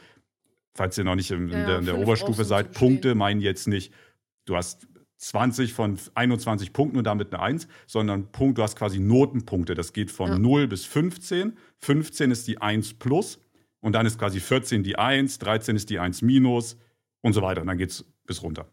falls 0.75 0.97
ihr 0.99 1.05
noch 1.05 1.15
nicht 1.17 1.31
in, 1.31 1.49
Ja, 1.49 1.67
der, 1.67 1.79
in 1.79 1.87
der 1.87 1.99
Oberstufe 1.99 2.45
seid, 2.45 2.73
Punkte 2.73 3.15
meinen 3.15 3.41
jetzt 3.41 3.67
nicht, 3.69 3.93
du 4.45 4.57
hast 4.57 4.87
20 5.19 5.73
von 5.75 5.99
21 6.15 6.73
Punkten 6.73 6.97
und 6.99 7.05
damit 7.05 7.33
eine 7.35 7.43
1, 7.43 7.69
sondern 7.87 8.31
Punkt, 8.33 8.59
du 8.59 8.63
hast 8.63 8.77
quasi 8.77 8.99
Notenpunkte. 9.01 9.75
Das 9.75 9.93
geht 9.93 10.11
von 10.11 10.29
Ja. 10.31 10.39
0 10.39 10.69
bis 10.69 10.85
15. 10.85 11.57
15 11.79 12.31
ist 12.31 12.47
die 12.49 12.61
1 12.63 12.95
plus 12.95 13.41
und 13.81 13.93
dann 13.93 14.07
ist 14.07 14.19
quasi 14.19 14.41
14 14.41 14.83
die 14.83 14.97
1, 14.99 15.39
13 15.41 15.77
ist 15.77 15.91
die 15.91 15.99
1 15.99 16.23
minus 16.23 16.77
und 17.21 17.33
so 17.33 17.43
weiter. 17.43 17.61
Und 17.61 17.67
dann 17.67 17.79
geht 17.79 17.91
es 17.91 18.05
bis 18.27 18.43
runter. 18.43 18.71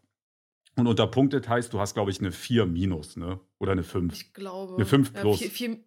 Und 0.78 0.88
unterpunktet 0.88 1.48
heißt, 1.50 1.72
du 1.74 1.80
hast, 1.80 1.94
glaube 1.94 2.12
ich, 2.12 2.20
eine 2.20 2.32
4 2.32 2.66
minus, 2.66 3.16
ne? 3.18 3.40
Oder 3.60 3.72
eine 3.72 3.84
5. 3.84 4.14
Ich 4.14 4.34
glaube. 4.34 4.76
Eine 4.76 4.86
fünf 4.86 5.14
Ja, 5.16 5.22
plus. 5.22 5.40
vier, 5.40 5.50
vier, 5.50 5.80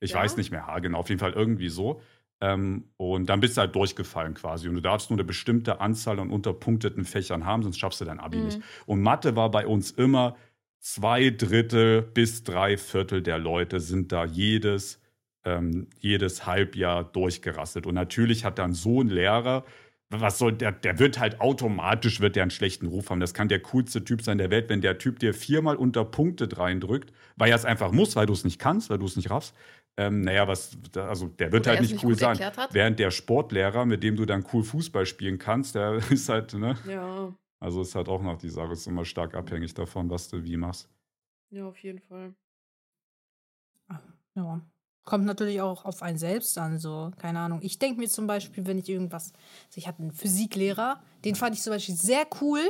Ich 0.00 0.12
Ja? 0.12 0.18
weiß 0.18 0.36
nicht 0.36 0.52
mehr 0.52 0.64
haargenau, 0.66 0.98
auf 1.00 1.08
jeden 1.08 1.18
Fall 1.18 1.32
irgendwie 1.32 1.68
so. 1.68 2.00
Ähm, 2.40 2.90
und 2.96 3.26
dann 3.28 3.40
bist 3.40 3.56
du 3.56 3.62
halt 3.62 3.74
durchgefallen 3.74 4.34
quasi. 4.34 4.68
Und 4.68 4.76
du 4.76 4.80
darfst 4.80 5.10
nur 5.10 5.18
eine 5.18 5.24
bestimmte 5.24 5.80
Anzahl 5.80 6.20
an 6.20 6.30
unterpunkteten 6.30 7.04
Fächern 7.04 7.44
haben, 7.44 7.62
sonst 7.62 7.78
schaffst 7.78 8.00
du 8.00 8.04
dein 8.04 8.20
Abi 8.20 8.38
Mhm. 8.38 8.44
nicht. 8.44 8.60
Und 8.86 9.02
Mathe 9.02 9.34
war 9.36 9.50
bei 9.50 9.66
uns 9.66 9.90
immer 9.90 10.36
zwei 10.80 11.30
Drittel 11.30 12.02
bis 12.02 12.44
drei 12.44 12.76
Viertel 12.76 13.22
der 13.22 13.38
Leute 13.38 13.80
sind 13.80 14.12
da 14.12 14.24
jedes, 14.24 15.00
ähm, 15.44 15.88
jedes 15.98 16.46
Halbjahr 16.46 17.04
durchgerasselt. 17.04 17.86
Und 17.86 17.94
natürlich 17.94 18.44
hat 18.44 18.58
dann 18.58 18.72
so 18.74 19.02
ein 19.02 19.08
Lehrer, 19.08 19.64
was 20.10 20.38
soll 20.38 20.52
der, 20.52 20.72
der 20.72 20.98
wird 20.98 21.18
halt 21.18 21.40
automatisch, 21.40 22.20
wird 22.20 22.36
der 22.36 22.42
einen 22.44 22.50
schlechten 22.50 22.86
Ruf 22.86 23.10
haben. 23.10 23.20
Das 23.20 23.34
kann 23.34 23.48
der 23.48 23.60
coolste 23.60 24.04
Typ 24.04 24.22
sein 24.22 24.38
der 24.38 24.50
Welt, 24.50 24.68
wenn 24.70 24.80
der 24.80 24.98
Typ 24.98 25.18
dir 25.18 25.34
viermal 25.34 25.76
unterpunktet 25.76 26.58
reindrückt, 26.58 27.12
weil 27.36 27.50
er 27.50 27.56
es 27.56 27.64
einfach 27.66 27.92
muss, 27.92 28.16
weil 28.16 28.26
du 28.26 28.32
es 28.32 28.44
nicht 28.44 28.58
kannst, 28.58 28.88
weil 28.88 28.98
du 28.98 29.04
es 29.06 29.16
nicht 29.16 29.30
raffst. 29.30 29.54
Ähm, 29.98 30.20
naja, 30.20 30.46
was, 30.46 30.78
also 30.94 31.26
der 31.26 31.50
wird 31.50 31.66
Oder 31.66 31.76
halt 31.76 31.90
nicht 31.90 32.04
cool 32.04 32.16
sein. 32.16 32.38
Während 32.70 33.00
der 33.00 33.10
Sportlehrer, 33.10 33.84
mit 33.84 34.04
dem 34.04 34.14
du 34.14 34.26
dann 34.26 34.46
cool 34.52 34.62
Fußball 34.62 35.04
spielen 35.06 35.38
kannst, 35.38 35.74
der 35.74 35.94
ist 36.10 36.28
halt, 36.28 36.54
ne? 36.54 36.76
Ja, 36.88 37.34
Also 37.58 37.82
ist 37.82 37.96
halt 37.96 38.08
auch 38.08 38.22
noch 38.22 38.38
die 38.38 38.48
Sache, 38.48 38.72
ist 38.72 38.86
immer 38.86 39.04
stark 39.04 39.34
abhängig 39.34 39.74
davon, 39.74 40.08
was 40.08 40.28
du 40.28 40.44
wie 40.44 40.56
machst. 40.56 40.88
ja, 41.50 41.66
auf 41.66 41.76
jeden 41.78 41.98
Fall. 41.98 42.32
Ja. 44.36 44.60
Kommt 45.04 45.24
natürlich 45.24 45.60
auch 45.60 45.84
auf 45.84 46.02
einen 46.02 46.18
selbst 46.18 46.56
an, 46.58 46.78
so, 46.78 47.10
keine 47.18 47.40
Ahnung. 47.40 47.58
Ich 47.62 47.78
denke 47.80 47.98
mir 47.98 48.08
zum 48.08 48.26
Beispiel, 48.28 48.66
wenn 48.66 48.78
ich 48.78 48.88
irgendwas, 48.88 49.32
also 49.66 49.78
ich 49.78 49.88
hatte 49.88 50.02
einen 50.02 50.12
Physiklehrer, 50.12 51.02
den 51.24 51.34
fand 51.34 51.56
ich 51.56 51.62
zum 51.62 51.72
Beispiel 51.72 51.96
sehr 51.96 52.24
cool, 52.40 52.60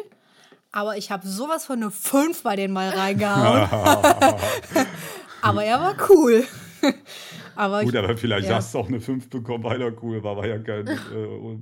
aber 0.72 0.96
ich 0.96 1.10
habe 1.10 1.26
sowas 1.26 1.66
von 1.66 1.82
eine 1.82 1.90
5 1.90 2.42
bei 2.42 2.56
den 2.56 2.70
mal 2.72 2.88
reingehauen. 2.90 3.68
aber 5.42 5.64
er 5.64 5.80
war 5.80 5.96
cool. 6.08 6.44
aber 7.56 7.82
Gut, 7.82 7.94
ich, 7.94 7.98
aber 7.98 8.16
vielleicht 8.16 8.48
ja. 8.48 8.56
hast 8.56 8.74
du 8.74 8.78
auch 8.78 8.88
eine 8.88 9.00
5 9.00 9.30
bekommen, 9.30 9.64
weil 9.64 9.80
er 9.80 10.02
cool 10.02 10.22
war, 10.22 10.36
weil 10.36 10.50
er 10.50 10.62
kein 10.62 10.86
äh, 10.86 10.96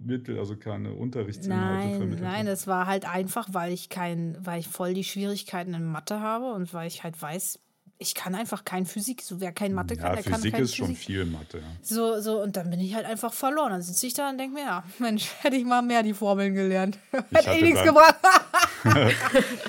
Mittel, 0.04 0.38
also 0.38 0.56
keine 0.56 0.92
Unterrichtsinhalte 0.92 1.88
nein, 1.88 1.96
vermittelt 1.96 2.22
nein, 2.22 2.46
das 2.46 2.66
war 2.66 2.86
halt 2.86 3.04
einfach, 3.08 3.48
weil 3.52 3.72
ich 3.72 3.88
kein, 3.88 4.36
weil 4.40 4.60
ich 4.60 4.68
voll 4.68 4.94
die 4.94 5.04
Schwierigkeiten 5.04 5.74
in 5.74 5.84
Mathe 5.84 6.20
habe 6.20 6.52
und 6.52 6.72
weil 6.74 6.88
ich 6.88 7.04
halt 7.04 7.20
weiß, 7.20 7.60
ich 7.98 8.14
kann 8.14 8.34
einfach 8.34 8.64
kein 8.64 8.84
Physik. 8.86 9.22
So 9.22 9.40
wer 9.40 9.52
kein 9.52 9.72
Mathe 9.72 9.96
kann, 9.96 10.10
Ja, 10.10 10.14
der 10.14 10.24
kann 10.24 10.34
Physik 10.34 10.52
kein 10.52 10.62
ist 10.62 10.76
schon 10.76 10.88
Physik. 10.88 11.04
viel 11.04 11.24
Mathe. 11.24 11.58
Ja. 11.58 11.64
So, 11.82 12.20
so, 12.20 12.42
und 12.42 12.56
dann 12.56 12.70
bin 12.70 12.80
ich 12.80 12.94
halt 12.94 13.06
einfach 13.06 13.32
verloren. 13.32 13.70
Dann 13.70 13.82
sitze 13.82 14.06
ich 14.06 14.14
da 14.14 14.28
und 14.30 14.38
denke 14.38 14.54
mir, 14.54 14.64
ja, 14.64 14.84
Mensch, 14.98 15.30
hätte 15.40 15.56
ich 15.56 15.64
mal 15.64 15.82
mehr 15.82 16.02
die 16.02 16.14
Formeln 16.14 16.54
gelernt. 16.54 16.98
Hätte 17.32 17.50
eh 17.50 17.62
nichts 17.62 17.82
gebracht. 17.82 18.16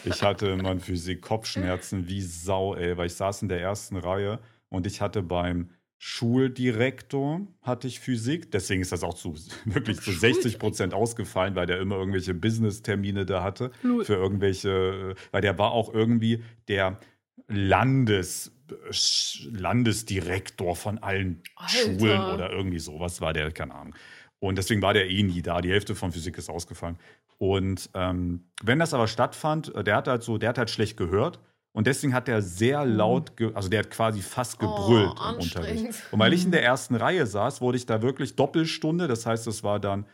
Ich 0.04 0.22
hatte 0.22 0.48
immer 0.48 0.72
in 0.72 0.80
Physik 0.80 1.22
Kopfschmerzen 1.22 2.08
wie 2.08 2.22
Sau, 2.22 2.76
ey, 2.76 2.98
weil 2.98 3.08
ich 3.08 3.16
saß 3.16 3.42
in 3.44 3.50
der 3.50 3.62
ersten 3.62 3.98
Reihe 3.98 4.40
und 4.70 4.88
ich 4.88 5.02
hatte 5.02 5.22
beim 5.24 5.70
Schuldirektor 6.00 7.48
hatte 7.64 7.88
ich 7.88 8.00
Physik, 8.00 8.52
deswegen 8.52 8.82
ist 8.82 8.92
das 8.92 9.04
auch 9.04 9.16
zu 9.16 9.34
wirklich 9.66 10.00
zu 10.00 10.12
60 10.12 10.60
Prozent 10.60 10.94
ausgefallen, 10.94 11.56
weil 11.56 11.66
der 11.66 11.80
immer 11.80 11.96
irgendwelche 11.96 12.34
Business-Termine 12.34 13.26
da 13.26 13.44
hatte 13.44 13.72
für 14.04 14.14
irgendwelche, 14.14 15.16
weil 15.32 15.42
der 15.42 15.58
war 15.58 15.72
auch 15.72 15.94
irgendwie 15.94 16.44
der 16.68 17.00
Landes 17.48 18.52
Landesdirektor 19.52 20.76
von 20.76 20.98
allen 20.98 21.42
Alter. 21.56 21.78
Schulen 21.78 22.22
oder 22.34 22.52
irgendwie 22.52 22.80
sowas 22.80 23.22
war 23.22 23.32
der, 23.32 23.52
keine 23.52 23.74
Ahnung. 23.74 23.96
Und 24.40 24.58
deswegen 24.58 24.82
war 24.82 24.94
der 24.94 25.10
eh 25.10 25.24
nie 25.24 25.42
da. 25.42 25.62
Die 25.62 25.72
Hälfte 25.72 25.96
von 25.96 26.12
Physik 26.12 26.38
ist 26.38 26.50
ausgefallen. 26.50 26.98
Und 27.38 27.90
ähm, 27.94 28.46
wenn 28.64 28.80
das 28.80 28.94
aber 28.94 29.08
stattfand, 29.08 29.74
äh, 29.76 29.84
der 29.84 29.96
hat 29.96 30.08
halt 30.08 30.24
so, 30.24 30.38
der 30.38 30.50
hat 30.50 30.58
halt 30.58 30.70
schlecht 30.70 30.98
gehört. 30.98 31.40
Und 31.78 31.86
deswegen 31.86 32.16
hat 32.16 32.28
er 32.28 32.42
sehr 32.42 32.84
Mhm. 32.84 32.96
laut, 32.96 33.38
ge 33.38 33.52
also 33.54 33.70
der 33.70 33.82
hat 33.82 33.92
quasi 33.92 34.22
fast 34.22 34.58
gebrüllt 34.58 35.12
Oh, 35.16 35.30
im 35.34 35.40
Unterricht. 35.42 35.86
Und 36.12 36.18
weil 36.20 36.34
ich 36.34 36.44
in 36.44 36.50
der 36.50 36.64
ersten 36.64 36.96
Reihe 36.96 37.28
saß, 37.28 37.62
wurde 37.62 37.78
ich 37.78 37.86
da 37.86 38.02
wirklich 38.02 38.36
Doppelstunde, 38.36 39.08
das 39.08 39.28
heißt, 39.28 39.46
es 39.46 39.64
war 39.64 39.80
dann 39.80 40.08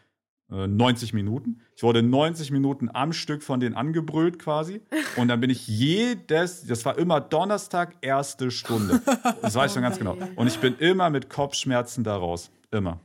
äh, 0.51 0.67
90 0.67 1.13
Minuten. 1.13 1.61
Ich 1.77 1.81
wurde 1.83 2.03
90 2.03 2.51
Minuten 2.51 2.89
am 2.93 3.13
Stück 3.13 3.41
von 3.43 3.61
denen 3.61 3.75
angebrüllt 3.75 4.39
quasi. 4.39 4.81
Und 5.15 5.29
dann 5.29 5.39
bin 5.39 5.49
ich 5.49 5.65
jedes, 5.65 6.67
das 6.67 6.83
war 6.83 6.97
immer 6.97 7.21
Donnerstag, 7.21 7.95
erste 8.01 8.51
Stunde. 8.51 9.01
Das 9.41 9.55
weiß 9.55 9.71
ich 9.71 9.75
noch 9.77 9.83
ganz 9.83 9.97
genau. 10.03 10.17
Und 10.35 10.47
ich 10.47 10.59
bin 10.59 10.75
immer 10.79 11.09
mit 11.09 11.29
Kopfschmerzen 11.29 12.03
da 12.03 12.17
raus. 12.17 12.51
Immer. 12.71 12.99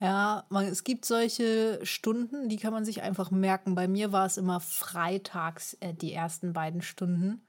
Ja, 0.00 0.44
man, 0.50 0.66
es 0.66 0.84
gibt 0.84 1.06
solche 1.06 1.80
Stunden, 1.84 2.48
die 2.50 2.58
kann 2.58 2.72
man 2.72 2.84
sich 2.84 3.00
einfach 3.02 3.30
merken. 3.30 3.74
Bei 3.74 3.88
mir 3.88 4.12
war 4.12 4.26
es 4.26 4.36
immer 4.36 4.60
freitags 4.60 5.74
äh, 5.80 5.94
die 5.94 6.12
ersten 6.12 6.52
beiden 6.52 6.82
Stunden. 6.82 7.46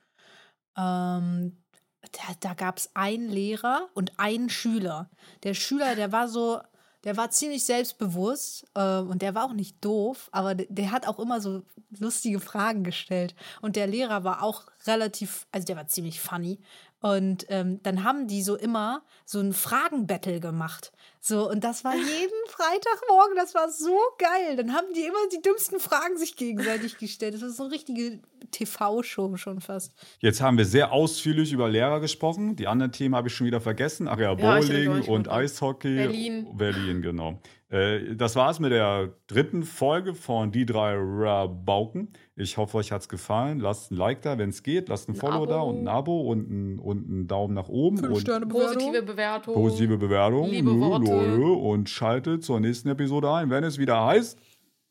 Ähm, 0.78 1.58
da 2.02 2.34
da 2.40 2.54
gab 2.54 2.78
es 2.78 2.96
einen 2.96 3.30
Lehrer 3.30 3.90
und 3.94 4.18
einen 4.18 4.50
Schüler. 4.50 5.10
Der 5.44 5.54
Schüler, 5.54 5.96
der 5.96 6.14
war 6.14 6.30
so, 6.30 6.62
der 7.04 7.18
war 7.18 7.32
ziemlich 7.32 7.66
selbstbewusst 7.66 8.66
äh, 8.76 9.00
und 9.00 9.22
der 9.22 9.36
war 9.36 9.46
auch 9.46 9.54
nicht 9.54 9.84
doof, 9.84 10.30
aber 10.32 10.56
der, 10.56 10.68
der 10.70 10.92
hat 10.92 11.06
auch 11.08 11.20
immer 11.20 11.42
so 11.42 11.64
lustige 12.00 12.40
Fragen 12.40 12.84
gestellt. 12.86 13.36
Und 13.62 13.76
der 13.76 13.88
Lehrer 13.88 14.24
war 14.24 14.42
auch 14.42 14.68
relativ, 14.86 15.48
also 15.52 15.66
der 15.66 15.76
war 15.76 15.88
ziemlich 15.88 16.22
funny. 16.22 16.60
Und 17.00 17.46
ähm, 17.50 17.82
dann 17.84 18.04
haben 18.04 18.28
die 18.28 18.42
so 18.42 18.56
immer 18.56 19.04
so 19.26 19.40
ein 19.40 19.54
Fragenbattle 19.54 20.40
gemacht. 20.40 20.92
So, 21.28 21.50
und 21.50 21.62
das 21.62 21.84
war 21.84 21.94
jeden 21.94 22.42
Freitagmorgen, 22.48 23.36
das 23.36 23.54
war 23.54 23.70
so 23.70 23.98
geil. 24.18 24.56
Dann 24.56 24.72
haben 24.74 24.88
die 24.96 25.02
immer 25.02 25.18
die 25.34 25.42
dümmsten 25.42 25.78
Fragen 25.78 26.18
sich 26.18 26.38
gegenseitig 26.38 26.98
gestellt. 26.98 27.34
Das 27.34 27.42
war 27.42 27.50
so 27.50 27.64
eine 27.64 27.74
richtige 27.74 28.20
TV-Show 28.52 29.36
schon 29.36 29.60
fast. 29.60 29.92
Jetzt 30.20 30.40
haben 30.42 30.58
wir 30.58 30.64
sehr 30.66 30.94
ausführlich 30.94 31.52
über 31.52 31.68
Lehrer 31.68 32.00
gesprochen. 32.00 32.56
Die 32.56 32.68
anderen 32.68 32.94
Themen 32.94 33.14
habe 33.14 33.28
ich 33.28 33.36
schon 33.36 33.46
wieder 33.46 33.60
vergessen. 33.60 34.08
Ach 34.08 34.18
ja, 34.18 34.34
Ja, 34.34 34.60
Bowling 34.60 34.94
mich 35.00 35.10
und. 35.10 35.30
Eishockey. 35.30 35.96
Berlin. 35.96 36.48
Berlin, 36.56 37.02
genau. 37.02 37.42
Äh, 37.70 38.16
das 38.16 38.38
war's 38.38 38.62
mit 38.62 38.72
der 38.72 39.14
dritten 39.28 39.64
Folge 39.64 40.14
von 40.14 40.52
Die 40.54 40.66
drei 40.66 40.94
Rabauken. 40.96 42.14
Ich 42.38 42.56
hoffe, 42.56 42.78
euch 42.78 42.94
hat's 42.94 43.10
gefallen. 43.10 43.60
Lasst 43.60 43.92
ein 43.92 43.96
Like 43.98 44.22
da, 44.22 44.38
wenn 44.38 44.50
es 44.50 44.64
geht. 44.64 44.88
Lasst 44.88 45.10
ein 45.10 45.16
Ein 45.16 45.16
Follow 45.16 45.46
da 45.46 45.58
Abo. 45.58 45.70
und 45.70 45.80
ein 45.82 45.88
Abo 45.90 46.22
und 46.22 46.50
ein, 46.50 46.80
und 46.80 47.10
einen 47.10 47.28
Daumen 47.28 47.54
nach 47.54 47.68
oben. 47.68 47.98
Fünf 47.98 48.14
und 48.14 48.22
Sterne 48.22 48.46
Positive 48.46 49.02
Bewertung. 49.02 49.06
Bewertung. 49.06 49.54
positive 49.56 49.98
Bewertung. 49.98 50.50
Liebe 50.50 50.80
Worte. 50.80 51.12
Leute. 51.26 51.44
Und 51.44 51.90
schaltet 51.90 52.44
zur 52.44 52.60
nächsten 52.60 52.90
Episode 52.90 53.32
ein, 53.32 53.50
wenn 53.50 53.64
es 53.64 53.78
wieder 53.78 54.06
heißt 54.06 54.38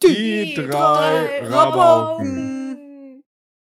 Die 0.02 0.54
drei 0.54 1.42
Rabauken. 1.42 1.52
Rabauken. 1.52 2.65